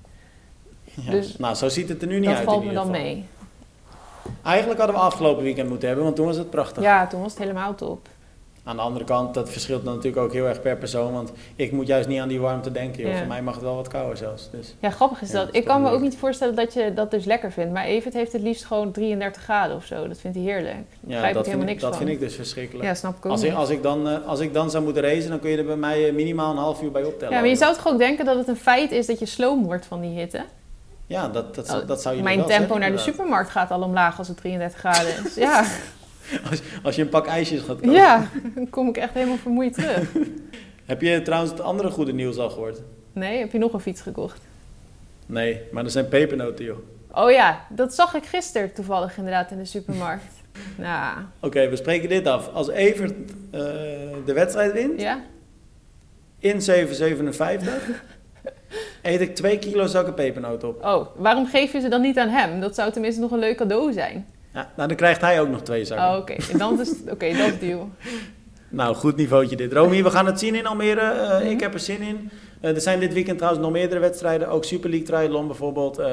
Ja. 0.84 1.12
Dus 1.12 1.38
nou, 1.38 1.56
zo 1.56 1.70
ziet 1.70 1.89
het 1.89 2.02
er 2.02 2.08
nu 2.08 2.20
niet 2.20 2.26
dat 2.30 2.36
uit. 2.38 2.46
valt 2.46 2.62
in 2.62 2.68
me 2.68 2.74
dan 2.74 2.86
geval. 2.86 3.02
mee. 3.02 3.26
Eigenlijk 4.44 4.80
hadden 4.80 4.98
we 4.98 5.02
afgelopen 5.04 5.44
weekend 5.44 5.70
moeten 5.70 5.88
hebben, 5.88 6.06
want 6.06 6.16
toen 6.18 6.26
was 6.26 6.38
het 6.38 6.50
prachtig. 6.50 6.84
Ja, 6.84 7.08
toen 7.08 7.22
was 7.22 7.32
het 7.32 7.42
helemaal 7.42 7.76
top. 7.76 8.08
Aan 8.64 8.76
de 8.76 8.82
andere 8.82 9.05
kant, 9.05 9.34
dat 9.34 9.49
verschilt 9.49 9.86
dan 9.86 9.95
natuurlijk 9.95 10.24
ook 10.24 10.34
heel 10.34 10.45
erg 10.47 10.62
per 10.62 10.78
persoon. 10.78 11.14
Want 11.14 11.32
ik 11.55 11.72
moet 11.72 11.88
juist 11.88 12.07
niet 12.07 12.20
aan 12.20 12.28
die 12.28 12.39
warmte 12.39 12.72
denken. 12.72 13.01
joh. 13.03 13.12
Ja. 13.12 13.18
Voor 13.18 13.28
mij 13.28 13.41
mag 13.41 13.53
het 13.53 13.64
wel 13.64 13.76
wat 13.76 13.88
kouder 13.88 14.18
zelfs. 14.18 14.49
Dus. 14.51 14.76
Ja, 14.80 14.89
grappig 14.89 15.22
is 15.22 15.28
Ja, 15.32 15.34
dat. 15.34 15.45
dat 15.45 15.55
Ik 15.55 15.66
kan 15.66 15.82
me 15.82 15.89
ook 15.89 16.01
niet 16.01 16.18
voorstellen 16.18 16.55
dat 16.55 16.74
je 16.74 16.93
dat 16.93 17.12
dus 17.12 17.26
lekker 17.26 17.51
vindt. 17.51 17.74
Maar 17.74 17.86
Evert 17.86 18.14
heeft 18.14 18.32
het 18.32 18.41
liefst 18.41 18.66
gewoon 18.66 18.91
33 18.91 19.43
graden 19.43 19.76
of 19.76 19.86
zo. 19.86 20.07
Dat 20.07 20.20
vindt 20.20 20.38
hij 20.38 20.45
heerlijk. 20.45 20.74
Daar 20.74 20.84
Ja, 20.99 21.07
begrijp 21.07 21.28
ik 21.28 21.34
dat, 21.34 21.45
helemaal 21.45 21.45
vind 21.45 21.62
ik, 21.62 21.68
niks 21.68 21.82
dat 21.82 21.89
van. 21.95 21.99
vind 22.05 22.09
ik 22.09 22.20
dus 22.20 22.36
verschrikkelijk. 22.36 22.86
Ja, 22.88 22.93
snap 22.93 23.18
ik 23.18 23.26
ook 23.26 23.32
als, 23.32 23.43
ik, 23.43 23.53
als, 23.53 23.70
ik 23.70 23.84
dan, 23.84 24.09
eh, 24.09 24.28
als 24.28 24.39
ik 24.39 24.53
dan 24.53 24.70
zou 24.72 24.84
moeten 24.84 25.01
racen, 25.03 25.30
dan 25.30 25.39
kun 25.39 25.49
je 25.49 25.57
er 25.57 25.66
bij 25.66 25.76
mij 25.76 26.07
eh, 26.07 26.14
minimaal 26.14 26.51
een 26.51 26.57
half 26.57 26.82
uur 26.82 26.91
bij 26.91 27.03
optellen. 27.03 27.34
Ja, 27.34 27.39
maar 27.39 27.49
je 27.49 27.55
zou 27.55 27.76
toch 27.76 27.88
ook 27.88 27.97
denken 27.97 28.26
dat 28.26 28.38
het 28.38 28.47
een 28.47 28.55
feit 28.57 28.91
is 28.91 29.05
dat 29.05 29.20
je 29.20 29.26
sloom 29.26 29.64
wordt 29.66 29.86
van 29.86 30.01
die 30.01 30.20
hitte? 30.20 30.41
Ja, 31.07 31.28
dat, 31.28 31.55
dat, 31.55 31.70
Oh, 31.82 31.88
dat 31.88 32.01
zou 32.01 32.16
je 32.16 32.24
Mijn 32.24 32.38
tempo 32.38 32.53
zeggen, 32.53 32.80
naar 32.80 32.91
de 32.91 32.97
supermarkt 32.97 33.49
gaat 33.49 33.72
al 33.72 33.82
omlaag 33.82 34.18
als 34.18 34.28
het 34.28 34.38
33 34.38 34.80
graden 34.80 35.26
is. 35.26 35.36
Ja, 35.36 35.64
Als, 36.49 36.61
als 36.84 36.95
je 36.95 37.01
een 37.01 37.09
pak 37.09 37.27
ijsjes 37.27 37.59
gaat 37.59 37.75
kopen. 37.75 37.91
ja, 37.91 38.29
dan 38.55 38.69
kom 38.69 38.88
ik 38.88 38.97
echt 38.97 39.13
helemaal 39.13 39.38
vermoeid 39.38 39.73
terug. 39.73 40.11
Heb 40.86 41.01
je 41.01 41.21
trouwens 41.21 41.51
het 41.51 41.61
andere 41.61 41.89
goede 41.89 42.13
nieuws 42.13 42.38
al 42.38 42.49
gehoord? 42.49 42.82
Nee, 43.13 43.39
heb 43.39 43.51
je 43.51 43.57
nog 43.57 43.73
een 43.73 43.79
fiets 43.79 44.01
gekocht? 44.01 44.41
Nee, 45.25 45.61
maar 45.71 45.84
er 45.84 45.89
zijn 45.91 46.07
pepernoten, 46.07 46.65
joh. 46.65 46.77
Oh 47.11 47.32
ja, 47.32 47.65
dat 47.69 47.93
zag 47.93 48.13
ik 48.13 48.25
gisteren 48.25 48.73
toevallig 48.73 49.17
inderdaad 49.17 49.51
in 49.51 49.57
de 49.57 49.65
supermarkt. 49.65 50.23
Nou, 50.77 51.17
Oké, 51.39 51.69
we 51.69 51.75
spreken 51.75 52.09
dit 52.09 52.27
af. 52.27 52.49
Als 52.53 52.69
Evert 52.69 53.11
eh, 53.51 53.59
de 54.25 54.34
wedstrijd 54.34 54.73
wint, 54.73 55.01
ja? 55.01 55.19
in 56.39 56.59
7,57, 56.59 56.65
eet 59.01 59.21
ik 59.21 59.36
2 59.36 59.59
kilo 59.59 59.86
zakken 59.86 60.13
pepernoten 60.13 60.67
op. 60.67 60.86
Oh, 60.86 61.05
waarom 61.15 61.47
geef 61.47 61.71
je 61.71 61.79
ze 61.79 61.88
dan 61.88 62.01
niet 62.01 62.17
aan 62.17 62.29
hem? 62.29 62.59
Dat 62.59 62.75
zou 62.75 62.91
tenminste 62.91 63.21
nog 63.21 63.32
een 63.32 63.39
leuk 63.39 63.57
cadeau 63.57 63.93
zijn. 63.93 64.27
Ja, 64.54 64.72
nou, 64.76 64.88
dan 64.88 64.97
krijgt 64.97 65.22
hij 65.22 65.41
ook 65.41 65.49
nog 65.49 65.62
twee 65.62 65.86
zakken. 65.86 66.08
Oh, 66.08 66.18
oké. 66.18 66.34
En 66.52 66.58
Dan 66.58 66.80
is 66.82 66.93
Oké, 67.10 67.28
dat 67.38 67.47
is 67.47 67.60
deal. 67.60 67.89
Nou, 68.74 68.95
goed 68.95 69.16
niveautje 69.16 69.56
dit. 69.56 69.74
Romy, 69.74 70.04
we 70.04 70.10
gaan 70.10 70.26
het 70.26 70.39
zien 70.39 70.56
in 70.56 70.66
Almere. 70.68 70.99
Eh, 71.02 71.39
Mhm. 71.39 71.47
Ik 71.49 71.60
heb 71.60 71.74
er 71.74 71.80
zin 71.80 72.02
in. 72.02 72.30
Eh, 72.62 72.76
er 72.76 72.82
zijn 72.82 72.99
dit 72.99 73.14
weekend 73.14 73.38
trouwens 73.38 73.64
nog 73.64 73.72
meerdere 73.74 73.99
wedstrijden. 73.99 74.47
Ook 74.47 74.64
Super 74.64 74.89
League 74.89 75.08
Triathlon 75.08 75.47
bijvoorbeeld. 75.47 75.97
Eh, 75.97 76.08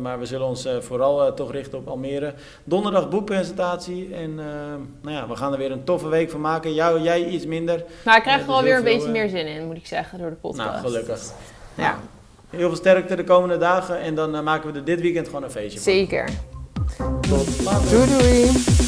maar 0.00 0.18
we 0.18 0.26
zullen 0.26 0.46
ons 0.46 0.68
vooral 0.80 1.34
toch 1.34 1.52
richten 1.52 1.78
op 1.78 1.88
Almere. 1.88 2.34
Donderdag 2.64 3.08
boekpresentatie. 3.08 4.14
En 4.14 4.34
nou 5.02 5.16
ja, 5.16 5.28
we 5.28 5.36
gaan 5.36 5.52
er 5.52 5.58
weer 5.58 5.70
een 5.70 5.84
toffe 5.84 6.08
week 6.08 6.30
van 6.30 6.40
maken. 6.40 6.74
Jou, 6.74 7.00
jij 7.00 7.24
iets 7.26 7.46
minder. 7.46 7.84
Maar 8.04 8.16
ik 8.16 8.22
krijg 8.22 8.40
er 8.40 8.46
dus 8.46 8.54
alweer 8.54 8.76
een 8.76 8.84
beetje 8.84 9.10
meer 9.10 9.28
zin 9.28 9.46
in, 9.46 9.66
moet 9.66 9.76
ik 9.76 9.86
zeggen, 9.86 10.18
door 10.18 10.30
de 10.30 10.36
podcast. 10.36 10.68
Nou, 10.70 10.80
gelukkig. 10.80 11.20
Ja, 11.74 11.98
Heel 12.50 12.68
veel 12.68 12.76
sterkte 12.76 13.16
de 13.16 13.24
komende 13.24 13.56
dagen. 13.56 14.00
En 14.00 14.14
dan 14.14 14.44
maken 14.44 14.72
we 14.72 14.78
er 14.78 14.84
dit 14.84 15.00
weekend 15.00 15.26
gewoon 15.26 15.42
een 15.42 15.50
feestje 15.50 15.80
van. 15.80 15.92
zeker. 15.92 16.28
Tot 16.96 17.48
later. 17.64 17.90
Doei 17.90 18.06
doei! 18.06 18.87